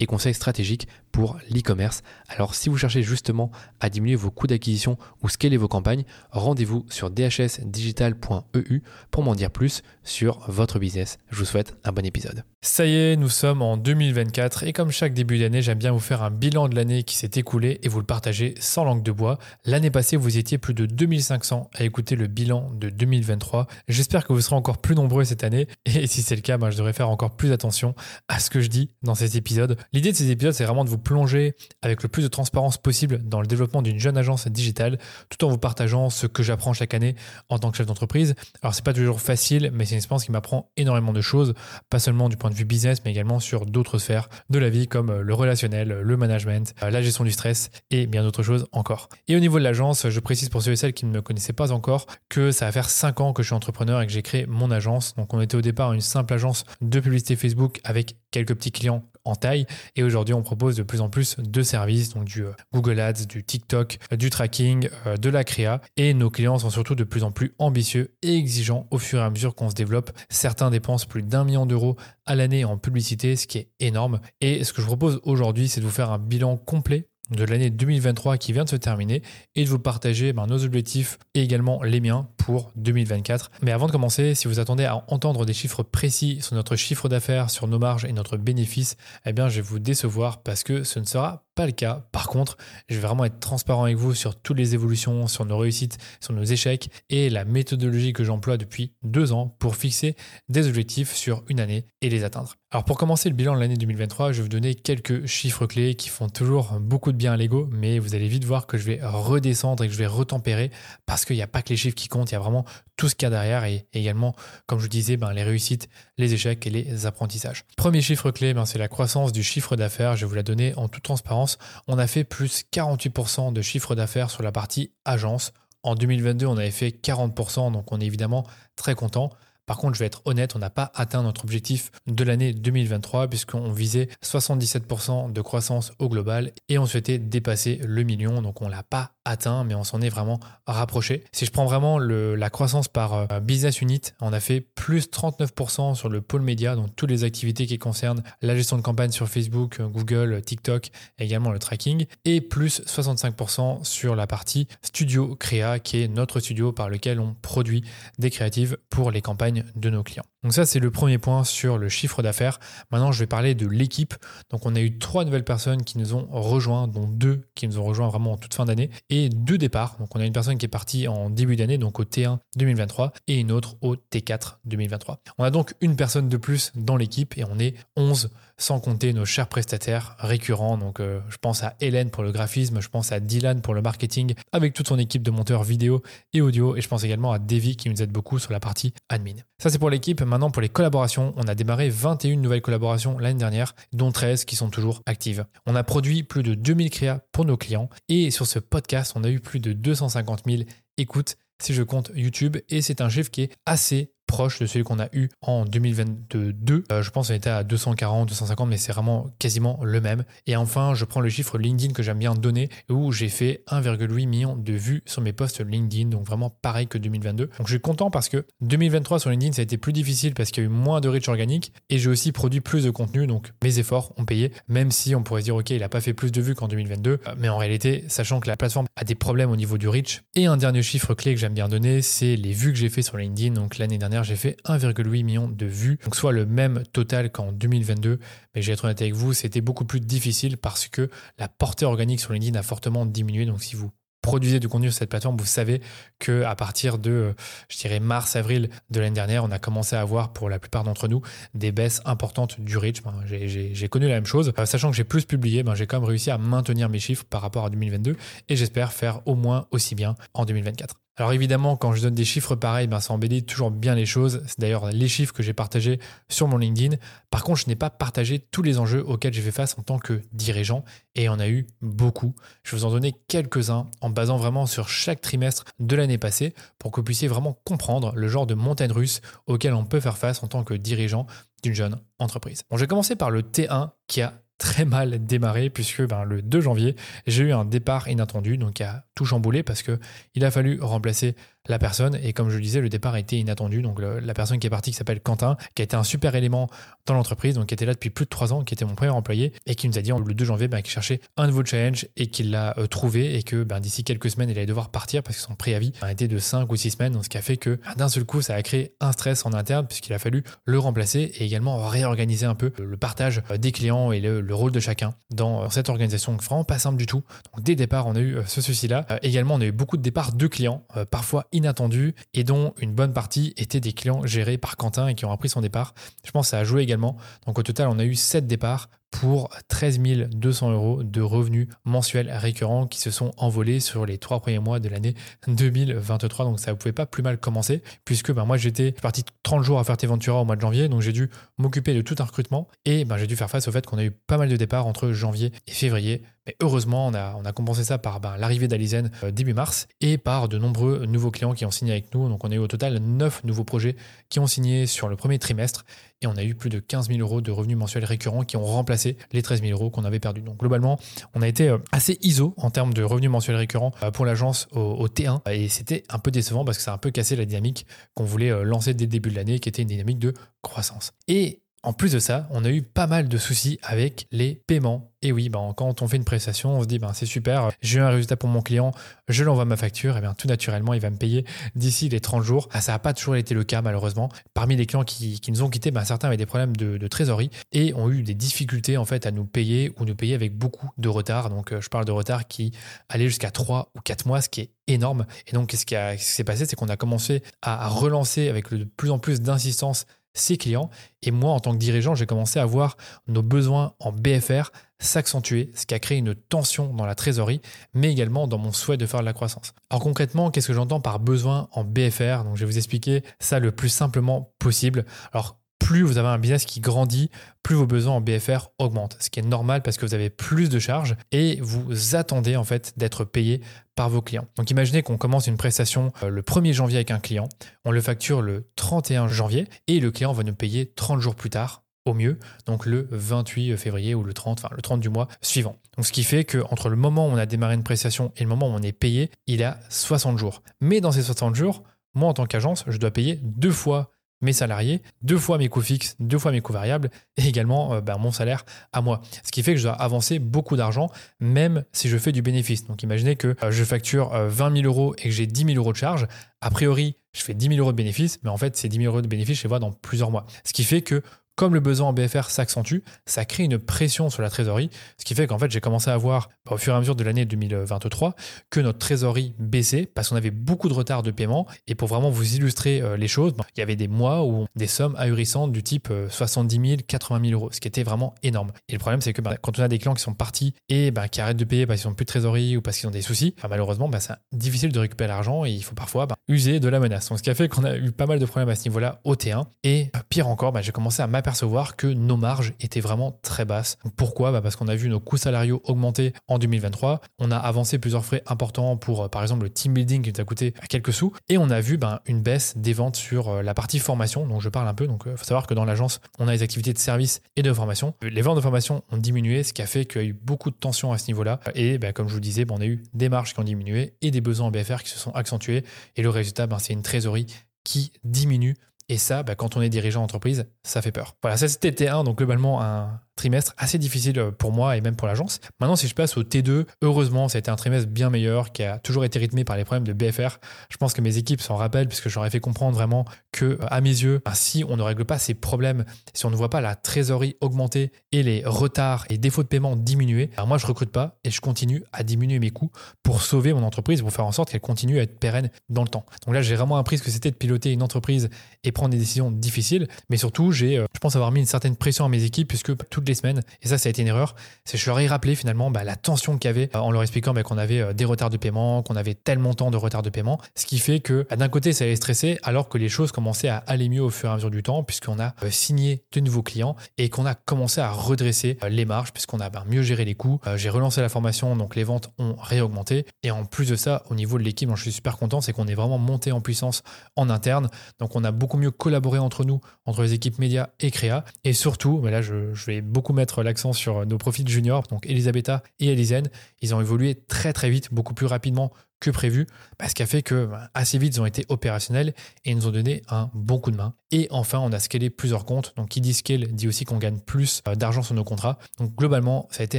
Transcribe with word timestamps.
et 0.00 0.06
conseils 0.06 0.34
stratégiques 0.34 0.88
pour 1.12 1.38
l'e-commerce. 1.50 2.02
Alors 2.28 2.54
si 2.54 2.68
vous 2.68 2.76
cherchez 2.76 3.02
justement 3.02 3.50
à 3.80 3.90
diminuer 3.90 4.16
vos 4.16 4.30
coûts 4.30 4.46
d'acquisition 4.46 4.96
ou 5.22 5.28
scaler 5.28 5.56
vos 5.56 5.68
campagnes, 5.68 6.04
rendez-vous 6.30 6.86
sur 6.88 7.10
dhsdigital.eu 7.10 8.82
pour 9.10 9.22
m'en 9.22 9.34
dire 9.34 9.50
plus 9.50 9.82
sur 10.02 10.40
votre 10.48 10.78
business. 10.78 11.18
Je 11.30 11.36
vous 11.36 11.44
souhaite 11.44 11.76
un 11.84 11.92
bon 11.92 12.04
épisode. 12.04 12.44
Ça 12.62 12.84
y 12.84 12.94
est, 12.94 13.16
nous 13.16 13.30
sommes 13.30 13.62
en 13.62 13.78
2024 13.78 14.64
et 14.64 14.72
comme 14.72 14.90
chaque 14.90 15.14
début 15.14 15.38
d'année, 15.38 15.62
j'aime 15.62 15.78
bien 15.78 15.92
vous 15.92 15.98
faire 15.98 16.22
un 16.22 16.30
bilan 16.30 16.68
de 16.68 16.76
l'année 16.76 17.04
qui 17.04 17.16
s'est 17.16 17.30
écoulée 17.36 17.80
et 17.82 17.88
vous 17.88 18.00
le 18.00 18.04
partager 18.04 18.54
sans 18.60 18.84
langue 18.84 19.02
de 19.02 19.12
bois. 19.12 19.38
L'année 19.64 19.90
passée, 19.90 20.16
vous 20.16 20.36
étiez 20.36 20.58
plus 20.58 20.74
de 20.74 20.84
2500 20.84 21.70
à 21.74 21.84
écouter 21.84 22.16
le 22.16 22.26
bilan 22.26 22.70
de 22.74 22.90
2023. 22.90 23.66
J'espère 23.88 24.26
que 24.26 24.32
vous 24.32 24.42
serez 24.42 24.56
encore 24.56 24.78
plus 24.78 24.94
nombreux 24.94 25.24
cette 25.24 25.42
année 25.42 25.68
et 25.86 26.06
si 26.06 26.22
c'est 26.22 26.36
le 26.36 26.42
cas, 26.42 26.58
ben, 26.58 26.70
je 26.70 26.76
devrais 26.76 26.92
faire 26.92 27.08
encore 27.08 27.34
plus 27.34 27.52
attention 27.52 27.94
à 28.28 28.38
ce 28.38 28.50
que 28.50 28.60
je 28.60 28.68
dis 28.68 28.90
dans 29.02 29.14
ces 29.14 29.36
épisodes. 29.36 29.78
L'idée 29.92 30.12
de 30.12 30.16
ces 30.16 30.30
épisodes, 30.30 30.52
c'est 30.52 30.64
vraiment 30.64 30.84
de 30.84 30.88
vous 30.88 30.98
plonger 30.98 31.56
avec 31.82 32.04
le 32.04 32.08
plus 32.08 32.22
de 32.22 32.28
transparence 32.28 32.78
possible 32.78 33.20
dans 33.24 33.40
le 33.40 33.48
développement 33.48 33.82
d'une 33.82 33.98
jeune 33.98 34.16
agence 34.16 34.46
digitale, 34.46 34.98
tout 35.30 35.44
en 35.44 35.48
vous 35.48 35.58
partageant 35.58 36.10
ce 36.10 36.28
que 36.28 36.44
j'apprends 36.44 36.72
chaque 36.72 36.94
année 36.94 37.16
en 37.48 37.58
tant 37.58 37.72
que 37.72 37.76
chef 37.76 37.86
d'entreprise. 37.86 38.36
Alors 38.62 38.72
c'est 38.72 38.84
pas 38.84 38.92
toujours 38.92 39.20
facile, 39.20 39.72
mais 39.74 39.84
c'est 39.84 39.92
une 39.92 39.96
expérience 39.96 40.24
qui 40.24 40.30
m'apprend 40.30 40.70
énormément 40.76 41.12
de 41.12 41.20
choses, 41.20 41.54
pas 41.88 41.98
seulement 41.98 42.28
du 42.28 42.36
point 42.36 42.50
de 42.50 42.54
vue 42.54 42.64
business, 42.64 42.98
mais 43.04 43.10
également 43.10 43.40
sur 43.40 43.66
d'autres 43.66 43.98
sphères 43.98 44.28
de 44.48 44.60
la 44.60 44.70
vie 44.70 44.86
comme 44.86 45.12
le 45.12 45.34
relationnel, 45.34 45.88
le 45.88 46.16
management, 46.16 46.72
la 46.80 47.02
gestion 47.02 47.24
du 47.24 47.32
stress 47.32 47.70
et 47.90 48.06
bien 48.06 48.22
d'autres 48.22 48.44
choses 48.44 48.66
encore. 48.70 49.08
Et 49.26 49.34
au 49.34 49.40
niveau 49.40 49.58
de 49.58 49.64
l'agence, 49.64 50.08
je 50.08 50.20
précise 50.20 50.50
pour 50.50 50.62
ceux 50.62 50.70
et 50.70 50.76
celles 50.76 50.92
qui 50.92 51.04
ne 51.04 51.10
me 51.10 51.20
connaissaient 51.20 51.52
pas 51.52 51.72
encore 51.72 52.06
que 52.28 52.52
ça 52.52 52.66
va 52.66 52.70
faire 52.72 52.90
5 52.90 53.20
ans 53.20 53.32
que 53.32 53.42
je 53.42 53.48
suis 53.48 53.56
entrepreneur 53.56 54.00
et 54.00 54.06
que 54.06 54.12
j'ai 54.12 54.22
créé 54.22 54.46
mon 54.46 54.70
agence. 54.70 55.16
Donc 55.16 55.34
on 55.34 55.40
était 55.40 55.56
au 55.56 55.62
départ 55.62 55.92
une 55.92 56.00
simple 56.00 56.32
agence 56.32 56.64
de 56.80 57.00
publicité 57.00 57.34
Facebook 57.34 57.80
avec 57.82 58.14
quelques 58.30 58.54
petits 58.54 58.70
clients 58.70 59.04
en 59.24 59.34
taille. 59.34 59.66
Et 59.96 60.02
aujourd'hui, 60.02 60.34
on 60.34 60.42
propose 60.42 60.76
de 60.76 60.82
plus 60.82 61.00
en 61.00 61.08
plus 61.08 61.36
de 61.38 61.62
services, 61.62 62.14
donc 62.14 62.24
du 62.24 62.44
euh, 62.44 62.52
Google 62.72 63.00
Ads, 63.00 63.26
du 63.26 63.44
TikTok, 63.44 63.98
euh, 64.12 64.16
du 64.16 64.30
tracking, 64.30 64.88
euh, 65.06 65.16
de 65.16 65.28
la 65.28 65.44
créa. 65.44 65.80
Et 65.96 66.14
nos 66.14 66.30
clients 66.30 66.58
sont 66.58 66.70
surtout 66.70 66.94
de 66.94 67.04
plus 67.04 67.24
en 67.24 67.32
plus 67.32 67.54
ambitieux 67.58 68.14
et 68.22 68.36
exigeants 68.36 68.86
au 68.90 68.98
fur 68.98 69.20
et 69.20 69.22
à 69.22 69.30
mesure 69.30 69.54
qu'on 69.54 69.70
se 69.70 69.74
développe. 69.74 70.10
Certains 70.28 70.70
dépensent 70.70 71.06
plus 71.06 71.22
d'un 71.22 71.44
million 71.44 71.66
d'euros 71.66 71.96
à 72.26 72.34
l'année 72.34 72.64
en 72.64 72.78
publicité, 72.78 73.36
ce 73.36 73.46
qui 73.46 73.58
est 73.58 73.70
énorme. 73.80 74.20
Et 74.40 74.64
ce 74.64 74.72
que 74.72 74.80
je 74.80 74.86
propose 74.86 75.20
aujourd'hui, 75.24 75.68
c'est 75.68 75.80
de 75.80 75.86
vous 75.86 75.92
faire 75.92 76.10
un 76.10 76.18
bilan 76.18 76.56
complet 76.56 77.09
de 77.30 77.44
l'année 77.44 77.70
2023 77.70 78.38
qui 78.38 78.52
vient 78.52 78.64
de 78.64 78.68
se 78.68 78.76
terminer 78.76 79.22
et 79.54 79.64
de 79.64 79.68
vous 79.68 79.78
partager 79.78 80.32
ben, 80.32 80.46
nos 80.46 80.64
objectifs 80.64 81.18
et 81.34 81.42
également 81.42 81.82
les 81.82 82.00
miens 82.00 82.28
pour 82.36 82.72
2024. 82.76 83.50
Mais 83.62 83.72
avant 83.72 83.86
de 83.86 83.92
commencer, 83.92 84.34
si 84.34 84.48
vous 84.48 84.58
attendez 84.58 84.84
à 84.84 85.04
entendre 85.08 85.44
des 85.44 85.52
chiffres 85.52 85.82
précis 85.82 86.38
sur 86.42 86.54
notre 86.54 86.76
chiffre 86.76 87.08
d'affaires, 87.08 87.50
sur 87.50 87.66
nos 87.66 87.78
marges 87.78 88.04
et 88.04 88.12
notre 88.12 88.36
bénéfice, 88.36 88.96
eh 89.26 89.32
bien 89.32 89.48
je 89.48 89.56
vais 89.56 89.62
vous 89.62 89.78
décevoir 89.78 90.42
parce 90.42 90.62
que 90.62 90.82
ce 90.82 90.98
ne 90.98 91.04
sera 91.04 91.44
pas 91.60 91.66
le 91.66 91.72
cas. 91.72 92.06
Par 92.10 92.28
contre, 92.28 92.56
je 92.88 92.94
vais 92.94 93.02
vraiment 93.02 93.26
être 93.26 93.38
transparent 93.38 93.84
avec 93.84 93.98
vous 93.98 94.14
sur 94.14 94.34
toutes 94.34 94.56
les 94.56 94.72
évolutions, 94.72 95.26
sur 95.26 95.44
nos 95.44 95.58
réussites, 95.58 95.98
sur 96.18 96.32
nos 96.32 96.42
échecs 96.42 96.88
et 97.10 97.28
la 97.28 97.44
méthodologie 97.44 98.14
que 98.14 98.24
j'emploie 98.24 98.56
depuis 98.56 98.94
deux 99.02 99.32
ans 99.32 99.54
pour 99.58 99.76
fixer 99.76 100.16
des 100.48 100.66
objectifs 100.66 101.14
sur 101.14 101.44
une 101.48 101.60
année 101.60 101.84
et 102.00 102.08
les 102.08 102.24
atteindre. 102.24 102.54
Alors 102.70 102.84
pour 102.84 102.96
commencer 102.96 103.28
le 103.28 103.34
bilan 103.34 103.56
de 103.56 103.60
l'année 103.60 103.76
2023, 103.76 104.32
je 104.32 104.38
vais 104.38 104.42
vous 104.44 104.48
donner 104.48 104.74
quelques 104.74 105.26
chiffres 105.26 105.66
clés 105.66 105.96
qui 105.96 106.08
font 106.08 106.30
toujours 106.30 106.78
beaucoup 106.80 107.12
de 107.12 107.16
bien 107.18 107.32
à 107.32 107.36
l'ego, 107.36 107.68
mais 107.72 107.98
vous 107.98 108.14
allez 108.14 108.28
vite 108.28 108.44
voir 108.44 108.66
que 108.66 108.78
je 108.78 108.84
vais 108.84 109.00
redescendre 109.02 109.84
et 109.84 109.88
que 109.88 109.92
je 109.92 109.98
vais 109.98 110.06
retempérer 110.06 110.70
parce 111.04 111.26
qu'il 111.26 111.36
n'y 111.36 111.42
a 111.42 111.48
pas 111.48 111.60
que 111.60 111.68
les 111.68 111.76
chiffres 111.76 111.96
qui 111.96 112.08
comptent, 112.08 112.30
il 112.30 112.34
y 112.34 112.36
a 112.36 112.40
vraiment 112.40 112.64
tout 113.00 113.08
ce 113.08 113.14
qu'il 113.14 113.24
y 113.24 113.28
a 113.28 113.30
derrière 113.30 113.64
et 113.64 113.86
également, 113.94 114.36
comme 114.66 114.78
je 114.78 114.84
vous 114.84 114.90
disais, 114.90 115.16
ben, 115.16 115.32
les 115.32 115.42
réussites, 115.42 115.88
les 116.18 116.34
échecs 116.34 116.66
et 116.66 116.70
les 116.70 117.06
apprentissages. 117.06 117.64
Premier 117.76 118.02
chiffre 118.02 118.30
clé, 118.30 118.52
ben, 118.52 118.66
c'est 118.66 118.78
la 118.78 118.88
croissance 118.88 119.32
du 119.32 119.42
chiffre 119.42 119.74
d'affaires. 119.74 120.16
Je 120.16 120.26
vais 120.26 120.28
vous 120.28 120.34
la 120.34 120.42
donner 120.42 120.74
en 120.76 120.86
toute 120.86 121.02
transparence. 121.02 121.49
On 121.86 121.98
a 121.98 122.06
fait 122.06 122.24
plus 122.24 122.64
48% 122.72 123.52
de 123.52 123.62
chiffre 123.62 123.94
d'affaires 123.94 124.30
sur 124.30 124.42
la 124.42 124.52
partie 124.52 124.92
agence. 125.04 125.52
En 125.82 125.94
2022, 125.94 126.46
on 126.46 126.56
avait 126.56 126.70
fait 126.70 126.90
40%, 126.90 127.72
donc 127.72 127.90
on 127.92 128.00
est 128.00 128.06
évidemment 128.06 128.46
très 128.76 128.94
content. 128.94 129.30
Par 129.70 129.76
contre, 129.76 129.94
je 129.94 130.00
vais 130.00 130.06
être 130.06 130.22
honnête, 130.24 130.56
on 130.56 130.58
n'a 130.58 130.68
pas 130.68 130.90
atteint 130.96 131.22
notre 131.22 131.44
objectif 131.44 131.92
de 132.08 132.24
l'année 132.24 132.52
2023 132.52 133.28
puisqu'on 133.28 133.70
visait 133.70 134.08
77% 134.20 135.32
de 135.32 135.40
croissance 135.42 135.92
au 136.00 136.08
global 136.08 136.50
et 136.68 136.76
on 136.76 136.86
souhaitait 136.86 137.18
dépasser 137.18 137.78
le 137.84 138.02
million. 138.02 138.42
Donc 138.42 138.62
on 138.62 138.68
l'a 138.68 138.82
pas 138.82 139.12
atteint, 139.24 139.62
mais 139.62 139.76
on 139.76 139.84
s'en 139.84 140.00
est 140.00 140.08
vraiment 140.08 140.40
rapproché. 140.66 141.22
Si 141.30 141.46
je 141.46 141.52
prends 141.52 141.66
vraiment 141.66 142.00
la 142.00 142.50
croissance 142.50 142.88
par 142.88 143.14
euh, 143.14 143.40
business 143.40 143.80
unit, 143.80 144.00
on 144.20 144.32
a 144.32 144.40
fait 144.40 144.60
plus 144.60 145.08
39% 145.08 145.94
sur 145.94 146.08
le 146.08 146.20
pôle 146.20 146.42
média, 146.42 146.74
donc 146.74 146.96
toutes 146.96 147.10
les 147.10 147.22
activités 147.22 147.66
qui 147.66 147.78
concernent 147.78 148.22
la 148.42 148.56
gestion 148.56 148.76
de 148.76 148.82
campagne 148.82 149.12
sur 149.12 149.28
Facebook, 149.28 149.80
Google, 149.80 150.42
TikTok, 150.42 150.90
également 151.18 151.52
le 151.52 151.60
tracking, 151.60 152.06
et 152.24 152.40
plus 152.40 152.80
65% 152.86 153.84
sur 153.84 154.16
la 154.16 154.26
partie 154.26 154.66
studio 154.82 155.36
créa, 155.36 155.78
qui 155.78 156.02
est 156.02 156.08
notre 156.08 156.40
studio 156.40 156.72
par 156.72 156.88
lequel 156.88 157.20
on 157.20 157.34
produit 157.40 157.84
des 158.18 158.30
créatives 158.30 158.78
pour 158.88 159.10
les 159.10 159.22
campagnes 159.22 159.59
de 159.74 159.90
nos 159.90 160.04
clients. 160.04 160.29
Donc 160.42 160.54
ça, 160.54 160.64
c'est 160.64 160.78
le 160.78 160.90
premier 160.90 161.18
point 161.18 161.44
sur 161.44 161.76
le 161.76 161.88
chiffre 161.88 162.22
d'affaires. 162.22 162.60
Maintenant, 162.90 163.12
je 163.12 163.18
vais 163.18 163.26
parler 163.26 163.54
de 163.54 163.66
l'équipe. 163.66 164.14
Donc 164.50 164.64
on 164.64 164.74
a 164.74 164.80
eu 164.80 164.98
trois 164.98 165.24
nouvelles 165.24 165.44
personnes 165.44 165.84
qui 165.84 165.98
nous 165.98 166.14
ont 166.14 166.26
rejoints, 166.30 166.88
dont 166.88 167.06
deux 167.06 167.42
qui 167.54 167.68
nous 167.68 167.78
ont 167.78 167.84
rejoints 167.84 168.08
vraiment 168.08 168.32
en 168.32 168.36
toute 168.36 168.54
fin 168.54 168.64
d'année, 168.64 168.90
et 169.10 169.28
deux 169.28 169.58
départs. 169.58 169.96
Donc 169.98 170.14
on 170.16 170.20
a 170.20 170.24
une 170.24 170.32
personne 170.32 170.56
qui 170.56 170.64
est 170.64 170.70
partie 170.70 171.08
en 171.08 171.28
début 171.28 171.56
d'année, 171.56 171.76
donc 171.76 172.00
au 172.00 172.04
T1 172.04 172.38
2023, 172.56 173.12
et 173.28 173.38
une 173.38 173.52
autre 173.52 173.76
au 173.82 173.96
T4 173.96 174.58
2023. 174.64 175.20
On 175.38 175.44
a 175.44 175.50
donc 175.50 175.74
une 175.80 175.96
personne 175.96 176.28
de 176.28 176.36
plus 176.36 176.72
dans 176.74 176.96
l'équipe 176.96 177.36
et 177.36 177.44
on 177.44 177.58
est 177.58 177.74
11 177.96 178.30
sans 178.60 178.78
compter 178.78 179.12
nos 179.12 179.24
chers 179.24 179.48
prestataires 179.48 180.14
récurrents. 180.18 180.76
Donc, 180.76 181.00
euh, 181.00 181.20
je 181.30 181.38
pense 181.38 181.64
à 181.64 181.74
Hélène 181.80 182.10
pour 182.10 182.22
le 182.22 182.30
graphisme, 182.30 182.80
je 182.80 182.88
pense 182.88 183.10
à 183.10 183.18
Dylan 183.18 183.62
pour 183.62 183.74
le 183.74 183.82
marketing, 183.82 184.34
avec 184.52 184.74
toute 184.74 184.88
son 184.88 184.98
équipe 184.98 185.22
de 185.22 185.30
monteurs 185.30 185.64
vidéo 185.64 186.02
et 186.34 186.40
audio, 186.40 186.76
et 186.76 186.80
je 186.80 186.88
pense 186.88 187.02
également 187.02 187.32
à 187.32 187.38
Davy 187.38 187.76
qui 187.76 187.88
nous 187.88 188.02
aide 188.02 188.12
beaucoup 188.12 188.38
sur 188.38 188.52
la 188.52 188.60
partie 188.60 188.92
admin. 189.08 189.32
Ça, 189.58 189.70
c'est 189.70 189.78
pour 189.78 189.90
l'équipe. 189.90 190.22
Maintenant, 190.30 190.52
pour 190.52 190.62
les 190.62 190.68
collaborations, 190.68 191.34
on 191.36 191.48
a 191.48 191.56
démarré 191.56 191.90
21 191.90 192.36
nouvelles 192.36 192.62
collaborations 192.62 193.18
l'année 193.18 193.40
dernière, 193.40 193.74
dont 193.92 194.12
13 194.12 194.44
qui 194.44 194.54
sont 194.54 194.70
toujours 194.70 195.02
actives. 195.04 195.44
On 195.66 195.74
a 195.74 195.82
produit 195.82 196.22
plus 196.22 196.44
de 196.44 196.54
2000 196.54 196.88
créas 196.88 197.22
pour 197.32 197.44
nos 197.44 197.56
clients, 197.56 197.88
et 198.08 198.30
sur 198.30 198.46
ce 198.46 198.60
podcast, 198.60 199.14
on 199.16 199.24
a 199.24 199.28
eu 199.28 199.40
plus 199.40 199.58
de 199.58 199.72
250 199.72 200.42
000 200.46 200.62
écoutes 200.98 201.36
si 201.60 201.74
je 201.74 201.82
compte 201.82 202.12
YouTube, 202.14 202.58
et 202.68 202.80
c'est 202.80 203.00
un 203.00 203.08
chiffre 203.08 203.32
qui 203.32 203.42
est 203.42 203.52
assez 203.66 204.12
proche 204.30 204.60
de 204.60 204.66
celui 204.66 204.84
qu'on 204.84 205.00
a 205.00 205.08
eu 205.12 205.28
en 205.42 205.64
2022. 205.64 206.84
Euh, 206.92 207.02
je 207.02 207.10
pense 207.10 207.28
qu'on 207.28 207.34
était 207.34 207.50
à 207.50 207.64
240, 207.64 208.28
250, 208.28 208.68
mais 208.68 208.76
c'est 208.76 208.92
vraiment 208.92 209.26
quasiment 209.40 209.80
le 209.82 210.00
même. 210.00 210.24
Et 210.46 210.54
enfin, 210.54 210.94
je 210.94 211.04
prends 211.04 211.20
le 211.20 211.28
chiffre 211.28 211.58
LinkedIn 211.58 211.92
que 211.92 212.04
j'aime 212.04 212.18
bien 212.18 212.34
donner, 212.34 212.68
où 212.88 213.10
j'ai 213.10 213.28
fait 213.28 213.64
1,8 213.68 214.28
million 214.28 214.54
de 214.54 214.72
vues 214.72 215.02
sur 215.04 215.20
mes 215.20 215.32
posts 215.32 215.60
LinkedIn, 215.60 216.10
donc 216.10 216.24
vraiment 216.24 216.48
pareil 216.62 216.86
que 216.86 216.96
2022. 216.96 217.46
Donc 217.46 217.66
je 217.66 217.72
suis 217.72 217.80
content 217.80 218.10
parce 218.10 218.28
que 218.28 218.46
2023 218.60 219.18
sur 219.18 219.30
LinkedIn, 219.30 219.52
ça 219.52 219.62
a 219.62 219.64
été 219.64 219.78
plus 219.78 219.92
difficile 219.92 220.34
parce 220.34 220.52
qu'il 220.52 220.62
y 220.62 220.66
a 220.66 220.68
eu 220.68 220.72
moins 220.72 221.00
de 221.00 221.08
reach 221.08 221.28
organique, 221.28 221.72
et 221.88 221.98
j'ai 221.98 222.08
aussi 222.08 222.30
produit 222.30 222.60
plus 222.60 222.84
de 222.84 222.90
contenu, 222.90 223.26
donc 223.26 223.52
mes 223.64 223.80
efforts 223.80 224.12
ont 224.16 224.24
payé, 224.24 224.52
même 224.68 224.92
si 224.92 225.16
on 225.16 225.24
pourrait 225.24 225.40
se 225.40 225.46
dire, 225.46 225.56
ok, 225.56 225.70
il 225.70 225.80
n'a 225.80 225.88
pas 225.88 226.00
fait 226.00 226.14
plus 226.14 226.30
de 226.30 226.40
vues 226.40 226.54
qu'en 226.54 226.68
2022, 226.68 227.10
euh, 227.10 227.34
mais 227.36 227.48
en 227.48 227.58
réalité, 227.58 228.04
sachant 228.06 228.38
que 228.38 228.46
la 228.46 228.56
plateforme 228.56 228.86
a 228.94 229.02
des 229.02 229.16
problèmes 229.16 229.50
au 229.50 229.56
niveau 229.56 229.76
du 229.76 229.88
reach. 229.88 230.22
Et 230.36 230.46
un 230.46 230.56
dernier 230.56 230.82
chiffre 230.82 231.14
clé 231.14 231.34
que 231.34 231.40
j'aime 231.40 231.54
bien 231.54 231.68
donner, 231.68 232.02
c'est 232.02 232.36
les 232.36 232.52
vues 232.52 232.72
que 232.72 232.78
j'ai 232.78 232.88
fait 232.88 233.02
sur 233.02 233.16
LinkedIn. 233.16 233.54
Donc 233.54 233.78
l'année 233.78 233.98
dernière, 233.98 234.19
j'ai 234.22 234.36
fait 234.36 234.56
1,8 234.64 235.24
million 235.24 235.48
de 235.48 235.66
vues, 235.66 235.98
donc 236.04 236.16
soit 236.16 236.32
le 236.32 236.46
même 236.46 236.82
total 236.92 237.30
qu'en 237.30 237.52
2022. 237.52 238.18
Mais 238.54 238.62
j'ai 238.62 238.72
être 238.72 238.84
honnête 238.84 239.00
avec 239.02 239.14
vous, 239.14 239.32
c'était 239.32 239.60
beaucoup 239.60 239.84
plus 239.84 240.00
difficile 240.00 240.56
parce 240.56 240.88
que 240.88 241.10
la 241.38 241.48
portée 241.48 241.84
organique 241.84 242.20
sur 242.20 242.32
LinkedIn 242.32 242.58
a 242.58 242.62
fortement 242.62 243.06
diminué. 243.06 243.46
Donc 243.46 243.62
si 243.62 243.76
vous 243.76 243.90
produisez 244.22 244.60
du 244.60 244.68
contenu 244.68 244.90
sur 244.90 244.98
cette 244.98 245.10
plateforme, 245.10 245.36
vous 245.36 245.46
savez 245.46 245.80
que 246.18 246.42
à 246.42 246.54
partir 246.54 246.98
de, 246.98 247.34
je 247.68 247.78
dirais, 247.78 248.00
mars, 248.00 248.36
avril 248.36 248.68
de 248.90 249.00
l'année 249.00 249.14
dernière, 249.14 249.44
on 249.44 249.50
a 249.50 249.58
commencé 249.58 249.96
à 249.96 250.00
avoir 250.00 250.32
pour 250.32 250.50
la 250.50 250.58
plupart 250.58 250.84
d'entre 250.84 251.08
nous 251.08 251.22
des 251.54 251.72
baisses 251.72 252.00
importantes 252.04 252.60
du 252.60 252.76
reach. 252.76 253.02
Ben, 253.02 253.14
j'ai 253.26 253.88
connu 253.88 254.08
la 254.08 254.14
même 254.14 254.26
chose. 254.26 254.52
Euh, 254.58 254.66
sachant 254.66 254.90
que 254.90 254.96
j'ai 254.96 255.04
plus 255.04 255.24
publié, 255.24 255.62
ben, 255.62 255.74
j'ai 255.74 255.86
quand 255.86 256.00
même 256.00 256.08
réussi 256.08 256.30
à 256.30 256.38
maintenir 256.38 256.88
mes 256.88 256.98
chiffres 256.98 257.24
par 257.24 257.40
rapport 257.40 257.64
à 257.64 257.70
2022 257.70 258.16
et 258.48 258.56
j'espère 258.56 258.92
faire 258.92 259.26
au 259.26 259.34
moins 259.34 259.66
aussi 259.70 259.94
bien 259.94 260.14
en 260.34 260.44
2024. 260.44 260.96
Alors 261.16 261.32
évidemment, 261.32 261.76
quand 261.76 261.92
je 261.92 262.02
donne 262.02 262.14
des 262.14 262.24
chiffres 262.24 262.54
pareils, 262.54 262.86
ben 262.86 263.00
ça 263.00 263.12
embellit 263.12 263.44
toujours 263.44 263.70
bien 263.70 263.94
les 263.94 264.06
choses. 264.06 264.42
C'est 264.46 264.58
d'ailleurs 264.58 264.90
les 264.90 265.08
chiffres 265.08 265.34
que 265.34 265.42
j'ai 265.42 265.52
partagés 265.52 265.98
sur 266.28 266.48
mon 266.48 266.56
LinkedIn. 266.56 266.96
Par 267.30 267.44
contre, 267.44 267.60
je 267.60 267.66
n'ai 267.68 267.76
pas 267.76 267.90
partagé 267.90 268.38
tous 268.38 268.62
les 268.62 268.78
enjeux 268.78 269.04
auxquels 269.06 269.34
j'ai 269.34 269.42
fait 269.42 269.50
face 269.50 269.78
en 269.78 269.82
tant 269.82 269.98
que 269.98 270.22
dirigeant 270.32 270.84
et 271.14 271.22
il 271.22 271.24
y 271.24 271.28
en 271.28 271.38
a 271.38 271.48
eu 271.48 271.66
beaucoup. 271.82 272.34
Je 272.62 272.70
vais 272.70 272.78
vous 272.78 272.84
en 272.86 272.90
donner 272.90 273.14
quelques-uns 273.28 273.88
en 274.00 274.10
basant 274.10 274.38
vraiment 274.38 274.66
sur 274.66 274.88
chaque 274.88 275.20
trimestre 275.20 275.64
de 275.78 275.96
l'année 275.96 276.18
passée 276.18 276.54
pour 276.78 276.90
que 276.90 277.00
vous 277.00 277.04
puissiez 277.04 277.28
vraiment 277.28 277.60
comprendre 277.64 278.12
le 278.14 278.28
genre 278.28 278.46
de 278.46 278.54
montagne 278.54 278.92
russe 278.92 279.20
auquel 279.46 279.74
on 279.74 279.84
peut 279.84 280.00
faire 280.00 280.16
face 280.16 280.42
en 280.42 280.46
tant 280.46 280.64
que 280.64 280.74
dirigeant 280.74 281.26
d'une 281.62 281.74
jeune 281.74 282.00
entreprise. 282.18 282.62
Bon, 282.70 282.76
je 282.76 282.84
vais 282.84 282.88
commencer 282.88 283.16
par 283.16 283.30
le 283.30 283.42
T1 283.42 283.90
qui 284.06 284.22
a 284.22 284.40
très 284.60 284.84
mal 284.84 285.24
démarré 285.24 285.70
puisque 285.70 286.06
ben, 286.06 286.22
le 286.22 286.42
2 286.42 286.60
janvier, 286.60 286.94
j'ai 287.26 287.44
eu 287.44 287.52
un 287.52 287.64
départ 287.64 288.08
inattendu, 288.08 288.58
donc 288.58 288.74
qui 288.74 288.82
a 288.82 289.06
tout 289.14 289.24
chamboulé 289.24 289.62
parce 289.62 289.82
que 289.82 289.98
il 290.34 290.44
a 290.44 290.50
fallu 290.50 290.78
remplacer 290.80 291.34
la 291.68 291.78
personne. 291.78 292.18
Et 292.22 292.32
comme 292.32 292.50
je 292.50 292.56
le 292.56 292.62
disais, 292.62 292.80
le 292.80 292.88
départ 292.88 293.16
été 293.16 293.38
inattendu. 293.38 293.82
Donc 293.82 294.00
la 294.00 294.34
personne 294.34 294.58
qui 294.58 294.66
est 294.66 294.70
partie, 294.70 294.90
qui 294.90 294.96
s'appelle 294.96 295.20
Quentin, 295.20 295.56
qui 295.74 295.82
a 295.82 295.84
été 295.84 295.96
un 295.96 296.04
super 296.04 296.34
élément 296.34 296.68
dans 297.06 297.14
l'entreprise, 297.14 297.54
donc 297.54 297.66
qui 297.66 297.74
était 297.74 297.86
là 297.86 297.94
depuis 297.94 298.10
plus 298.10 298.24
de 298.24 298.30
trois 298.30 298.52
ans, 298.52 298.62
qui 298.62 298.74
était 298.74 298.84
mon 298.84 298.94
premier 298.94 299.10
employé, 299.10 299.52
et 299.66 299.74
qui 299.74 299.88
nous 299.88 299.98
a 299.98 300.02
dit 300.02 300.10
le 300.10 300.34
2 300.34 300.44
janvier 300.44 300.68
bah, 300.68 300.82
qu'il 300.82 300.92
cherchait 300.92 301.20
un 301.36 301.46
nouveau 301.46 301.64
challenge 301.64 302.06
et 302.16 302.28
qu'il 302.28 302.50
l'a 302.50 302.74
euh, 302.78 302.86
trouvé 302.86 303.36
et 303.36 303.42
que 303.42 303.62
bah, 303.62 303.80
d'ici 303.80 304.04
quelques 304.04 304.30
semaines, 304.30 304.50
il 304.50 304.56
allait 304.56 304.66
devoir 304.66 304.90
partir 304.90 305.22
parce 305.22 305.36
que 305.36 305.42
son 305.42 305.54
préavis 305.54 305.92
a 306.02 306.12
été 306.12 306.28
de 306.28 306.38
5 306.38 306.70
ou 306.70 306.76
6 306.76 306.92
semaines. 306.92 307.12
Donc 307.12 307.24
ce 307.24 307.28
qui 307.28 307.38
a 307.38 307.42
fait 307.42 307.56
que 307.56 307.78
bah, 307.84 307.94
d'un 307.96 308.08
seul 308.08 308.24
coup, 308.24 308.42
ça 308.42 308.54
a 308.54 308.62
créé 308.62 308.94
un 309.00 309.12
stress 309.12 309.44
en 309.46 309.52
interne 309.52 309.86
puisqu'il 309.86 310.12
a 310.12 310.18
fallu 310.18 310.42
le 310.64 310.78
remplacer 310.78 311.32
et 311.34 311.44
également 311.44 311.86
réorganiser 311.86 312.46
un 312.46 312.54
peu 312.54 312.72
le 312.78 312.96
partage 312.96 313.42
euh, 313.50 313.56
des 313.56 313.72
clients 313.72 314.12
et 314.12 314.20
le, 314.20 314.54
rôle 314.54 314.72
de 314.72 314.80
chacun 314.80 315.14
dans 315.30 315.64
euh, 315.64 315.66
cette 315.70 315.88
organisation. 315.88 316.32
Donc 316.32 316.42
vraiment 316.42 316.64
pas 316.64 316.78
simple 316.78 316.96
du 316.96 317.06
tout. 317.06 317.22
Donc 317.54 317.64
dès 317.64 317.72
le 317.72 317.76
départ, 317.76 318.06
on 318.06 318.16
a 318.16 318.20
eu 318.20 318.38
ce 318.46 318.60
souci-là. 318.60 319.06
également, 319.22 319.54
on 319.54 319.60
a 319.60 319.66
eu 319.66 319.72
beaucoup 319.72 319.96
de 319.96 320.02
départs 320.02 320.32
de 320.32 320.46
clients, 320.46 320.84
parfois 321.10 321.46
inattendus 321.52 322.14
et 322.34 322.44
dont 322.44 322.74
une 322.80 322.92
bonne 322.92 323.12
partie 323.12 323.52
étaient 323.56 323.80
des 323.80 323.92
clients 323.92 324.26
gérés 324.26 324.58
par 324.58 324.76
Quentin 324.76 325.08
et 325.08 325.14
qui 325.14 325.24
ont 325.24 325.32
appris 325.32 325.48
son 325.48 325.60
départ. 325.60 325.94
Je 326.24 326.30
pense 326.30 326.46
que 326.46 326.50
ça 326.50 326.58
a 326.58 326.64
joué 326.64 326.82
également. 326.82 327.16
Donc 327.46 327.58
au 327.58 327.62
total, 327.62 327.88
on 327.88 327.98
a 327.98 328.04
eu 328.04 328.14
7 328.14 328.46
départs 328.46 328.88
pour 329.10 329.50
13 329.68 330.00
200 330.30 330.70
euros 330.70 331.02
de 331.02 331.20
revenus 331.20 331.68
mensuels 331.84 332.30
récurrents 332.30 332.86
qui 332.86 333.00
se 333.00 333.10
sont 333.10 333.32
envolés 333.36 333.80
sur 333.80 334.06
les 334.06 334.18
trois 334.18 334.40
premiers 334.40 334.58
mois 334.60 334.78
de 334.78 334.88
l'année 334.88 335.14
2023. 335.48 336.44
Donc 336.44 336.60
ça 336.60 336.70
ne 336.70 336.76
pouvait 336.76 336.92
pas 336.92 337.06
plus 337.06 337.22
mal 337.22 337.38
commencer 337.38 337.82
puisque 338.04 338.32
ben, 338.32 338.44
moi 338.44 338.56
j'étais 338.56 338.92
parti 338.92 339.24
30 339.42 339.64
jours 339.64 339.78
à 339.78 339.84
faire 339.84 339.96
Ventura 340.00 340.40
au 340.40 340.44
mois 340.44 340.56
de 340.56 340.60
janvier, 340.60 340.88
donc 340.88 341.02
j'ai 341.02 341.12
dû 341.12 341.28
m'occuper 341.58 341.94
de 341.94 342.00
tout 342.00 342.14
un 342.20 342.24
recrutement 342.24 342.68
et 342.84 343.04
ben, 343.04 343.16
j'ai 343.16 343.26
dû 343.26 343.36
faire 343.36 343.50
face 343.50 343.68
au 343.68 343.72
fait 343.72 343.84
qu'on 343.84 343.98
a 343.98 344.04
eu 344.04 344.10
pas 344.10 344.38
mal 344.38 344.48
de 344.48 344.56
départs 344.56 344.86
entre 344.86 345.12
janvier 345.12 345.52
et 345.66 345.72
février. 345.72 346.22
Heureusement, 346.60 347.08
on 347.08 347.14
a, 347.14 347.52
compensé 347.52 347.84
ça 347.84 347.98
par 347.98 348.20
ben, 348.20 348.36
l'arrivée 348.36 348.68
d'Alizen 348.68 349.10
euh, 349.24 349.30
début 349.30 349.54
mars 349.54 349.88
et 350.00 350.18
par 350.18 350.48
de 350.48 350.58
nombreux 350.58 351.04
nouveaux 351.06 351.30
clients 351.30 351.52
qui 351.52 351.64
ont 351.64 351.70
signé 351.70 351.92
avec 351.92 352.14
nous. 352.14 352.28
Donc 352.28 352.44
on 352.44 352.50
a 352.50 352.54
eu 352.54 352.58
au 352.58 352.68
total 352.68 352.98
9 352.98 353.44
nouveaux 353.44 353.64
projets 353.64 353.96
qui 354.28 354.38
ont 354.38 354.46
signé 354.46 354.86
sur 354.86 355.08
le 355.08 355.16
premier 355.16 355.38
trimestre 355.38 355.84
et 356.22 356.26
on 356.26 356.36
a 356.36 356.44
eu 356.44 356.54
plus 356.54 356.70
de 356.70 356.78
15 356.78 357.08
000 357.08 357.20
euros 357.20 357.40
de 357.40 357.50
revenus 357.50 357.76
mensuels 357.76 358.04
récurrents 358.04 358.44
qui 358.44 358.56
ont 358.56 358.64
remplacé 358.64 359.16
les 359.32 359.42
13 359.42 359.62
000 359.62 359.72
euros 359.72 359.90
qu'on 359.90 360.04
avait 360.04 360.20
perdus. 360.20 360.42
Donc 360.42 360.58
globalement, 360.58 360.98
on 361.34 361.42
a 361.42 361.48
été 361.48 361.68
euh, 361.68 361.78
assez 361.92 362.18
ISO 362.22 362.54
en 362.56 362.70
termes 362.70 362.94
de 362.94 363.02
revenus 363.02 363.30
mensuels 363.30 363.56
récurrents 363.56 363.92
euh, 364.02 364.10
pour 364.10 364.24
l'agence 364.24 364.68
au, 364.72 365.08
T1 365.08 365.40
et 365.50 365.68
c'était 365.68 366.04
un 366.08 366.18
peu 366.18 366.30
décevant 366.30 366.64
parce 366.64 366.78
que 366.78 366.84
ça 366.84 366.92
a 366.92 366.94
un 366.94 366.98
peu 366.98 367.10
cassé 367.10 367.36
la 367.36 367.44
dynamique 367.44 367.86
qu'on 368.14 368.24
voulait 368.24 368.64
lancer 368.64 368.94
dès 368.94 369.04
le 369.04 369.10
début 369.10 369.30
de 369.30 369.36
l'année 369.36 369.58
qui 369.58 369.68
était 369.68 369.82
une 369.82 369.88
dynamique 369.88 370.18
de 370.18 370.34
croissance. 370.62 371.12
Et 371.26 371.62
en 371.82 371.94
plus 371.94 372.12
de 372.12 372.18
ça, 372.18 372.46
on 372.50 372.64
a 372.64 372.70
eu 372.70 372.82
pas 372.82 373.06
mal 373.06 373.28
de 373.28 373.38
soucis 373.38 373.78
avec 373.82 374.26
les 374.30 374.54
paiements. 374.54 375.10
Et 375.22 375.32
oui, 375.32 375.48
ben, 375.48 375.72
quand 375.76 376.02
on 376.02 376.08
fait 376.08 376.16
une 376.16 376.24
prestation, 376.24 376.76
on 376.76 376.82
se 376.82 376.86
dit 376.86 376.98
ben, 376.98 377.12
c'est 377.14 377.26
super, 377.26 377.70
j'ai 377.80 377.98
eu 377.98 378.02
un 378.02 378.08
résultat 378.08 378.36
pour 378.36 378.48
mon 378.48 378.60
client, 378.60 378.92
je 379.28 379.42
lui 379.42 379.50
envoie 379.50 379.64
ma 379.64 379.76
facture, 379.76 380.16
et 380.16 380.20
bien 380.20 380.34
tout 380.34 380.46
naturellement, 380.46 380.92
il 380.94 381.00
va 381.00 381.10
me 381.10 381.16
payer 381.16 381.44
d'ici 381.74 382.08
les 382.08 382.20
30 382.20 382.42
jours. 382.42 382.68
Ah, 382.72 382.80
ça 382.80 382.92
n'a 382.92 382.98
pas 382.98 383.14
toujours 383.14 383.36
été 383.36 383.54
le 383.54 383.64
cas, 383.64 383.80
malheureusement. 383.80 384.30
Parmi 384.52 384.76
les 384.76 384.86
clients 384.86 385.04
qui, 385.04 385.40
nous 385.48 385.62
ont 385.62 385.70
quittés, 385.70 385.90
ben, 385.90 386.04
certains 386.04 386.28
avaient 386.28 386.36
des 386.36 386.46
problèmes 386.46 386.76
de, 386.76 387.08
trésorerie 387.08 387.50
et 387.72 387.92
ont 387.94 388.10
eu 388.10 388.22
des 388.22 388.34
difficultés 388.34 388.96
en 388.96 389.04
fait 389.04 389.26
à 389.26 389.30
nous 389.30 389.44
payer 389.44 389.92
ou 389.98 390.04
nous 390.04 390.14
payer 390.14 390.34
avec 390.34 390.56
beaucoup 390.56 390.90
de 390.98 391.08
retard. 391.08 391.50
Donc, 391.50 391.72
euh, 391.72 391.80
je 391.80 391.88
parle 391.88 392.04
de 392.04 392.12
retard 392.12 392.46
qui 392.46 392.72
allait 393.08 393.26
jusqu'à 393.26 393.50
3 393.50 393.90
ou 393.96 394.00
4 394.00 394.26
mois, 394.26 394.40
ce 394.40 394.48
qui 394.48 394.60
est 394.60 394.70
énorme. 394.86 395.26
Et 395.46 395.52
donc, 395.52 395.72
ce 395.72 395.84
qui 395.84 395.96
s'est 396.18 396.44
passé, 396.44 396.66
c'est 396.66 396.76
qu'on 396.76 396.88
a 396.88 396.96
commencé 396.96 397.42
à 397.62 397.88
relancer 397.88 398.48
avec 398.48 398.72
de 398.72 398.84
plus 398.84 399.10
en 399.10 399.18
plus 399.18 399.40
d'insistance 399.40 400.06
ses 400.40 400.56
clients. 400.56 400.90
Et 401.22 401.30
moi, 401.30 401.52
en 401.52 401.60
tant 401.60 401.72
que 401.72 401.78
dirigeant, 401.78 402.14
j'ai 402.14 402.26
commencé 402.26 402.58
à 402.58 402.64
voir 402.64 402.96
nos 403.28 403.42
besoins 403.42 403.94
en 404.00 404.12
BFR 404.12 404.70
s'accentuer, 405.00 405.70
ce 405.74 405.86
qui 405.86 405.94
a 405.94 405.98
créé 405.98 406.18
une 406.18 406.34
tension 406.34 406.92
dans 406.92 407.06
la 407.06 407.14
trésorerie, 407.14 407.60
mais 407.94 408.12
également 408.12 408.46
dans 408.46 408.58
mon 408.58 408.72
souhait 408.72 408.98
de 408.98 409.06
faire 409.06 409.20
de 409.20 409.24
la 409.24 409.32
croissance. 409.32 409.72
Alors 409.88 410.02
concrètement, 410.02 410.50
qu'est-ce 410.50 410.68
que 410.68 410.74
j'entends 410.74 411.00
par 411.00 411.20
besoin 411.20 411.68
en 411.72 411.84
BFR 411.84 412.44
Donc 412.44 412.56
je 412.56 412.60
vais 412.60 412.70
vous 412.70 412.76
expliquer 412.76 413.22
ça 413.38 413.58
le 413.58 413.72
plus 413.72 413.88
simplement 413.88 414.52
possible. 414.58 415.06
Alors 415.32 415.56
plus 415.78 416.02
vous 416.02 416.18
avez 416.18 416.28
un 416.28 416.38
business 416.38 416.66
qui 416.66 416.80
grandit, 416.80 417.30
plus 417.62 417.74
vos 417.74 417.86
besoins 417.86 418.14
en 418.14 418.20
BFR 418.20 418.68
augmentent, 418.78 419.16
ce 419.18 419.30
qui 419.30 419.40
est 419.40 419.42
normal 419.42 419.82
parce 419.82 419.96
que 419.96 420.04
vous 420.04 420.14
avez 420.14 420.30
plus 420.30 420.68
de 420.68 420.78
charges 420.78 421.16
et 421.32 421.58
vous 421.62 422.14
attendez 422.14 422.54
en 422.54 422.64
fait 422.64 422.92
d'être 422.96 423.24
payé 423.24 423.62
vos 424.08 424.22
clients. 424.22 424.46
Donc 424.56 424.70
imaginez 424.70 425.02
qu'on 425.02 425.16
commence 425.16 425.46
une 425.46 425.56
prestation 425.56 426.12
euh, 426.22 426.28
le 426.28 426.42
1er 426.42 426.72
janvier 426.72 426.98
avec 426.98 427.10
un 427.10 427.18
client, 427.18 427.48
on 427.84 427.90
le 427.90 428.00
facture 428.00 428.42
le 428.42 428.70
31 428.76 429.28
janvier 429.28 429.66
et 429.86 430.00
le 430.00 430.10
client 430.10 430.32
va 430.32 430.42
nous 430.42 430.54
payer 430.54 430.86
30 430.86 431.20
jours 431.20 431.34
plus 431.34 431.50
tard 431.50 431.82
au 432.06 432.14
mieux, 432.14 432.38
donc 432.66 432.86
le 432.86 433.06
28 433.10 433.76
février 433.76 434.14
ou 434.14 434.22
le 434.22 434.32
30, 434.32 434.60
enfin 434.64 434.74
le 434.74 434.82
30 434.82 435.00
du 435.00 435.10
mois 435.10 435.28
suivant. 435.42 435.76
Donc 435.96 436.06
ce 436.06 436.12
qui 436.12 436.24
fait 436.24 436.44
que 436.44 436.64
entre 436.70 436.88
le 436.88 436.96
moment 436.96 437.26
où 437.28 437.30
on 437.30 437.36
a 437.36 437.46
démarré 437.46 437.74
une 437.74 437.82
prestation 437.82 438.32
et 438.36 438.42
le 438.42 438.48
moment 438.48 438.68
où 438.68 438.72
on 438.72 438.82
est 438.82 438.92
payé, 438.92 439.30
il 439.46 439.62
a 439.62 439.78
60 439.90 440.38
jours. 440.38 440.62
Mais 440.80 441.00
dans 441.00 441.12
ces 441.12 441.22
60 441.22 441.54
jours, 441.54 441.82
moi 442.14 442.28
en 442.28 442.34
tant 442.34 442.46
qu'agence, 442.46 442.84
je 442.86 442.96
dois 442.96 443.10
payer 443.10 443.38
deux 443.42 443.70
fois 443.70 444.10
mes 444.40 444.52
salariés, 444.52 445.02
deux 445.22 445.38
fois 445.38 445.58
mes 445.58 445.68
coûts 445.68 445.80
fixes, 445.80 446.16
deux 446.18 446.38
fois 446.38 446.52
mes 446.52 446.60
coûts 446.60 446.72
variables 446.72 447.10
et 447.36 447.46
également 447.46 447.94
euh, 447.94 448.00
ben, 448.00 448.16
mon 448.18 448.32
salaire 448.32 448.64
à 448.92 449.02
moi. 449.02 449.20
Ce 449.44 449.50
qui 449.50 449.62
fait 449.62 449.72
que 449.72 449.78
je 449.78 449.84
dois 449.84 449.92
avancer 449.92 450.38
beaucoup 450.38 450.76
d'argent 450.76 451.10
même 451.40 451.84
si 451.92 452.08
je 452.08 452.16
fais 452.16 452.32
du 452.32 452.42
bénéfice. 452.42 452.86
Donc 452.86 453.02
imaginez 453.02 453.36
que 453.36 453.54
euh, 453.62 453.70
je 453.70 453.84
facture 453.84 454.30
20 454.30 454.72
euh, 454.72 454.82
000 454.82 454.86
euros 454.86 455.14
et 455.18 455.24
que 455.24 455.30
j'ai 455.30 455.46
10 455.46 455.64
000 455.66 455.76
euros 455.76 455.92
de 455.92 455.96
charge. 455.98 456.26
A 456.60 456.70
priori, 456.70 457.16
je 457.32 457.42
fais 457.42 457.54
10 457.54 457.68
000 457.68 457.78
euros 457.78 457.92
de 457.92 457.96
bénéfice, 457.96 458.38
mais 458.42 458.50
en 458.50 458.56
fait, 458.56 458.76
ces 458.76 458.88
10 458.88 458.98
000 458.98 459.12
euros 459.12 459.22
de 459.22 459.28
bénéfice, 459.28 459.58
je 459.58 459.62
les 459.62 459.68
vois 459.68 459.78
dans 459.78 459.92
plusieurs 459.92 460.30
mois. 460.30 460.46
Ce 460.64 460.72
qui 460.72 460.84
fait 460.84 461.00
que 461.00 461.22
comme 461.60 461.74
le 461.74 461.80
besoin 461.80 462.08
en 462.08 462.12
BFR 462.14 462.48
s'accentue, 462.48 463.00
ça 463.26 463.44
crée 463.44 463.64
une 463.64 463.78
pression 463.78 464.30
sur 464.30 464.40
la 464.40 464.48
trésorerie, 464.48 464.88
ce 465.18 465.26
qui 465.26 465.34
fait 465.34 465.46
qu'en 465.46 465.58
fait 465.58 465.70
j'ai 465.70 465.82
commencé 465.82 466.08
à 466.08 466.16
voir 466.16 466.48
au 466.70 466.78
fur 466.78 466.94
et 466.94 466.96
à 466.96 467.00
mesure 467.00 467.14
de 467.14 467.22
l'année 467.22 467.44
2023 467.44 468.34
que 468.70 468.80
notre 468.80 468.98
trésorerie 468.98 469.52
baissait 469.58 470.06
parce 470.06 470.30
qu'on 470.30 470.36
avait 470.36 470.50
beaucoup 470.50 470.88
de 470.88 470.94
retard 470.94 471.22
de 471.22 471.30
paiement. 471.30 471.66
Et 471.86 471.94
pour 471.94 472.08
vraiment 472.08 472.30
vous 472.30 472.54
illustrer 472.54 473.02
euh, 473.02 473.18
les 473.18 473.28
choses, 473.28 473.52
il 473.76 473.80
y 473.80 473.82
avait 473.82 473.94
des 473.94 474.08
mois 474.08 474.42
où 474.46 474.64
des 474.74 474.86
sommes 474.86 475.14
ahurissantes 475.18 475.70
du 475.70 475.82
type 475.82 476.10
70 476.30 476.88
000, 476.88 477.00
80 477.06 477.40
000 477.50 477.60
euros, 477.60 477.68
ce 477.72 477.80
qui 477.80 477.88
était 477.88 478.04
vraiment 478.04 478.34
énorme. 478.42 478.72
Et 478.88 478.94
le 478.94 478.98
problème 478.98 479.20
c'est 479.20 479.34
que 479.34 479.42
bah, 479.42 479.58
quand 479.60 479.78
on 479.78 479.82
a 479.82 479.88
des 479.88 479.98
clients 479.98 480.14
qui 480.14 480.22
sont 480.22 480.32
partis 480.32 480.72
et 480.88 481.10
bah, 481.10 481.28
qui 481.28 481.42
arrêtent 481.42 481.58
de 481.58 481.64
payer 481.64 481.86
parce 481.86 482.00
qu'ils 482.00 482.08
n'ont 482.08 482.14
plus 482.14 482.24
de 482.24 482.30
trésorerie 482.30 482.78
ou 482.78 482.80
parce 482.80 482.96
qu'ils 482.96 483.06
ont 483.06 483.12
des 483.12 483.20
soucis, 483.20 483.54
bah, 483.60 483.68
malheureusement 483.68 484.10
c'est 484.18 484.32
difficile 484.52 484.92
de 484.92 484.98
récupérer 484.98 485.28
l'argent 485.28 485.66
et 485.66 485.72
il 485.72 485.84
faut 485.84 485.94
parfois 485.94 486.26
user 486.48 486.80
de 486.80 486.88
la 486.88 487.00
menace. 487.00 487.28
Donc 487.28 487.36
ce 487.36 487.42
qui 487.42 487.50
a 487.50 487.54
fait 487.54 487.68
qu'on 487.68 487.84
a 487.84 487.98
eu 487.98 488.12
pas 488.12 488.24
mal 488.24 488.38
de 488.38 488.46
problèmes 488.46 488.70
à 488.70 488.76
ce 488.76 488.88
niveau-là 488.88 489.20
au 489.24 489.34
T1. 489.34 489.66
Et 489.82 490.10
euh, 490.16 490.20
pire 490.30 490.48
encore, 490.48 490.72
j'ai 490.80 490.92
commencé 490.92 491.20
à 491.20 491.26
m'apercevoir 491.26 491.49
que 491.96 492.06
nos 492.06 492.36
marges 492.36 492.74
étaient 492.80 493.00
vraiment 493.00 493.38
très 493.42 493.64
basses. 493.64 493.98
Pourquoi? 494.16 494.52
Bah, 494.52 494.60
Parce 494.60 494.76
qu'on 494.76 494.88
a 494.88 494.94
vu 494.94 495.08
nos 495.08 495.20
coûts 495.20 495.36
salariaux 495.36 495.80
augmenter 495.84 496.32
en 496.48 496.58
2023. 496.58 497.20
On 497.38 497.50
a 497.50 497.56
avancé 497.56 497.98
plusieurs 497.98 498.24
frais 498.24 498.42
importants 498.46 498.96
pour, 498.96 499.24
euh, 499.24 499.28
par 499.28 499.42
exemple, 499.42 499.64
le 499.64 499.70
team 499.70 499.94
building 499.94 500.22
qui 500.22 500.32
nous 500.32 500.40
a 500.40 500.44
coûté 500.44 500.74
quelques 500.88 501.12
sous. 501.12 501.32
Et 501.48 501.58
on 501.58 501.70
a 501.70 501.80
vu 501.80 501.96
ben, 501.96 502.20
une 502.26 502.42
baisse 502.42 502.76
des 502.76 502.92
ventes 502.92 503.16
sur 503.16 503.48
euh, 503.48 503.62
la 503.62 503.74
partie 503.74 503.98
formation, 503.98 504.46
dont 504.46 504.60
je 504.60 504.68
parle 504.68 504.88
un 504.88 504.94
peu. 504.94 505.06
Donc, 505.06 505.22
il 505.26 505.32
euh, 505.32 505.36
faut 505.36 505.44
savoir 505.44 505.66
que 505.66 505.74
dans 505.74 505.84
l'agence, 505.84 506.20
on 506.38 506.48
a 506.48 506.52
les 506.52 506.62
activités 506.62 506.92
de 506.92 506.98
service 506.98 507.40
et 507.56 507.62
de 507.62 507.72
formation. 507.72 508.14
Les 508.22 508.42
ventes 508.42 508.56
de 508.56 508.62
formation 508.62 509.02
ont 509.10 509.18
diminué, 509.18 509.62
ce 509.62 509.72
qui 509.72 509.82
a 509.82 509.86
fait 509.86 510.04
qu'il 510.04 510.22
y 510.22 510.24
a 510.24 510.28
eu 510.28 510.32
beaucoup 510.32 510.70
de 510.70 510.76
tensions 510.76 511.12
à 511.12 511.18
ce 511.18 511.26
niveau-là. 511.28 511.60
Et 511.74 511.98
ben, 511.98 512.12
comme 512.12 512.28
je 512.28 512.34
vous 512.34 512.40
disais, 512.40 512.64
ben, 512.64 512.76
on 512.78 512.80
a 512.80 512.86
eu 512.86 513.02
des 513.14 513.28
marges 513.28 513.54
qui 513.54 513.60
ont 513.60 513.64
diminué 513.64 514.14
et 514.22 514.30
des 514.30 514.40
besoins 514.40 514.68
en 514.68 514.70
BFR 514.70 515.02
qui 515.02 515.10
se 515.10 515.18
sont 515.18 515.32
accentués. 515.32 515.84
Et 516.16 516.22
le 516.22 516.30
résultat, 516.30 516.66
c'est 516.78 516.92
une 516.92 517.02
trésorerie 517.02 517.46
qui 517.84 518.12
diminue 518.24 518.76
et 519.10 519.18
ça, 519.18 519.42
bah, 519.42 519.56
quand 519.56 519.76
on 519.76 519.82
est 519.82 519.88
dirigeant 519.88 520.20
d'entreprise, 520.20 520.66
ça 520.84 521.02
fait 521.02 521.10
peur. 521.10 521.34
Voilà, 521.42 521.56
ça 521.56 521.66
c'était 521.66 521.90
T1, 521.90 522.24
donc 522.24 522.38
globalement 522.38 522.80
un 522.80 523.20
trimestre 523.40 523.72
assez 523.78 523.96
difficile 523.96 524.38
euh, 524.38 524.50
pour 524.50 524.70
moi 524.70 524.98
et 524.98 525.00
même 525.00 525.16
pour 525.16 525.26
l'agence. 525.26 525.60
Maintenant, 525.80 525.96
si 525.96 526.08
je 526.08 526.14
passe 526.14 526.36
au 526.36 526.42
T2, 526.42 526.84
heureusement, 527.00 527.48
ça 527.48 527.56
a 527.56 527.60
été 527.60 527.70
un 527.70 527.76
trimestre 527.76 528.08
bien 528.10 528.28
meilleur 528.28 528.70
qui 528.70 528.82
a 528.82 528.98
toujours 528.98 529.24
été 529.24 529.38
rythmé 529.38 529.64
par 529.64 529.78
les 529.78 529.84
problèmes 529.84 530.06
de 530.06 530.12
BFR. 530.12 530.58
Je 530.90 530.98
pense 530.98 531.14
que 531.14 531.22
mes 531.22 531.38
équipes 531.38 531.62
s'en 531.62 531.76
rappellent 531.76 532.06
puisque 532.06 532.28
j'aurais 532.28 532.50
fait 532.50 532.60
comprendre 532.60 532.94
vraiment 532.94 533.24
que, 533.50 533.78
à 533.88 534.02
mes 534.02 534.10
yeux, 534.10 534.42
ben, 534.44 534.52
si 534.52 534.84
on 534.86 534.98
ne 534.98 535.02
règle 535.02 535.24
pas 535.24 535.38
ces 535.38 535.54
problèmes, 535.54 536.04
si 536.34 536.44
on 536.44 536.50
ne 536.50 536.56
voit 536.56 536.68
pas 536.68 536.82
la 536.82 536.96
trésorerie 536.96 537.56
augmenter 537.62 538.12
et 538.30 538.42
les 538.42 538.62
retards 538.66 539.24
et 539.30 539.38
défauts 539.38 539.62
de 539.62 539.68
paiement 539.68 539.96
diminuer, 539.96 540.50
ben, 540.58 540.66
moi, 540.66 540.76
je 540.76 540.86
recrute 540.86 541.10
pas 541.10 541.38
et 541.42 541.50
je 541.50 541.62
continue 541.62 542.04
à 542.12 542.22
diminuer 542.22 542.58
mes 542.58 542.70
coûts 542.70 542.90
pour 543.22 543.40
sauver 543.40 543.72
mon 543.72 543.84
entreprise, 543.84 544.20
pour 544.20 544.32
faire 544.32 544.44
en 544.44 544.52
sorte 544.52 544.70
qu'elle 544.70 544.80
continue 544.82 545.18
à 545.18 545.22
être 545.22 545.38
pérenne 545.38 545.70
dans 545.88 546.02
le 546.02 546.08
temps. 546.08 546.26
Donc 546.44 546.54
là, 546.54 546.60
j'ai 546.60 546.76
vraiment 546.76 546.98
appris 546.98 547.16
ce 547.16 547.22
que 547.22 547.30
c'était 547.30 547.50
de 547.50 547.56
piloter 547.56 547.90
une 547.90 548.02
entreprise 548.02 548.50
et 548.84 548.92
prendre 548.92 549.12
des 549.12 549.18
décisions 549.18 549.50
difficiles, 549.50 550.08
mais 550.28 550.36
surtout, 550.36 550.72
j'ai, 550.72 550.98
euh, 550.98 551.06
je 551.14 551.20
pense 551.20 551.36
avoir 551.36 551.52
mis 551.52 551.60
une 551.60 551.66
certaine 551.66 551.96
pression 551.96 552.26
à 552.26 552.28
mes 552.28 552.44
équipes 552.44 552.68
puisque 552.68 552.92
toutes 553.08 553.26
les 553.26 553.29
semaines, 553.34 553.62
et 553.82 553.88
ça, 553.88 553.98
ça 553.98 554.08
a 554.08 554.10
été 554.10 554.22
une 554.22 554.28
erreur, 554.28 554.54
c'est 554.84 554.98
je 554.98 555.06
leur 555.06 555.18
ai 555.18 555.26
rappelé 555.26 555.54
finalement 555.54 555.90
bah, 555.90 556.04
la 556.04 556.16
tension 556.16 556.58
qu'il 556.58 556.68
y 556.68 556.70
avait 556.70 556.90
euh, 556.94 556.98
en 556.98 557.10
leur 557.10 557.22
expliquant 557.22 557.54
bah, 557.54 557.62
qu'on 557.62 557.78
avait 557.78 558.00
euh, 558.00 558.12
des 558.12 558.24
retards 558.24 558.50
de 558.50 558.56
paiement, 558.56 559.02
qu'on 559.02 559.16
avait 559.16 559.34
tel 559.34 559.58
montant 559.58 559.90
de 559.90 559.96
retard 559.96 560.22
de 560.22 560.30
paiement, 560.30 560.60
ce 560.74 560.86
qui 560.86 560.98
fait 560.98 561.20
que 561.20 561.46
bah, 561.48 561.56
d'un 561.56 561.68
côté, 561.68 561.92
ça 561.92 562.04
allait 562.04 562.16
stresser 562.16 562.58
alors 562.62 562.88
que 562.88 562.98
les 562.98 563.08
choses 563.08 563.32
commençaient 563.32 563.68
à 563.68 563.78
aller 563.86 564.08
mieux 564.08 564.22
au 564.22 564.30
fur 564.30 564.48
et 564.48 564.52
à 564.52 564.54
mesure 564.56 564.70
du 564.70 564.82
temps 564.82 565.02
puisqu'on 565.02 565.38
a 565.40 565.54
signé 565.70 566.24
de 566.32 566.40
nouveaux 566.40 566.62
clients 566.62 566.96
et 567.18 567.28
qu'on 567.28 567.46
a 567.46 567.54
commencé 567.54 568.00
à 568.00 568.10
redresser 568.10 568.78
les 568.88 569.04
marges 569.04 569.32
puisqu'on 569.32 569.60
a 569.60 569.70
mieux 569.86 570.02
géré 570.02 570.24
les 570.24 570.34
coûts. 570.34 570.60
J'ai 570.76 570.90
relancé 570.90 571.20
la 571.20 571.28
formation, 571.28 571.76
donc 571.76 571.96
les 571.96 572.04
ventes 572.04 572.30
ont 572.38 572.54
réaugmenté. 572.54 573.26
Et 573.42 573.50
en 573.50 573.64
plus 573.64 573.88
de 573.88 573.96
ça, 573.96 574.22
au 574.30 574.34
niveau 574.34 574.58
de 574.58 574.62
l'équipe, 574.62 574.90
je 574.96 575.02
suis 575.02 575.12
super 575.12 575.36
content, 575.36 575.60
c'est 575.60 575.72
qu'on 575.72 575.86
est 575.86 575.94
vraiment 575.94 576.18
monté 576.18 576.52
en 576.52 576.60
puissance 576.60 577.02
en 577.36 577.50
interne. 577.50 577.88
Donc 578.18 578.36
on 578.36 578.44
a 578.44 578.52
beaucoup 578.52 578.76
mieux 578.76 578.90
collaboré 578.90 579.38
entre 579.38 579.64
nous, 579.64 579.80
entre 580.06 580.22
les 580.22 580.32
équipes 580.32 580.58
médias 580.58 580.88
et 581.00 581.10
créa. 581.10 581.44
Et 581.64 581.72
surtout, 581.72 582.24
là 582.26 582.42
je, 582.42 582.72
vais 582.86 583.00
beaucoup 583.10 583.32
mettre 583.32 583.62
l'accent 583.62 583.92
sur 583.92 584.24
nos 584.24 584.38
profils 584.38 584.66
juniors, 584.66 585.04
donc 585.08 585.26
Elisabetta 585.26 585.82
et 585.98 586.12
Elisen. 586.12 586.48
Ils 586.80 586.94
ont 586.94 587.00
évolué 587.00 587.34
très 587.34 587.72
très 587.72 587.90
vite, 587.90 588.12
beaucoup 588.12 588.34
plus 588.34 588.46
rapidement 588.46 588.92
que 589.20 589.30
prévu, 589.30 589.66
bah, 589.98 590.08
ce 590.08 590.14
qui 590.14 590.22
a 590.22 590.26
fait 590.26 590.42
que 590.42 590.66
bah, 590.66 590.90
assez 590.94 591.18
vite 591.18 591.36
ils 591.36 591.40
ont 591.40 591.46
été 591.46 591.64
opérationnels 591.68 592.34
et 592.64 592.74
nous 592.74 592.86
ont 592.86 592.90
donné 592.90 593.22
un 593.28 593.50
bon 593.54 593.78
coup 593.78 593.90
de 593.90 593.96
main. 593.96 594.14
Et 594.32 594.46
enfin, 594.50 594.78
on 594.78 594.92
a 594.92 594.98
scalé 594.98 595.28
plusieurs 595.28 595.64
comptes. 595.64 595.92
Donc, 595.96 596.08
qui 596.08 596.20
dit 596.20 596.34
scale 596.34 596.68
dit 596.68 596.86
aussi 596.86 597.04
qu'on 597.04 597.18
gagne 597.18 597.38
plus 597.38 597.82
euh, 597.88 597.94
d'argent 597.94 598.22
sur 598.22 598.34
nos 598.34 598.44
contrats. 598.44 598.78
Donc, 598.98 599.14
globalement, 599.16 599.68
ça 599.70 599.82
a 599.82 599.84
été 599.84 599.98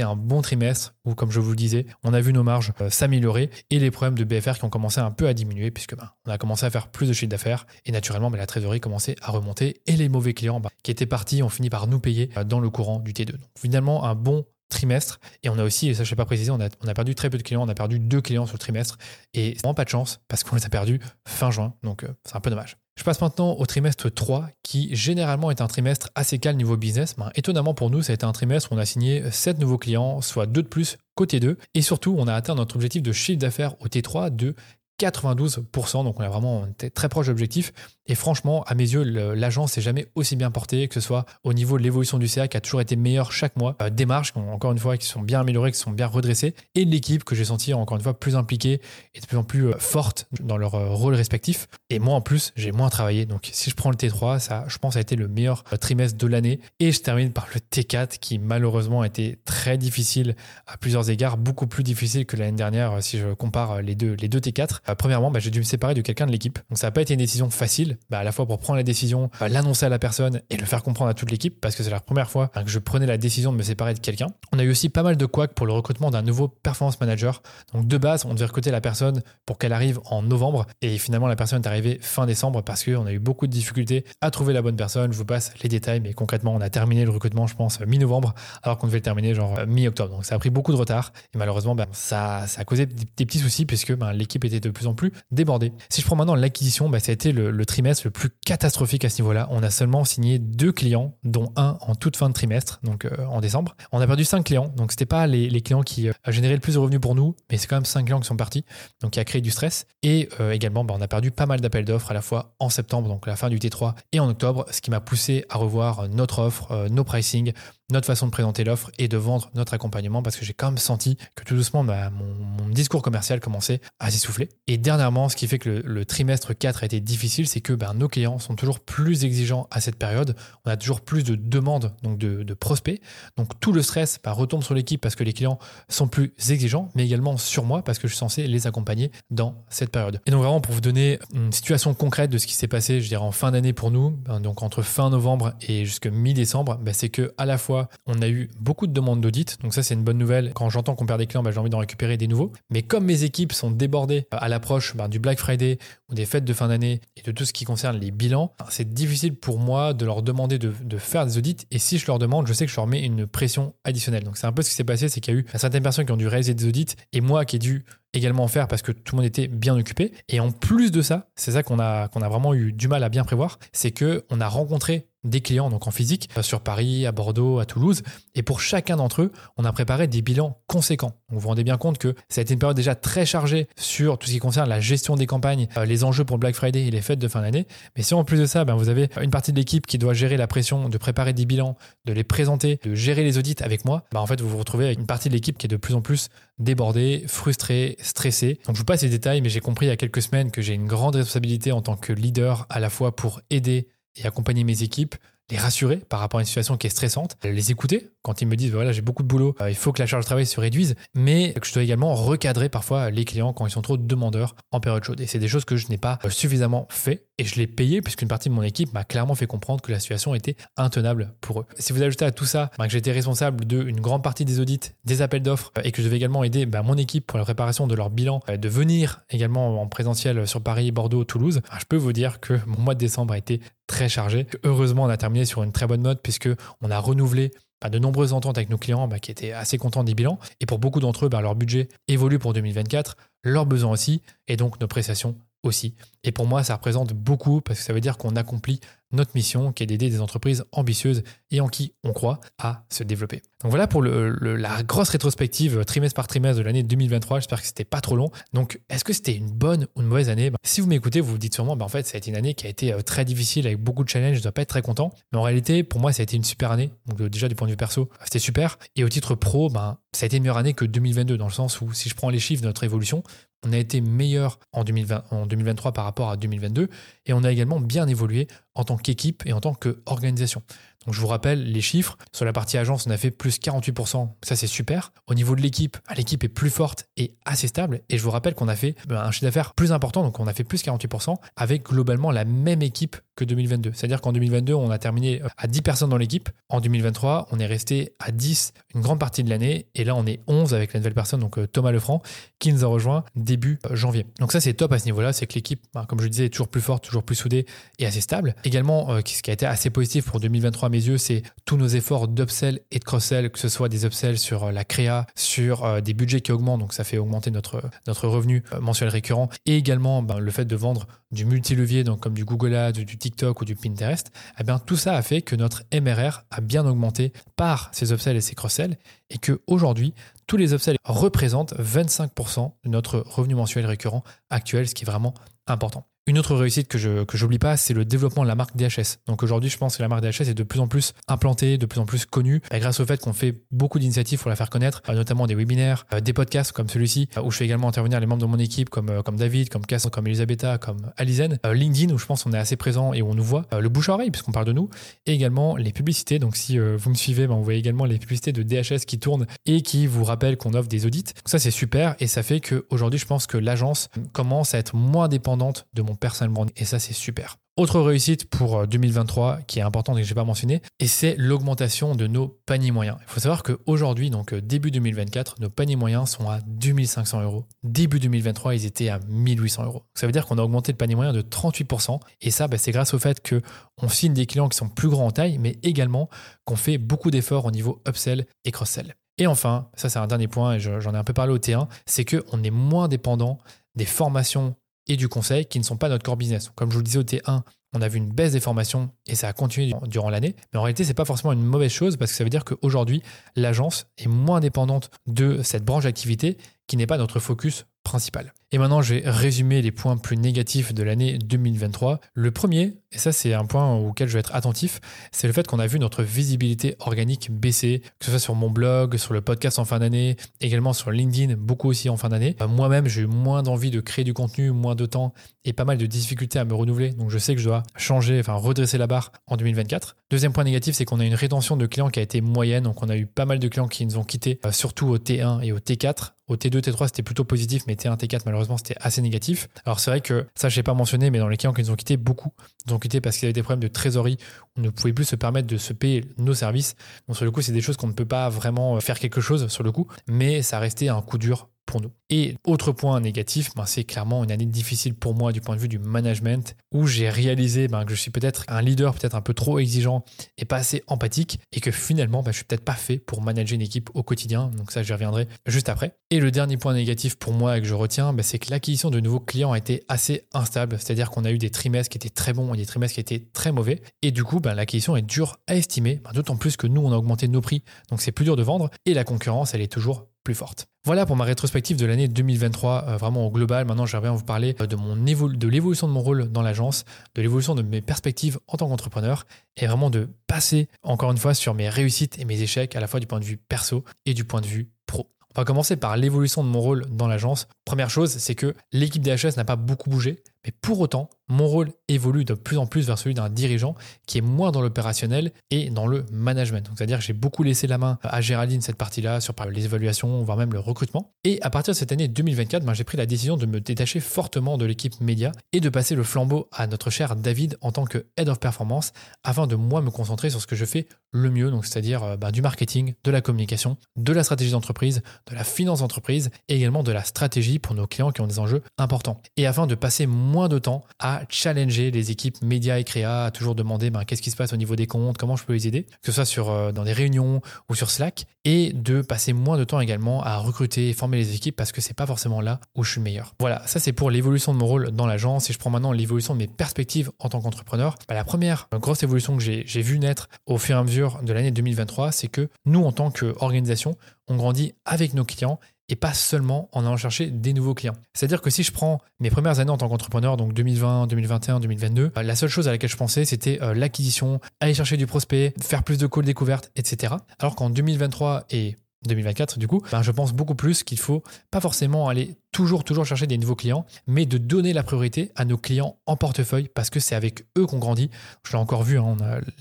un 0.00 0.16
bon 0.16 0.40
trimestre 0.40 0.94
où, 1.04 1.14
comme 1.14 1.30
je 1.30 1.40
vous 1.40 1.50
le 1.50 1.56
disais, 1.56 1.86
on 2.02 2.14
a 2.14 2.20
vu 2.20 2.32
nos 2.32 2.42
marges 2.42 2.72
euh, 2.80 2.88
s'améliorer 2.88 3.50
et 3.70 3.78
les 3.78 3.90
problèmes 3.90 4.16
de 4.16 4.24
BFR 4.24 4.58
qui 4.58 4.64
ont 4.64 4.70
commencé 4.70 5.00
un 5.00 5.10
peu 5.10 5.28
à 5.28 5.34
diminuer 5.34 5.70
puisque 5.70 5.96
bah, 5.96 6.16
on 6.26 6.30
a 6.30 6.38
commencé 6.38 6.64
à 6.64 6.70
faire 6.70 6.88
plus 6.88 7.08
de 7.08 7.12
chiffre 7.12 7.30
d'affaires 7.30 7.66
et 7.84 7.92
naturellement, 7.92 8.30
la 8.30 8.46
trésorerie 8.46 8.80
commençait 8.80 9.16
à 9.22 9.30
remonter 9.30 9.82
et 9.86 9.96
les 9.96 10.08
mauvais 10.08 10.32
clients 10.32 10.62
qui 10.82 10.90
étaient 10.90 11.06
partis 11.06 11.42
ont 11.42 11.48
fini 11.48 11.68
par 11.68 11.86
nous 11.86 12.00
payer 12.00 12.30
euh, 12.36 12.44
dans 12.44 12.60
le 12.60 12.70
courant 12.70 12.98
du 12.98 13.12
T2. 13.12 13.32
Donc, 13.32 13.40
finalement, 13.58 14.04
un 14.04 14.14
bon 14.14 14.46
trimestre. 14.72 15.20
Et 15.42 15.48
on 15.48 15.58
a 15.58 15.64
aussi, 15.64 15.88
et 15.88 15.94
ça 15.94 16.04
je 16.04 16.12
ne 16.12 16.16
pas 16.16 16.24
préciser, 16.24 16.50
on 16.50 16.60
a, 16.60 16.68
on 16.82 16.88
a 16.88 16.94
perdu 16.94 17.14
très 17.14 17.30
peu 17.30 17.38
de 17.38 17.42
clients, 17.42 17.62
on 17.62 17.68
a 17.68 17.74
perdu 17.74 17.98
deux 17.98 18.20
clients 18.20 18.46
sur 18.46 18.54
le 18.54 18.60
trimestre. 18.60 18.98
Et 19.34 19.52
c'est 19.54 19.62
vraiment 19.62 19.74
pas 19.74 19.84
de 19.84 19.90
chance 19.90 20.20
parce 20.28 20.44
qu'on 20.44 20.56
les 20.56 20.64
a 20.64 20.68
perdus 20.68 21.00
fin 21.26 21.50
juin. 21.50 21.74
Donc 21.82 22.04
euh, 22.04 22.08
c'est 22.24 22.36
un 22.36 22.40
peu 22.40 22.50
dommage. 22.50 22.76
Je 22.98 23.04
passe 23.04 23.20
maintenant 23.22 23.54
au 23.54 23.64
trimestre 23.64 24.12
3, 24.12 24.48
qui 24.62 24.94
généralement 24.94 25.50
est 25.50 25.62
un 25.62 25.66
trimestre 25.66 26.10
assez 26.14 26.38
calme 26.38 26.58
niveau 26.58 26.76
business. 26.76 27.16
Ben, 27.16 27.30
étonnamment 27.34 27.72
pour 27.72 27.90
nous, 27.90 28.02
ça 28.02 28.12
a 28.12 28.14
été 28.14 28.26
un 28.26 28.32
trimestre 28.32 28.70
où 28.70 28.74
on 28.74 28.78
a 28.78 28.84
signé 28.84 29.30
7 29.30 29.58
nouveaux 29.58 29.78
clients, 29.78 30.20
soit 30.20 30.46
2 30.46 30.62
de 30.62 30.68
plus 30.68 30.98
côté 31.14 31.40
2. 31.40 31.56
Et 31.74 31.80
surtout, 31.80 32.14
on 32.18 32.26
a 32.28 32.34
atteint 32.34 32.54
notre 32.54 32.76
objectif 32.76 33.02
de 33.02 33.12
chiffre 33.12 33.38
d'affaires 33.38 33.80
au 33.80 33.86
T3 33.86 34.34
de 34.36 34.54
92%, 35.02 36.04
donc 36.04 36.20
on 36.20 36.22
est 36.22 36.28
vraiment 36.28 36.66
très 36.94 37.08
proche 37.08 37.26
de 37.26 37.32
l'objectif. 37.32 37.72
Et 38.06 38.14
franchement, 38.14 38.64
à 38.64 38.74
mes 38.74 38.82
yeux, 38.82 39.02
l'agence 39.02 39.72
s'est 39.72 39.80
jamais 39.80 40.08
aussi 40.14 40.34
bien 40.34 40.50
portée, 40.50 40.88
que 40.88 40.94
ce 40.94 41.00
soit 41.00 41.24
au 41.44 41.52
niveau 41.52 41.78
de 41.78 41.82
l'évolution 41.82 42.18
du 42.18 42.26
CA 42.26 42.48
qui 42.48 42.56
a 42.56 42.60
toujours 42.60 42.80
été 42.80 42.96
meilleur 42.96 43.32
chaque 43.32 43.56
mois, 43.56 43.76
euh, 43.80 43.90
des 43.90 44.06
encore 44.36 44.72
une 44.72 44.78
fois, 44.78 44.96
qui 44.98 45.06
sont 45.06 45.20
bien 45.20 45.40
améliorées, 45.40 45.72
qui 45.72 45.78
sont 45.78 45.90
bien 45.90 46.06
redressées, 46.06 46.54
et 46.74 46.84
l'équipe 46.84 47.24
que 47.24 47.34
j'ai 47.34 47.46
senti 47.46 47.72
encore 47.72 47.96
une 47.96 48.02
fois 48.02 48.18
plus 48.18 48.36
impliquée 48.36 48.80
et 49.14 49.20
de 49.20 49.26
plus 49.26 49.36
en 49.36 49.44
plus 49.44 49.68
euh, 49.68 49.78
forte 49.78 50.26
dans 50.40 50.58
leur 50.58 50.74
euh, 50.74 50.90
rôle 50.90 51.14
respectif. 51.14 51.68
Et 51.88 51.98
moi, 51.98 52.14
en 52.14 52.20
plus, 52.20 52.52
j'ai 52.56 52.72
moins 52.72 52.90
travaillé. 52.90 53.24
Donc, 53.24 53.48
si 53.52 53.70
je 53.70 53.74
prends 53.74 53.90
le 53.90 53.96
T3, 53.96 54.38
ça, 54.38 54.64
je 54.68 54.76
pense, 54.78 54.96
a 54.96 55.00
été 55.00 55.16
le 55.16 55.28
meilleur 55.28 55.62
trimestre 55.80 56.18
de 56.18 56.26
l'année. 56.26 56.60
Et 56.80 56.92
je 56.92 57.00
termine 57.00 57.32
par 57.32 57.46
le 57.54 57.60
T4 57.60 58.18
qui, 58.18 58.38
malheureusement, 58.38 59.02
a 59.02 59.06
été 59.06 59.38
très 59.44 59.78
difficile 59.78 60.36
à 60.66 60.76
plusieurs 60.76 61.08
égards, 61.10 61.38
beaucoup 61.38 61.66
plus 61.66 61.84
difficile 61.84 62.26
que 62.26 62.36
l'année 62.36 62.56
dernière 62.56 63.02
si 63.02 63.18
je 63.18 63.32
compare 63.32 63.80
les 63.80 63.94
deux 63.94 64.14
T4. 64.16 64.80
Premièrement, 64.94 65.30
bah, 65.30 65.40
j'ai 65.40 65.50
dû 65.50 65.58
me 65.58 65.64
séparer 65.64 65.94
de 65.94 66.00
quelqu'un 66.00 66.26
de 66.26 66.32
l'équipe. 66.32 66.58
Donc, 66.70 66.78
ça 66.78 66.86
n'a 66.86 66.90
pas 66.90 67.02
été 67.02 67.14
une 67.14 67.20
décision 67.20 67.50
facile 67.50 67.98
bah, 68.10 68.18
à 68.18 68.24
la 68.24 68.32
fois 68.32 68.46
pour 68.46 68.58
prendre 68.58 68.76
la 68.76 68.82
décision, 68.82 69.30
bah, 69.40 69.48
l'annoncer 69.48 69.86
à 69.86 69.88
la 69.88 69.98
personne 69.98 70.40
et 70.50 70.56
le 70.56 70.64
faire 70.66 70.82
comprendre 70.82 71.10
à 71.10 71.14
toute 71.14 71.30
l'équipe, 71.30 71.60
parce 71.60 71.74
que 71.74 71.82
c'est 71.82 71.90
la 71.90 72.00
première 72.00 72.30
fois 72.30 72.48
que 72.48 72.68
je 72.68 72.78
prenais 72.78 73.06
la 73.06 73.18
décision 73.18 73.52
de 73.52 73.56
me 73.56 73.62
séparer 73.62 73.94
de 73.94 74.00
quelqu'un. 74.00 74.28
On 74.52 74.58
a 74.58 74.64
eu 74.64 74.70
aussi 74.70 74.88
pas 74.88 75.02
mal 75.02 75.16
de 75.16 75.26
couacs 75.26 75.54
pour 75.54 75.66
le 75.66 75.72
recrutement 75.72 76.10
d'un 76.10 76.22
nouveau 76.22 76.48
performance 76.48 77.00
manager. 77.00 77.42
Donc 77.72 77.86
de 77.86 77.98
base, 77.98 78.24
on 78.24 78.34
devait 78.34 78.46
recruter 78.46 78.70
la 78.70 78.80
personne 78.80 79.22
pour 79.46 79.58
qu'elle 79.58 79.72
arrive 79.72 80.00
en 80.06 80.22
novembre, 80.22 80.66
et 80.80 80.98
finalement 80.98 81.26
la 81.26 81.36
personne 81.36 81.62
est 81.62 81.66
arrivée 81.66 81.98
fin 82.00 82.26
décembre 82.26 82.62
parce 82.62 82.84
qu'on 82.84 83.06
a 83.06 83.12
eu 83.12 83.18
beaucoup 83.18 83.46
de 83.46 83.52
difficultés 83.52 84.04
à 84.20 84.30
trouver 84.30 84.52
la 84.52 84.62
bonne 84.62 84.76
personne. 84.76 85.12
Je 85.12 85.18
vous 85.18 85.24
passe 85.24 85.52
les 85.62 85.68
détails, 85.68 86.00
mais 86.00 86.12
concrètement, 86.12 86.54
on 86.54 86.60
a 86.60 86.70
terminé 86.70 87.04
le 87.04 87.10
recrutement, 87.10 87.46
je 87.46 87.54
pense, 87.54 87.80
mi-novembre, 87.80 88.34
alors 88.62 88.78
qu'on 88.78 88.86
devait 88.86 88.98
le 88.98 89.02
terminer 89.02 89.34
genre 89.34 89.66
mi-octobre. 89.66 90.14
Donc 90.14 90.24
ça 90.24 90.34
a 90.34 90.38
pris 90.38 90.50
beaucoup 90.50 90.72
de 90.72 90.76
retard, 90.76 91.12
et 91.34 91.38
malheureusement, 91.38 91.74
ben, 91.74 91.86
ça, 91.92 92.46
ça 92.46 92.60
a 92.60 92.64
causé 92.64 92.86
des 92.86 93.26
petits 93.26 93.38
soucis 93.38 93.66
puisque 93.66 93.92
l'équipe 94.14 94.44
était 94.44 94.60
de 94.60 94.70
plus 94.70 94.81
en 94.86 94.94
plus 94.94 95.12
débordée. 95.30 95.72
Si 95.88 96.00
je 96.00 96.06
prends 96.06 96.16
maintenant 96.16 96.34
l'acquisition, 96.34 96.88
ben, 96.88 96.98
ça 96.98 97.10
a 97.10 97.14
été 97.14 97.32
le, 97.32 97.64
trimestre 97.66 98.02
le 98.04 98.10
plus 98.10 98.30
catastrophique 98.44 99.04
à 99.04 99.10
ce 99.10 99.22
niveau-là. 99.22 99.48
On 99.50 99.62
a 99.62 99.70
seulement 99.70 100.04
signé 100.04 100.38
deux 100.38 100.72
clients, 100.72 101.16
dont 101.24 101.52
un 101.56 101.78
en 101.80 101.94
toute 101.94 102.16
fin 102.16 102.28
de 102.28 102.34
trimestre, 102.34 102.80
donc 102.82 103.04
euh, 103.04 103.24
en 103.26 103.40
décembre. 103.40 103.76
On 103.92 104.00
a 104.00 104.06
perdu 104.06 104.24
cinq 104.24 104.44
clients, 104.44 104.68
donc 104.76 104.92
c'était 104.92 105.06
pas 105.06 105.26
les, 105.26 105.60
clients 105.60 105.82
qui 105.82 106.08
euh, 106.08 106.12
généraient 106.28 106.54
le 106.54 106.60
plus 106.60 106.74
de 106.74 106.78
revenus 106.78 107.00
pour 107.00 107.14
nous, 107.14 107.36
mais 107.50 107.56
c'est 107.56 107.66
quand 107.66 107.76
même 107.76 107.84
cinq 107.84 108.04
clients 108.04 108.20
qui 108.20 108.26
sont 108.26 108.36
partis, 108.36 108.64
donc 109.00 109.12
qui 109.12 109.20
a 109.20 109.24
créé 109.24 109.40
du 109.40 109.50
stress. 109.50 109.86
Et 110.02 110.28
euh, 110.40 110.52
également, 110.52 110.84
bah, 110.84 110.94
on 110.96 111.00
a 111.00 111.08
perdu 111.08 111.30
pas 111.30 111.46
mal 111.46 111.60
d'appels 111.60 111.84
d'offres 111.84 112.10
à 112.10 112.14
la 112.14 112.22
fois 112.22 112.54
en 112.58 112.68
septembre, 112.68 113.08
donc 113.08 113.26
la 113.26 113.36
fin 113.36 113.48
du 113.48 113.58
T3, 113.58 113.94
et 114.12 114.20
en 114.20 114.28
octobre, 114.28 114.66
ce 114.70 114.80
qui 114.80 114.90
m'a 114.90 115.00
poussé 115.00 115.44
à 115.48 115.58
revoir 115.58 116.08
notre 116.08 116.40
offre, 116.40 116.88
nos 116.88 117.04
pricing, 117.04 117.52
notre 117.92 118.06
façon 118.06 118.26
de 118.26 118.32
présenter 118.32 118.64
l'offre 118.64 118.90
et 118.98 119.06
de 119.06 119.16
vendre 119.16 119.50
notre 119.54 119.74
accompagnement 119.74 120.22
parce 120.22 120.36
que 120.36 120.44
j'ai 120.44 120.54
quand 120.54 120.68
même 120.68 120.78
senti 120.78 121.16
que 121.36 121.44
tout 121.44 121.54
doucement 121.54 121.84
bah, 121.84 122.10
mon, 122.10 122.68
discours 122.72 123.02
commercial 123.02 123.38
commençait 123.38 123.82
à 124.00 124.10
s'essouffler. 124.10 124.48
Et 124.66 124.78
dernièrement, 124.78 125.28
ce 125.28 125.36
qui 125.36 125.46
fait 125.46 125.58
que 125.58 125.82
le, 125.84 126.04
trimestre 126.06 126.56
4 126.56 126.82
a 126.82 126.86
été 126.86 127.00
difficile, 127.00 127.46
c'est 127.46 127.60
que 127.60 127.74
bah, 127.74 127.92
nos 127.94 128.08
clients 128.08 128.38
sont 128.38 128.56
toujours 128.56 128.80
plus 128.80 129.24
exigeants 129.24 129.68
à 129.70 129.82
cette 129.82 129.96
période. 129.96 130.34
On 130.64 130.70
a 130.70 130.76
toujours 130.78 131.02
plus 131.02 131.22
de 131.22 131.34
demandes, 131.34 131.94
donc 132.02 132.16
de, 132.16 132.54
prospects. 132.54 133.00
Donc 133.36 133.60
tout 133.60 133.72
le 133.72 133.82
stress 133.82 134.18
bah, 134.24 134.32
retombe 134.32 134.62
sur 134.62 134.74
l'équipe 134.74 135.00
parce 135.00 135.16
que 135.16 135.24
les 135.24 135.34
clients 135.34 135.58
sont 135.88 136.08
plus 136.08 136.32
exigeants, 136.48 136.88
mais 136.94 137.04
également 137.04 137.36
sur 137.36 137.64
moi 137.64 137.82
parce 137.82 137.98
que 137.98 138.08
je 138.08 138.12
suis 138.12 138.18
censé 138.18 138.46
les 138.46 138.66
accompagner 138.66 139.10
dans 139.30 139.64
cette 139.68 139.90
période. 139.90 140.20
Et 140.24 140.30
donc 140.30 140.42
vraiment 140.42 140.62
pour 140.62 140.74
vous 140.74 140.80
donner 140.80 141.18
une 141.34 141.52
situation 141.52 141.92
concrète 141.92 142.30
de 142.30 142.38
ce 142.38 142.46
qui 142.46 142.54
s'est 142.54 142.68
passé, 142.68 143.02
je 143.02 143.08
dirais 143.08 143.22
en 143.22 143.32
fin 143.32 143.50
d'année 143.50 143.74
pour 143.74 143.90
nous, 143.90 144.18
donc 144.40 144.62
entre 144.62 144.80
fin 144.80 145.10
novembre 145.10 145.52
et 145.60 145.84
jusqu'à 145.84 146.10
mi-décembre, 146.10 146.78
c'est 146.92 147.08
que 147.08 147.34
à 147.36 147.46
la 147.46 147.58
fois 147.58 147.81
on 148.06 148.20
a 148.22 148.28
eu 148.28 148.48
beaucoup 148.60 148.86
de 148.86 148.92
demandes 148.92 149.20
d'audit. 149.20 149.58
Donc 149.62 149.74
ça, 149.74 149.82
c'est 149.82 149.94
une 149.94 150.04
bonne 150.04 150.18
nouvelle. 150.18 150.52
Quand 150.54 150.68
j'entends 150.70 150.94
qu'on 150.94 151.06
perd 151.06 151.18
des 151.18 151.26
clients, 151.26 151.42
bah, 151.42 151.50
j'ai 151.50 151.58
envie 151.58 151.70
d'en 151.70 151.78
récupérer 151.78 152.16
des 152.16 152.26
nouveaux. 152.26 152.52
Mais 152.70 152.82
comme 152.82 153.04
mes 153.04 153.24
équipes 153.24 153.52
sont 153.52 153.70
débordées 153.70 154.26
à 154.30 154.48
l'approche 154.48 154.96
bah, 154.96 155.08
du 155.08 155.18
Black 155.18 155.38
Friday 155.38 155.78
ou 156.10 156.14
des 156.14 156.26
fêtes 156.26 156.44
de 156.44 156.52
fin 156.52 156.68
d'année 156.68 157.00
et 157.16 157.22
de 157.22 157.32
tout 157.32 157.44
ce 157.44 157.52
qui 157.52 157.64
concerne 157.64 157.98
les 157.98 158.10
bilans, 158.10 158.52
c'est 158.68 158.92
difficile 158.92 159.34
pour 159.34 159.58
moi 159.58 159.94
de 159.94 160.04
leur 160.04 160.22
demander 160.22 160.58
de, 160.58 160.72
faire 160.98 161.26
des 161.26 161.38
audits. 161.38 161.56
Et 161.70 161.78
si 161.78 161.98
je 161.98 162.06
leur 162.06 162.18
demande, 162.18 162.46
je 162.46 162.52
sais 162.52 162.66
que 162.66 162.70
je 162.70 162.76
leur 162.76 162.86
mets 162.86 163.02
une 163.02 163.26
pression 163.26 163.74
additionnelle. 163.84 164.24
Donc 164.24 164.36
c'est 164.36 164.46
un 164.46 164.52
peu 164.52 164.62
ce 164.62 164.70
qui 164.70 164.74
s'est 164.74 164.84
passé, 164.84 165.08
c'est 165.08 165.20
qu'il 165.20 165.34
y 165.34 165.36
a 165.36 165.40
eu 165.40 165.46
certaines 165.54 165.82
personnes 165.82 166.06
qui 166.06 166.12
ont 166.12 166.16
dû 166.16 166.28
réaliser 166.28 166.54
des 166.54 166.66
audits 166.66 166.94
et 167.12 167.20
moi 167.20 167.44
qui 167.44 167.56
ai 167.56 167.58
dû 167.58 167.84
également 168.12 168.44
en 168.44 168.48
faire 168.48 168.68
parce 168.68 168.82
que 168.82 168.92
tout 168.92 169.16
le 169.16 169.22
monde 169.22 169.26
était 169.26 169.48
bien 169.48 169.76
occupé. 169.76 170.12
Et 170.28 170.40
en 170.40 170.50
plus 170.50 170.90
de 170.90 171.02
ça, 171.02 171.30
c'est 171.34 171.52
ça 171.52 171.62
qu'on 171.62 171.78
a, 171.78 172.08
qu'on 172.08 172.22
a 172.22 172.28
vraiment 172.28 172.54
eu 172.54 172.72
du 172.72 172.88
mal 172.88 173.02
à 173.04 173.08
bien 173.08 173.24
prévoir, 173.24 173.58
c'est 173.72 173.90
que 173.90 174.24
on 174.30 174.40
a 174.40 174.48
rencontré 174.48 175.06
des 175.24 175.40
clients 175.40 175.70
donc 175.70 175.86
en 175.86 175.90
physique 175.90 176.28
sur 176.40 176.60
Paris, 176.60 177.06
à 177.06 177.12
Bordeaux, 177.12 177.58
à 177.58 177.66
Toulouse. 177.66 178.02
Et 178.34 178.42
pour 178.42 178.60
chacun 178.60 178.96
d'entre 178.96 179.22
eux, 179.22 179.32
on 179.56 179.64
a 179.64 179.72
préparé 179.72 180.06
des 180.06 180.22
bilans 180.22 180.58
conséquents. 180.66 181.14
vous 181.30 181.40
vous 181.40 181.48
rendez 181.48 181.64
bien 181.64 181.76
compte 181.76 181.98
que 181.98 182.14
ça 182.28 182.40
a 182.40 182.42
été 182.42 182.54
une 182.54 182.58
période 182.58 182.76
déjà 182.76 182.94
très 182.94 183.26
chargée 183.26 183.68
sur 183.76 184.18
tout 184.18 184.26
ce 184.26 184.32
qui 184.32 184.38
concerne 184.38 184.68
la 184.68 184.80
gestion 184.80 185.16
des 185.16 185.26
campagnes, 185.26 185.68
euh, 185.76 185.84
les 185.84 186.04
enjeux 186.04 186.24
pour 186.24 186.38
Black 186.38 186.54
Friday 186.54 186.86
et 186.86 186.90
les 186.90 187.02
fêtes 187.02 187.18
de 187.18 187.28
fin 187.28 187.40
d'année. 187.40 187.66
Mais 187.96 188.02
si 188.02 188.14
en 188.14 188.24
plus 188.24 188.38
de 188.38 188.46
ça, 188.46 188.64
ben, 188.64 188.74
vous 188.74 188.88
avez 188.88 189.08
une 189.20 189.30
partie 189.30 189.52
de 189.52 189.56
l'équipe 189.56 189.86
qui 189.86 189.98
doit 189.98 190.14
gérer 190.14 190.36
la 190.36 190.46
pression 190.46 190.88
de 190.88 190.98
préparer 190.98 191.32
des 191.32 191.46
bilans, 191.46 191.76
de 192.04 192.12
les 192.12 192.24
présenter, 192.24 192.78
de 192.84 192.94
gérer 192.94 193.24
les 193.24 193.38
audits 193.38 193.56
avec 193.60 193.84
moi, 193.84 194.04
ben, 194.12 194.20
en 194.20 194.26
fait 194.26 194.40
vous 194.40 194.48
vous 194.48 194.58
retrouvez 194.58 194.86
avec 194.86 194.98
une 194.98 195.06
partie 195.06 195.28
de 195.28 195.34
l'équipe 195.34 195.58
qui 195.58 195.66
est 195.66 195.68
de 195.68 195.76
plus 195.76 195.94
en 195.94 196.00
plus 196.00 196.28
débordée, 196.58 197.24
frustrée, 197.26 197.96
stressée. 198.00 198.58
Donc 198.66 198.76
je 198.76 198.80
vous 198.80 198.84
passe 198.84 199.02
les 199.02 199.08
détails, 199.08 199.40
mais 199.40 199.48
j'ai 199.48 199.60
compris 199.60 199.86
il 199.86 199.88
y 199.90 199.92
a 199.92 199.96
quelques 199.96 200.22
semaines 200.22 200.50
que 200.50 200.62
j'ai 200.62 200.74
une 200.74 200.86
grande 200.86 201.16
responsabilité 201.16 201.72
en 201.72 201.82
tant 201.82 201.96
que 201.96 202.12
leader 202.12 202.66
à 202.70 202.80
la 202.80 202.90
fois 202.90 203.14
pour 203.16 203.40
aider 203.50 203.88
et 204.16 204.26
accompagner 204.26 204.64
mes 204.64 204.82
équipes, 204.82 205.14
les 205.50 205.58
rassurer 205.58 205.96
par 205.96 206.20
rapport 206.20 206.38
à 206.38 206.42
une 206.42 206.46
situation 206.46 206.76
qui 206.76 206.86
est 206.86 206.90
stressante, 206.90 207.36
les 207.44 207.70
écouter 207.70 208.10
quand 208.22 208.40
ils 208.40 208.46
me 208.46 208.56
disent 208.56 208.72
voilà 208.72 208.92
j'ai 208.92 209.02
beaucoup 209.02 209.22
de 209.22 209.28
boulot, 209.28 209.54
il 209.68 209.74
faut 209.74 209.92
que 209.92 210.00
la 210.00 210.06
charge 210.06 210.24
de 210.24 210.26
travail 210.26 210.46
se 210.46 210.60
réduise, 210.60 210.94
mais 211.14 211.52
que 211.52 211.66
je 211.66 211.72
dois 211.72 211.82
également 211.82 212.14
recadrer 212.14 212.68
parfois 212.68 213.10
les 213.10 213.24
clients 213.24 213.52
quand 213.52 213.66
ils 213.66 213.70
sont 213.70 213.82
trop 213.82 213.96
demandeurs 213.96 214.54
en 214.70 214.80
période 214.80 215.04
chaude. 215.04 215.20
Et 215.20 215.26
c'est 215.26 215.38
des 215.38 215.48
choses 215.48 215.64
que 215.64 215.76
je 215.76 215.88
n'ai 215.88 215.98
pas 215.98 216.18
suffisamment 216.28 216.86
fait 216.90 217.26
et 217.38 217.44
je 217.44 217.56
l'ai 217.56 217.66
payé 217.66 218.02
puisqu'une 218.02 218.28
partie 218.28 218.48
de 218.48 218.54
mon 218.54 218.62
équipe 218.62 218.92
m'a 218.92 219.04
clairement 219.04 219.34
fait 219.34 219.46
comprendre 219.46 219.80
que 219.80 219.90
la 219.90 219.98
situation 219.98 220.34
était 220.34 220.56
intenable 220.76 221.34
pour 221.40 221.60
eux. 221.60 221.66
Si 221.78 221.92
vous 221.92 222.02
ajoutez 222.02 222.24
à 222.24 222.30
tout 222.30 222.44
ça 222.44 222.70
bah, 222.78 222.86
que 222.86 222.92
j'étais 222.92 223.12
responsable 223.12 223.64
d'une 223.64 224.00
grande 224.00 224.22
partie 224.22 224.44
des 224.44 224.60
audits, 224.60 224.80
des 225.04 225.22
appels 225.22 225.42
d'offres 225.42 225.72
et 225.84 225.92
que 225.92 226.02
je 226.02 226.06
devais 226.06 226.16
également 226.16 226.44
aider 226.44 226.66
bah, 226.66 226.82
mon 226.82 226.96
équipe 226.96 227.26
pour 227.26 227.38
la 227.38 227.44
préparation 227.44 227.86
de 227.86 227.94
leur 227.94 228.10
bilan, 228.10 228.40
euh, 228.48 228.56
de 228.56 228.68
venir 228.68 229.22
également 229.30 229.80
en 229.80 229.86
présentiel 229.88 230.46
sur 230.46 230.62
Paris, 230.62 230.90
Bordeaux, 230.92 231.24
Toulouse, 231.24 231.60
bah, 231.70 231.78
je 231.80 231.84
peux 231.86 231.96
vous 231.96 232.12
dire 232.12 232.40
que 232.40 232.60
mon 232.66 232.78
mois 232.78 232.94
de 232.94 233.00
décembre 233.00 233.34
a 233.34 233.38
été 233.38 233.60
très 233.86 234.08
chargé. 234.08 234.46
Heureusement, 234.64 235.04
on 235.04 235.08
a 235.08 235.16
terminé 235.16 235.44
sur 235.44 235.62
une 235.62 235.72
très 235.72 235.86
bonne 235.86 236.02
note 236.02 236.20
puisque 236.22 236.48
on 236.80 236.90
a 236.90 236.98
renouvelé 236.98 237.52
de 237.90 237.98
nombreuses 237.98 238.32
ententes 238.32 238.58
avec 238.58 238.70
nos 238.70 238.78
clients 238.78 239.08
qui 239.20 239.30
étaient 239.30 239.52
assez 239.52 239.78
contents 239.78 240.04
des 240.04 240.14
bilans. 240.14 240.38
Et 240.60 240.66
pour 240.66 240.78
beaucoup 240.78 241.00
d'entre 241.00 241.26
eux, 241.26 241.30
leur 241.30 241.54
budget 241.54 241.88
évolue 242.08 242.38
pour 242.38 242.52
2024, 242.52 243.16
leurs 243.44 243.66
besoins 243.66 243.92
aussi, 243.92 244.22
et 244.48 244.56
donc 244.56 244.80
nos 244.80 244.88
prestations 244.88 245.36
aussi. 245.62 245.94
Et 246.24 246.32
pour 246.32 246.46
moi, 246.46 246.62
ça 246.64 246.74
représente 246.74 247.12
beaucoup 247.12 247.60
parce 247.60 247.78
que 247.78 247.84
ça 247.84 247.92
veut 247.92 248.00
dire 248.00 248.18
qu'on 248.18 248.36
accomplit 248.36 248.80
notre 249.12 249.32
mission 249.34 249.72
qui 249.72 249.82
est 249.82 249.86
d'aider 249.86 250.10
des 250.10 250.20
entreprises 250.20 250.64
ambitieuses 250.72 251.22
et 251.50 251.60
en 251.60 251.68
qui 251.68 251.94
on 252.04 252.12
croit 252.12 252.40
à 252.58 252.84
se 252.88 253.04
développer. 253.04 253.42
Donc 253.62 253.70
voilà 253.70 253.86
pour 253.86 254.02
la 254.02 254.82
grosse 254.82 255.10
rétrospective 255.10 255.84
trimestre 255.84 256.16
par 256.16 256.26
trimestre 256.26 256.58
de 256.58 256.64
l'année 256.64 256.82
2023. 256.82 257.40
J'espère 257.40 257.60
que 257.60 257.66
c'était 257.66 257.84
pas 257.84 258.00
trop 258.00 258.16
long. 258.16 258.30
Donc 258.52 258.80
est-ce 258.88 259.04
que 259.04 259.12
c'était 259.12 259.36
une 259.36 259.50
bonne 259.50 259.86
ou 259.94 260.02
une 260.02 260.08
mauvaise 260.08 260.28
année? 260.28 260.50
Bah, 260.50 260.58
Si 260.62 260.80
vous 260.80 260.86
m'écoutez, 260.88 261.20
vous 261.20 261.32
vous 261.32 261.38
dites 261.38 261.54
sûrement, 261.54 261.76
bah, 261.76 261.84
en 261.84 261.88
fait, 261.88 262.06
ça 262.06 262.16
a 262.16 262.18
été 262.18 262.30
une 262.30 262.36
année 262.36 262.54
qui 262.54 262.66
a 262.66 262.70
été 262.70 262.92
euh, 262.92 263.02
très 263.02 263.24
difficile 263.24 263.66
avec 263.66 263.78
beaucoup 263.78 264.04
de 264.04 264.08
challenges. 264.08 264.38
Je 264.38 264.42
dois 264.42 264.52
pas 264.52 264.62
être 264.62 264.68
très 264.68 264.82
content. 264.82 265.12
Mais 265.32 265.38
en 265.38 265.42
réalité, 265.42 265.84
pour 265.84 266.00
moi, 266.00 266.12
ça 266.12 266.22
a 266.22 266.24
été 266.24 266.36
une 266.36 266.44
super 266.44 266.72
année. 266.72 266.90
Donc 267.06 267.20
euh, 267.20 267.28
déjà 267.28 267.48
du 267.48 267.54
point 267.54 267.66
de 267.66 267.72
vue 267.72 267.76
perso, 267.76 268.08
c'était 268.24 268.38
super. 268.38 268.78
Et 268.96 269.04
au 269.04 269.08
titre 269.08 269.34
pro, 269.34 269.68
ben, 269.68 269.98
ça 270.12 270.24
a 270.24 270.26
été 270.26 270.36
une 270.36 270.42
meilleure 270.42 270.58
année 270.58 270.74
que 270.74 270.84
2022 270.84 271.38
dans 271.38 271.46
le 271.46 271.52
sens 271.52 271.80
où 271.80 271.92
si 271.92 272.08
je 272.08 272.14
prends 272.14 272.30
les 272.30 272.38
chiffres 272.38 272.62
de 272.62 272.66
notre 272.66 272.84
évolution, 272.84 273.22
on 273.64 273.72
a 273.72 273.78
été 273.78 274.00
meilleur 274.00 274.58
en, 274.72 274.84
2020, 274.84 275.24
en 275.30 275.46
2023 275.46 275.92
par 275.92 276.04
rapport 276.04 276.30
à 276.30 276.36
2022 276.36 276.88
et 277.26 277.32
on 277.32 277.44
a 277.44 277.52
également 277.52 277.80
bien 277.80 278.08
évolué 278.08 278.48
en 278.74 278.84
tant 278.84 278.96
qu'équipe 278.96 279.42
et 279.46 279.52
en 279.52 279.60
tant 279.60 279.74
qu'organisation. 279.74 280.62
Donc 281.06 281.14
je 281.14 281.20
vous 281.20 281.26
rappelle 281.26 281.70
les 281.70 281.80
chiffres. 281.80 282.16
Sur 282.32 282.44
la 282.44 282.52
partie 282.52 282.78
agence, 282.78 283.06
on 283.06 283.10
a 283.10 283.16
fait 283.16 283.30
plus 283.30 283.58
48%. 283.58 284.28
Ça, 284.42 284.56
c'est 284.56 284.66
super. 284.66 285.12
Au 285.26 285.34
niveau 285.34 285.56
de 285.56 285.60
l'équipe, 285.60 285.96
bah, 286.08 286.14
l'équipe 286.16 286.42
est 286.44 286.48
plus 286.48 286.70
forte 286.70 287.06
et 287.16 287.34
assez 287.44 287.68
stable. 287.68 288.00
Et 288.08 288.18
je 288.18 288.22
vous 288.22 288.30
rappelle 288.30 288.54
qu'on 288.54 288.68
a 288.68 288.76
fait 288.76 288.94
bah, 289.08 289.24
un 289.24 289.30
chiffre 289.30 289.46
d'affaires 289.46 289.74
plus 289.74 289.92
important. 289.92 290.22
Donc 290.22 290.38
on 290.40 290.46
a 290.46 290.52
fait 290.52 290.64
plus 290.64 290.82
48% 290.84 291.36
avec 291.56 291.84
globalement 291.84 292.30
la 292.30 292.44
même 292.44 292.82
équipe 292.82 293.16
que 293.36 293.44
2022. 293.44 293.92
C'est-à-dire 293.94 294.20
qu'en 294.20 294.32
2022, 294.32 294.74
on 294.74 294.90
a 294.90 294.98
terminé 294.98 295.42
euh, 295.42 295.48
à 295.56 295.66
10 295.66 295.82
personnes 295.82 296.10
dans 296.10 296.16
l'équipe. 296.16 296.50
En 296.68 296.80
2023, 296.80 297.48
on 297.50 297.58
est 297.58 297.66
resté 297.66 298.14
à 298.18 298.30
10 298.30 298.72
une 298.94 299.00
grande 299.00 299.18
partie 299.18 299.42
de 299.42 299.50
l'année. 299.50 299.86
Et 299.94 300.04
là, 300.04 300.14
on 300.14 300.26
est 300.26 300.40
11 300.46 300.74
avec 300.74 300.92
la 300.92 301.00
nouvelle 301.00 301.14
personne, 301.14 301.40
donc 301.40 301.58
euh, 301.58 301.66
Thomas 301.66 301.92
Lefranc, 301.92 302.22
qui 302.58 302.72
nous 302.72 302.84
a 302.84 302.88
rejoint 302.88 303.24
début 303.34 303.78
euh, 303.90 303.96
janvier. 303.96 304.26
Donc 304.38 304.52
ça, 304.52 304.60
c'est 304.60 304.74
top 304.74 304.92
à 304.92 304.98
ce 304.98 305.06
niveau-là. 305.06 305.32
C'est 305.32 305.46
que 305.46 305.54
l'équipe, 305.54 305.82
bah, 305.94 306.04
comme 306.06 306.20
je 306.20 306.28
disais, 306.28 306.46
est 306.46 306.50
toujours 306.50 306.68
plus 306.68 306.80
forte, 306.80 307.04
toujours 307.04 307.22
plus 307.22 307.36
soudée 307.36 307.66
et 307.98 308.06
assez 308.06 308.20
stable. 308.20 308.54
Également, 308.64 309.08
ce 309.24 309.42
qui 309.42 309.50
a 309.50 309.54
été 309.54 309.66
assez 309.66 309.90
positif 309.90 310.26
pour 310.26 310.40
2023 310.40 310.88
à 310.88 310.90
mes 310.92 311.04
yeux, 311.04 311.18
c'est 311.18 311.42
tous 311.64 311.76
nos 311.76 311.88
efforts 311.88 312.28
d'upsell 312.28 312.80
et 312.90 312.98
de 312.98 313.04
cross-sell, 313.04 313.50
que 313.50 313.58
ce 313.58 313.68
soit 313.68 313.88
des 313.88 314.04
upsells 314.04 314.38
sur 314.38 314.70
la 314.70 314.84
créa, 314.84 315.26
sur 315.34 316.02
des 316.02 316.14
budgets 316.14 316.40
qui 316.40 316.52
augmentent, 316.52 316.80
donc 316.80 316.92
ça 316.92 317.02
fait 317.02 317.18
augmenter 317.18 317.50
notre, 317.50 317.82
revenu 318.06 318.62
mensuel 318.80 319.08
récurrent, 319.08 319.48
et 319.66 319.76
également 319.76 320.22
ben, 320.22 320.38
le 320.38 320.50
fait 320.50 320.66
de 320.66 320.76
vendre 320.76 321.06
du 321.30 321.46
multi-levier, 321.46 322.04
donc 322.04 322.20
comme 322.20 322.34
du 322.34 322.44
Google 322.44 322.74
Ads, 322.74 322.92
du 322.92 323.18
TikTok 323.18 323.62
ou 323.62 323.64
du 323.64 323.74
Pinterest, 323.74 324.30
eh 324.60 324.64
bien, 324.64 324.78
tout 324.78 324.96
ça 324.96 325.16
a 325.16 325.22
fait 325.22 325.42
que 325.42 325.56
notre 325.56 325.82
MRR 325.92 326.44
a 326.50 326.60
bien 326.60 326.86
augmenté 326.86 327.32
par 327.56 327.88
ces 327.92 328.12
upsells 328.12 328.36
et 328.36 328.42
ces 328.42 328.54
cross-sells 328.54 328.96
et 329.30 329.38
que 329.38 329.62
aujourd'hui, 329.66 330.12
tous 330.46 330.58
les 330.58 330.74
upsells 330.74 330.98
représentent 331.04 331.74
25% 331.74 332.72
de 332.84 332.90
notre 332.90 333.20
revenu 333.20 333.54
mensuel 333.54 333.86
récurrent 333.86 334.22
actuel, 334.50 334.86
ce 334.86 334.94
qui 334.94 335.04
est 335.04 335.06
vraiment 335.06 335.32
important. 335.66 336.06
Une 336.28 336.38
autre 336.38 336.54
réussite 336.54 336.86
que 336.86 336.98
je 336.98 337.24
que 337.24 337.36
j'oublie 337.36 337.58
pas, 337.58 337.76
c'est 337.76 337.94
le 337.94 338.04
développement 338.04 338.44
de 338.44 338.48
la 338.48 338.54
marque 338.54 338.76
DHS. 338.76 339.18
Donc 339.26 339.42
aujourd'hui, 339.42 339.68
je 339.68 339.76
pense 339.76 339.96
que 339.96 340.02
la 340.02 340.08
marque 340.08 340.22
DHS 340.22 340.50
est 340.50 340.54
de 340.54 340.62
plus 340.62 340.78
en 340.78 340.86
plus 340.86 341.14
implantée, 341.26 341.78
de 341.78 341.86
plus 341.86 341.98
en 341.98 342.06
plus 342.06 342.26
connue, 342.26 342.62
grâce 342.70 343.00
au 343.00 343.04
fait 343.04 343.20
qu'on 343.20 343.32
fait 343.32 343.64
beaucoup 343.72 343.98
d'initiatives 343.98 344.38
pour 344.38 344.48
la 344.48 344.54
faire 344.54 344.70
connaître, 344.70 345.02
euh, 345.08 345.14
notamment 345.14 345.48
des 345.48 345.56
webinaires, 345.56 346.06
euh, 346.12 346.20
des 346.20 346.32
podcasts 346.32 346.70
comme 346.70 346.88
celui-ci, 346.88 347.28
euh, 347.36 347.42
où 347.42 347.50
je 347.50 347.56
fais 347.56 347.64
également 347.64 347.88
intervenir 347.88 348.20
les 348.20 348.26
membres 348.26 348.42
de 348.42 348.46
mon 348.46 348.60
équipe 348.60 348.88
comme 348.88 349.20
comme 349.24 349.34
David, 349.34 349.68
comme 349.68 349.84
Cass, 349.84 350.06
comme 350.12 350.28
Elisabetta, 350.28 350.78
comme 350.78 351.10
Alizen, 351.16 351.58
LinkedIn 351.64 352.14
où 352.14 352.18
je 352.18 352.26
pense 352.26 352.44
qu'on 352.44 352.52
est 352.52 352.58
assez 352.58 352.76
présent 352.76 353.12
et 353.12 353.20
où 353.20 353.28
on 353.28 353.34
nous 353.34 353.42
voit, 353.42 353.66
le 353.76 353.88
bouche 353.88 354.08
à 354.08 354.14
oreille 354.14 354.30
puisqu'on 354.30 354.52
parle 354.52 354.66
de 354.66 354.72
nous, 354.72 354.90
et 355.26 355.32
également 355.32 355.74
les 355.74 355.90
publicités. 355.90 356.38
Donc 356.38 356.54
si 356.54 356.78
vous 356.78 357.10
me 357.10 357.16
suivez, 357.16 357.48
ben, 357.48 357.56
vous 357.56 357.64
voyez 357.64 357.80
également 357.80 358.04
les 358.04 358.18
publicités 358.18 358.52
de 358.52 358.62
DHS 358.62 359.06
qui 359.06 359.18
tournent 359.18 359.48
et 359.66 359.82
qui 359.82 360.06
vous 360.06 360.22
rappellent 360.22 360.56
qu'on 360.56 360.74
offre 360.74 360.88
des 360.88 361.04
audits. 361.04 361.24
ça 361.46 361.58
c'est 361.58 361.72
super 361.72 362.14
et 362.20 362.28
ça 362.28 362.44
fait 362.44 362.60
que 362.60 362.86
aujourd'hui, 362.90 363.18
je 363.18 363.26
pense 363.26 363.48
que 363.48 363.58
l'agence 363.58 364.08
commence 364.32 364.74
à 364.74 364.78
être 364.78 364.94
moins 364.94 365.26
dépendante 365.26 365.88
de 365.94 366.02
mon 366.02 366.11
personnel 366.14 366.52
branding 366.52 366.72
ça, 366.84 366.98
c'est 366.98 367.14
super. 367.14 367.56
Autre 367.78 368.00
réussite 368.00 368.50
pour 368.50 368.86
2023 368.86 369.52
euh, 369.52 369.56
qui 369.66 369.78
est 369.78 369.82
importante 369.82 370.18
et 370.18 370.20
que 370.20 370.26
je 370.26 370.32
n'ai 370.32 370.34
pas 370.34 370.44
mentionné, 370.44 370.82
et 371.00 371.06
c'est 371.06 371.34
l'augmentation 371.38 372.14
de 372.14 372.26
nos 372.26 372.48
paniers 372.66 372.90
moyens. 372.90 373.16
Il 373.22 373.32
faut 373.32 373.40
savoir 373.40 373.62
qu'aujourd'hui, 373.62 374.28
donc 374.28 374.52
euh, 374.52 374.60
début 374.60 374.90
2024, 374.90 375.58
nos 375.58 375.70
paniers 375.70 375.96
moyens 375.96 376.28
sont 376.28 376.50
à 376.50 376.60
2500 376.66 377.40
euros. 377.40 377.64
Début 377.82 378.20
2023, 378.20 378.74
ils 378.74 378.84
étaient 378.84 379.08
à 379.08 379.20
1800 379.26 379.84
euros. 379.84 380.02
Ça 380.14 380.26
veut 380.26 380.32
dire 380.32 380.44
qu'on 380.44 380.58
a 380.58 380.62
augmenté 380.62 380.92
le 380.92 380.98
panier 380.98 381.14
moyen 381.14 381.32
de 381.32 381.40
38%. 381.40 382.20
Et 382.42 382.50
ça, 382.50 382.68
bah, 382.68 382.76
c'est 382.76 382.92
grâce 382.92 383.14
au 383.14 383.18
fait 383.18 383.40
qu'on 383.48 384.08
signe 384.10 384.34
des 384.34 384.44
clients 384.44 384.68
qui 384.68 384.76
sont 384.76 384.90
plus 384.90 385.08
grands 385.08 385.28
en 385.28 385.30
taille, 385.30 385.56
mais 385.56 385.78
également 385.82 386.28
qu'on 386.66 386.76
fait 386.76 386.98
beaucoup 386.98 387.30
d'efforts 387.30 387.64
au 387.64 387.70
niveau 387.70 388.02
upsell 388.06 388.44
et 388.66 388.70
cross-sell. 388.70 389.14
Et 389.38 389.46
enfin, 389.46 389.88
ça 389.94 390.10
c'est 390.10 390.18
un 390.18 390.26
dernier 390.26 390.46
point, 390.46 390.74
et 390.74 390.80
j'en 390.80 391.14
ai 391.14 391.16
un 391.16 391.24
peu 391.24 391.32
parlé 391.32 391.54
au 391.54 391.58
T1, 391.58 391.88
c'est 392.04 392.26
qu'on 392.26 392.62
est 392.62 392.70
moins 392.70 393.08
dépendant 393.08 393.58
des 393.94 394.04
formations 394.04 394.74
et 395.08 395.16
du 395.16 395.28
conseil 395.28 395.66
qui 395.66 395.78
ne 395.78 395.84
sont 395.84 395.96
pas 395.96 396.08
notre 396.08 396.24
core 396.24 396.36
business. 396.36 396.70
Comme 396.74 396.90
je 396.90 396.94
vous 396.94 397.00
le 397.00 397.04
disais 397.04 397.18
au 397.18 397.24
T1, 397.24 397.62
on 397.94 398.00
a 398.00 398.08
vu 398.08 398.18
une 398.18 398.30
baisse 398.30 398.52
des 398.52 398.60
formations 398.60 399.10
et 399.26 399.34
ça 399.34 399.48
a 399.48 399.52
continué 399.52 399.92
durant 400.06 400.30
l'année. 400.30 400.56
Mais 400.72 400.78
en 400.78 400.82
réalité, 400.82 401.04
ce 401.04 401.08
n'est 401.08 401.14
pas 401.14 401.24
forcément 401.24 401.52
une 401.52 401.62
mauvaise 401.62 401.92
chose 401.92 402.16
parce 402.16 402.30
que 402.30 402.36
ça 402.36 402.44
veut 402.44 402.50
dire 402.50 402.64
qu'aujourd'hui, 402.64 403.22
l'agence 403.54 404.06
est 404.16 404.28
moins 404.28 404.60
dépendante 404.60 405.10
de 405.26 405.62
cette 405.62 405.84
branche 405.84 406.04
d'activité 406.04 406.56
qui 406.86 406.96
n'est 406.96 407.06
pas 407.06 407.18
notre 407.18 407.38
focus 407.38 407.86
principal. 408.02 408.52
Et 408.72 408.78
maintenant, 408.78 409.02
je 409.02 409.14
vais 409.14 409.22
résumer 409.24 409.82
les 409.82 409.92
points 409.92 410.16
plus 410.16 410.36
négatifs 410.36 410.94
de 410.94 411.02
l'année 411.02 411.38
2023. 411.38 412.20
Le 412.34 412.50
premier, 412.50 412.94
et 413.12 413.18
ça 413.18 413.32
c'est 413.32 413.54
un 413.54 413.64
point 413.64 413.94
auquel 413.94 414.28
je 414.28 414.34
vais 414.34 414.40
être 414.40 414.54
attentif, 414.54 415.00
c'est 415.30 415.46
le 415.46 415.52
fait 415.52 415.66
qu'on 415.66 415.78
a 415.78 415.86
vu 415.86 415.98
notre 415.98 416.22
visibilité 416.22 416.96
organique 417.00 417.50
baisser, 417.50 418.02
que 418.18 418.24
ce 418.24 418.30
soit 418.30 418.40
sur 418.40 418.54
mon 418.54 418.70
blog, 418.70 419.16
sur 419.16 419.34
le 419.34 419.40
podcast 419.40 419.78
en 419.78 419.84
fin 419.84 419.98
d'année, 419.98 420.36
également 420.60 420.92
sur 420.92 421.10
LinkedIn, 421.10 421.54
beaucoup 421.56 421.88
aussi 421.88 422.08
en 422.08 422.16
fin 422.16 422.28
d'année. 422.28 422.56
Euh, 422.60 422.68
moi-même, 422.68 423.06
j'ai 423.06 423.22
eu 423.22 423.26
moins 423.26 423.62
d'envie 423.62 423.90
de 423.90 424.00
créer 424.00 424.24
du 424.24 424.34
contenu, 424.34 424.70
moins 424.70 424.94
de 424.94 425.06
temps 425.06 425.32
et 425.64 425.72
pas 425.72 425.84
mal 425.84 425.98
de 425.98 426.06
difficultés 426.06 426.58
à 426.58 426.64
me 426.64 426.74
renouveler. 426.74 427.10
Donc 427.10 427.30
je 427.30 427.38
sais 427.38 427.54
que 427.54 427.60
je 427.60 427.68
dois 427.68 427.82
changer, 427.96 428.40
enfin 428.40 428.54
redresser 428.54 428.98
la 428.98 429.06
barre 429.06 429.32
en 429.46 429.56
2024. 429.56 430.16
Deuxième 430.30 430.52
point 430.52 430.64
négatif, 430.64 430.94
c'est 430.94 431.04
qu'on 431.04 431.20
a 431.20 431.24
une 431.24 431.34
rétention 431.34 431.76
de 431.76 431.86
clients 431.86 432.08
qui 432.08 432.18
a 432.18 432.22
été 432.22 432.40
moyenne. 432.40 432.84
Donc 432.84 433.02
on 433.02 433.08
a 433.08 433.16
eu 433.16 433.26
pas 433.26 433.44
mal 433.44 433.58
de 433.58 433.68
clients 433.68 433.88
qui 433.88 434.04
nous 434.06 434.18
ont 434.18 434.24
quittés, 434.24 434.60
euh, 434.64 434.72
surtout 434.72 435.08
au 435.08 435.18
T1 435.18 435.62
et 435.62 435.72
au 435.72 435.78
T4. 435.78 436.32
Au 436.48 436.56
T2, 436.56 436.80
T3, 436.80 437.06
c'était 437.06 437.22
plutôt 437.22 437.44
positif, 437.44 437.84
mais 437.86 437.94
T1, 437.94 438.16
T4, 438.18 438.40
malheureusement, 438.44 438.76
c'était 438.76 438.96
assez 439.00 439.22
négatif. 439.22 439.68
Alors, 439.86 440.00
c'est 440.00 440.10
vrai 440.10 440.20
que 440.20 440.46
ça, 440.54 440.68
je 440.68 440.78
n'ai 440.78 440.82
pas 440.82 440.92
mentionné, 440.92 441.30
mais 441.30 441.38
dans 441.38 441.48
les 441.48 441.56
clients 441.56 441.72
qui 441.72 441.82
nous 441.82 441.90
ont 441.90 441.96
quittés, 441.96 442.16
beaucoup 442.16 442.52
nous 442.86 442.94
ont 443.02 443.08
quittés 443.08 443.20
parce 443.20 443.36
qu'ils 443.36 443.46
avaient 443.46 443.52
des 443.52 443.62
problèmes 443.62 443.80
de 443.80 443.88
trésorerie. 443.88 444.38
On 444.76 444.80
ne 444.80 444.90
pouvait 444.90 445.12
plus 445.12 445.24
se 445.24 445.36
permettre 445.36 445.66
de 445.66 445.76
se 445.76 445.92
payer 445.92 446.24
nos 446.38 446.54
services. 446.54 446.94
Donc, 447.26 447.36
sur 447.36 447.44
le 447.44 447.50
coup, 447.50 447.62
c'est 447.62 447.72
des 447.72 447.80
choses 447.80 447.96
qu'on 447.96 448.08
ne 448.08 448.12
peut 448.12 448.24
pas 448.24 448.48
vraiment 448.48 449.00
faire 449.00 449.18
quelque 449.18 449.40
chose 449.40 449.68
sur 449.68 449.82
le 449.82 449.92
coup, 449.92 450.06
mais 450.28 450.62
ça 450.62 450.78
restait 450.78 451.08
un 451.08 451.20
coup 451.22 451.38
dur 451.38 451.68
pour 451.86 452.00
nous. 452.00 452.10
Et 452.30 452.54
autre 452.64 452.92
point 452.92 453.20
négatif, 453.20 453.74
ben, 453.76 453.84
c'est 453.84 454.04
clairement 454.04 454.42
une 454.44 454.50
année 454.52 454.66
difficile 454.66 455.14
pour 455.14 455.34
moi 455.34 455.52
du 455.52 455.60
point 455.60 455.76
de 455.76 455.80
vue 455.80 455.88
du 455.88 455.98
management, 455.98 456.76
où 456.92 457.06
j'ai 457.06 457.28
réalisé 457.28 457.88
ben, 457.88 458.04
que 458.04 458.14
je 458.14 458.20
suis 458.20 458.30
peut-être 458.30 458.64
un 458.68 458.80
leader 458.80 459.14
peut-être 459.14 459.34
un 459.34 459.42
peu 459.42 459.52
trop 459.54 459.78
exigeant 459.78 460.24
et 460.56 460.64
pas 460.64 460.76
assez 460.76 461.02
empathique, 461.06 461.60
et 461.72 461.80
que 461.80 461.90
finalement, 461.90 462.42
ben, 462.42 462.52
je 462.52 462.56
suis 462.56 462.64
peut-être 462.64 462.84
pas 462.84 462.94
fait 462.94 463.18
pour 463.18 463.42
manager 463.42 463.74
une 463.74 463.82
équipe 463.82 464.10
au 464.14 464.22
quotidien. 464.22 464.70
Donc 464.76 464.92
ça, 464.92 465.02
j'y 465.02 465.12
reviendrai 465.12 465.48
juste 465.66 465.88
après. 465.88 466.14
Et 466.30 466.40
le 466.40 466.50
dernier 466.50 466.76
point 466.76 466.94
négatif 466.94 467.36
pour 467.36 467.52
moi 467.52 467.76
et 467.76 467.80
que 467.80 467.86
je 467.86 467.94
retiens, 467.94 468.32
ben, 468.32 468.42
c'est 468.42 468.58
que 468.58 468.70
l'acquisition 468.70 469.10
de 469.10 469.20
nouveaux 469.20 469.40
clients 469.40 469.72
a 469.72 469.78
été 469.78 470.04
assez 470.08 470.46
instable. 470.54 470.96
C'est-à-dire 470.98 471.30
qu'on 471.30 471.44
a 471.44 471.50
eu 471.50 471.58
des 471.58 471.70
trimestres 471.70 472.10
qui 472.10 472.18
étaient 472.18 472.30
très 472.30 472.52
bons 472.52 472.72
et 472.72 472.76
des 472.76 472.86
trimestres 472.86 473.14
qui 473.14 473.20
étaient 473.20 473.44
très 473.52 473.72
mauvais. 473.72 474.00
Et 474.22 474.30
du 474.30 474.44
coup, 474.44 474.60
l'acquisition 474.64 475.16
est 475.16 475.22
dure 475.22 475.58
à 475.66 475.76
estimer, 475.76 476.20
d'autant 476.34 476.56
plus 476.56 476.76
que 476.76 476.86
nous, 476.86 477.00
on 477.00 477.12
a 477.12 477.16
augmenté 477.16 477.48
nos 477.48 477.60
prix, 477.60 477.82
donc 478.10 478.20
c'est 478.20 478.32
plus 478.32 478.44
dur 478.44 478.56
de 478.56 478.62
vendre, 478.62 478.90
et 479.06 479.14
la 479.14 479.24
concurrence, 479.24 479.74
elle 479.74 479.80
est 479.80 479.92
toujours 479.92 480.28
plus 480.44 480.54
forte. 480.54 480.86
Voilà 481.04 481.26
pour 481.26 481.36
ma 481.36 481.44
rétrospective 481.44 481.96
de 481.96 482.06
l'année 482.06 482.28
2023, 482.28 483.04
euh, 483.08 483.16
vraiment 483.16 483.46
au 483.46 483.50
global. 483.50 483.84
Maintenant, 483.84 484.06
j'aimerais 484.06 484.28
bien 484.28 484.36
vous 484.36 484.44
parler 484.44 484.76
euh, 484.80 484.86
de, 484.86 485.56
de 485.56 485.68
l'évolution 485.68 486.06
de 486.06 486.12
mon 486.12 486.20
rôle 486.20 486.50
dans 486.50 486.62
l'agence, 486.62 487.04
de 487.34 487.42
l'évolution 487.42 487.74
de 487.74 487.82
mes 487.82 488.00
perspectives 488.00 488.58
en 488.68 488.76
tant 488.76 488.88
qu'entrepreneur 488.88 489.44
et 489.76 489.86
vraiment 489.86 490.10
de 490.10 490.28
passer 490.46 490.88
encore 491.02 491.32
une 491.32 491.38
fois 491.38 491.54
sur 491.54 491.74
mes 491.74 491.88
réussites 491.88 492.38
et 492.38 492.44
mes 492.44 492.60
échecs 492.62 492.94
à 492.96 493.00
la 493.00 493.06
fois 493.06 493.20
du 493.20 493.26
point 493.26 493.40
de 493.40 493.44
vue 493.44 493.56
perso 493.56 494.04
et 494.26 494.34
du 494.34 494.44
point 494.44 494.60
de 494.60 494.66
vue 494.66 494.90
pro. 495.06 495.28
On 495.54 495.60
va 495.60 495.64
commencer 495.64 495.96
par 495.96 496.16
l'évolution 496.16 496.64
de 496.64 496.68
mon 496.68 496.80
rôle 496.80 497.04
dans 497.10 497.28
l'agence. 497.28 497.68
Première 497.84 498.08
chose, 498.08 498.30
c'est 498.30 498.54
que 498.54 498.74
l'équipe 498.92 499.22
DHS 499.22 499.56
n'a 499.56 499.64
pas 499.64 499.76
beaucoup 499.76 500.08
bougé, 500.08 500.42
Mais 500.64 500.72
pour 500.80 501.00
autant, 501.00 501.28
mon 501.48 501.66
rôle 501.66 501.92
évolue 502.08 502.44
de 502.44 502.54
plus 502.54 502.78
en 502.78 502.86
plus 502.86 503.06
vers 503.06 503.18
celui 503.18 503.34
d'un 503.34 503.50
dirigeant 503.50 503.94
qui 504.26 504.38
est 504.38 504.42
moins 504.42 504.72
dans 504.72 504.80
l'opérationnel 504.80 505.52
et 505.70 505.90
dans 505.90 506.06
le 506.06 506.24
management. 506.32 506.88
C'est-à-dire 506.96 507.18
que 507.18 507.24
j'ai 507.24 507.32
beaucoup 507.32 507.62
laissé 507.62 507.86
la 507.86 507.98
main 507.98 508.18
à 508.22 508.40
Géraldine 508.40 508.80
cette 508.80 508.96
partie-là 508.96 509.40
sur 509.40 509.54
les 509.70 509.84
évaluations, 509.84 510.42
voire 510.42 510.56
même 510.56 510.72
le 510.72 510.78
recrutement. 510.78 511.32
Et 511.44 511.60
à 511.62 511.70
partir 511.70 511.92
de 511.92 511.98
cette 511.98 512.12
année 512.12 512.28
2024, 512.28 512.84
ben, 512.84 512.94
j'ai 512.94 513.04
pris 513.04 513.18
la 513.18 513.26
décision 513.26 513.56
de 513.56 513.66
me 513.66 513.80
détacher 513.80 514.20
fortement 514.20 514.78
de 514.78 514.86
l'équipe 514.86 515.20
média 515.20 515.52
et 515.72 515.80
de 515.80 515.88
passer 515.88 516.14
le 516.14 516.22
flambeau 516.22 516.68
à 516.72 516.86
notre 516.86 517.10
cher 517.10 517.36
David 517.36 517.76
en 517.80 517.92
tant 517.92 518.04
que 518.04 518.26
Head 518.36 518.48
of 518.48 518.58
Performance 518.58 519.12
afin 519.44 519.66
de 519.66 519.76
moi 519.76 520.00
me 520.00 520.10
concentrer 520.10 520.48
sur 520.48 520.60
ce 520.60 520.66
que 520.66 520.76
je 520.76 520.84
fais 520.84 521.06
le 521.32 521.50
mieux, 521.50 521.72
c'est-à-dire 521.82 522.22
euh, 522.22 522.36
ben, 522.36 522.50
du 522.50 522.62
marketing, 522.62 523.14
de 523.24 523.30
la 523.30 523.40
communication, 523.40 523.96
de 524.16 524.32
la 524.32 524.44
stratégie 524.44 524.72
d'entreprise, 524.72 525.22
de 525.50 525.54
la 525.54 525.64
finance 525.64 526.00
d'entreprise 526.00 526.50
et 526.68 526.76
également 526.76 527.02
de 527.02 527.12
la 527.12 527.24
stratégie 527.24 527.78
pour 527.78 527.94
nos 527.94 528.06
clients 528.06 528.30
qui 528.30 528.40
ont 528.40 528.46
des 528.46 528.58
enjeux 528.58 528.82
importants. 528.98 529.40
Et 529.56 529.66
afin 529.66 529.86
de 529.86 529.94
passer 529.94 530.26
moins 530.26 530.51
de 530.52 530.78
temps 530.78 531.02
à 531.18 531.42
challenger 531.48 532.10
les 532.10 532.30
équipes 532.30 532.62
médias 532.62 532.98
et 532.98 533.04
créa, 533.04 533.44
à 533.44 533.50
toujours 533.50 533.74
demander 533.74 534.10
ben, 534.10 534.24
qu'est-ce 534.24 534.42
qui 534.42 534.50
se 534.50 534.56
passe 534.56 534.72
au 534.72 534.76
niveau 534.76 534.96
des 534.96 535.06
comptes, 535.06 535.38
comment 535.38 535.56
je 535.56 535.64
peux 535.64 535.72
les 535.72 535.88
aider, 535.88 536.02
que 536.04 536.26
ce 536.26 536.32
soit 536.32 536.44
sur, 536.44 536.70
euh, 536.70 536.92
dans 536.92 537.04
des 537.04 537.12
réunions 537.12 537.60
ou 537.88 537.94
sur 537.94 538.10
Slack, 538.10 538.46
et 538.64 538.92
de 538.92 539.22
passer 539.22 539.52
moins 539.52 539.78
de 539.78 539.84
temps 539.84 540.00
également 540.00 540.42
à 540.42 540.58
recruter 540.58 541.08
et 541.08 541.12
former 541.14 541.38
les 541.38 541.54
équipes 541.54 541.74
parce 541.74 541.92
que 541.92 542.00
c'est 542.00 542.14
pas 542.14 542.26
forcément 542.26 542.60
là 542.60 542.80
où 542.94 543.02
je 543.02 543.12
suis 543.12 543.20
meilleur. 543.20 543.54
Voilà, 543.60 543.82
ça 543.86 543.98
c'est 543.98 544.12
pour 544.12 544.30
l'évolution 544.30 544.72
de 544.72 544.78
mon 544.78 544.86
rôle 544.86 545.10
dans 545.10 545.26
l'agence. 545.26 545.64
Si 545.64 545.72
je 545.72 545.78
prends 545.78 545.90
maintenant 545.90 546.12
l'évolution 546.12 546.54
de 546.54 546.58
mes 546.58 546.68
perspectives 546.68 547.30
en 547.38 547.48
tant 547.48 547.60
qu'entrepreneur, 547.60 548.16
bah, 548.28 548.34
la 548.34 548.44
première 548.44 548.88
grosse 548.92 549.22
évolution 549.22 549.56
que 549.56 549.62
j'ai 549.62 550.02
vu 550.02 550.18
naître 550.18 550.48
au 550.66 550.78
fur 550.78 550.96
et 550.96 550.98
à 550.98 551.02
mesure 551.02 551.40
de 551.42 551.52
l'année 551.52 551.70
2023, 551.70 552.32
c'est 552.32 552.48
que 552.48 552.68
nous, 552.84 553.02
en 553.04 553.12
tant 553.12 553.30
qu'organisation, 553.30 554.16
on 554.48 554.56
grandit 554.56 554.94
avec 555.04 555.34
nos 555.34 555.44
clients 555.44 555.80
et 556.12 556.16
pas 556.16 556.34
seulement 556.34 556.90
en 556.92 557.06
allant 557.06 557.16
chercher 557.16 557.46
des 557.46 557.72
nouveaux 557.72 557.94
clients. 557.94 558.12
C'est-à-dire 558.34 558.60
que 558.60 558.68
si 558.68 558.82
je 558.82 558.92
prends 558.92 559.22
mes 559.40 559.48
premières 559.48 559.78
années 559.80 559.90
en 559.90 559.96
tant 559.96 560.10
qu'entrepreneur, 560.10 560.58
donc 560.58 560.74
2020, 560.74 561.26
2021, 561.26 561.80
2022, 561.80 562.32
la 562.36 562.54
seule 562.54 562.68
chose 562.68 562.86
à 562.86 562.90
laquelle 562.90 563.08
je 563.08 563.16
pensais, 563.16 563.46
c'était 563.46 563.78
euh, 563.80 563.94
l'acquisition, 563.94 564.60
aller 564.80 564.92
chercher 564.92 565.16
du 565.16 565.26
prospect, 565.26 565.72
faire 565.80 566.02
plus 566.02 566.18
de 566.18 566.26
calls 566.26 566.44
découvertes, 566.44 566.92
etc. 566.96 567.32
Alors 567.58 567.76
qu'en 567.76 567.88
2023 567.88 568.66
et 568.68 568.96
2024, 569.26 569.78
du 569.78 569.88
coup, 569.88 570.02
ben, 570.10 570.22
je 570.22 570.30
pense 570.30 570.52
beaucoup 570.52 570.74
plus 570.74 571.02
qu'il 571.02 571.18
faut 571.18 571.42
pas 571.70 571.80
forcément 571.80 572.28
aller 572.28 572.56
toujours, 572.72 573.04
toujours 573.04 573.26
chercher 573.26 573.46
des 573.46 573.58
nouveaux 573.58 573.76
clients, 573.76 574.06
mais 574.26 574.46
de 574.46 574.58
donner 574.58 574.92
la 574.92 575.02
priorité 575.02 575.52
à 575.54 575.64
nos 575.64 575.76
clients 575.76 576.16
en 576.26 576.36
portefeuille 576.36 576.88
parce 576.94 577.10
que 577.10 577.20
c'est 577.20 577.34
avec 577.34 577.66
eux 577.76 577.86
qu'on 577.86 577.98
grandit. 577.98 578.30
Je 578.66 578.72
l'ai 578.72 578.78
encore 578.78 579.02
vu, 579.02 579.18
hein, 579.18 579.36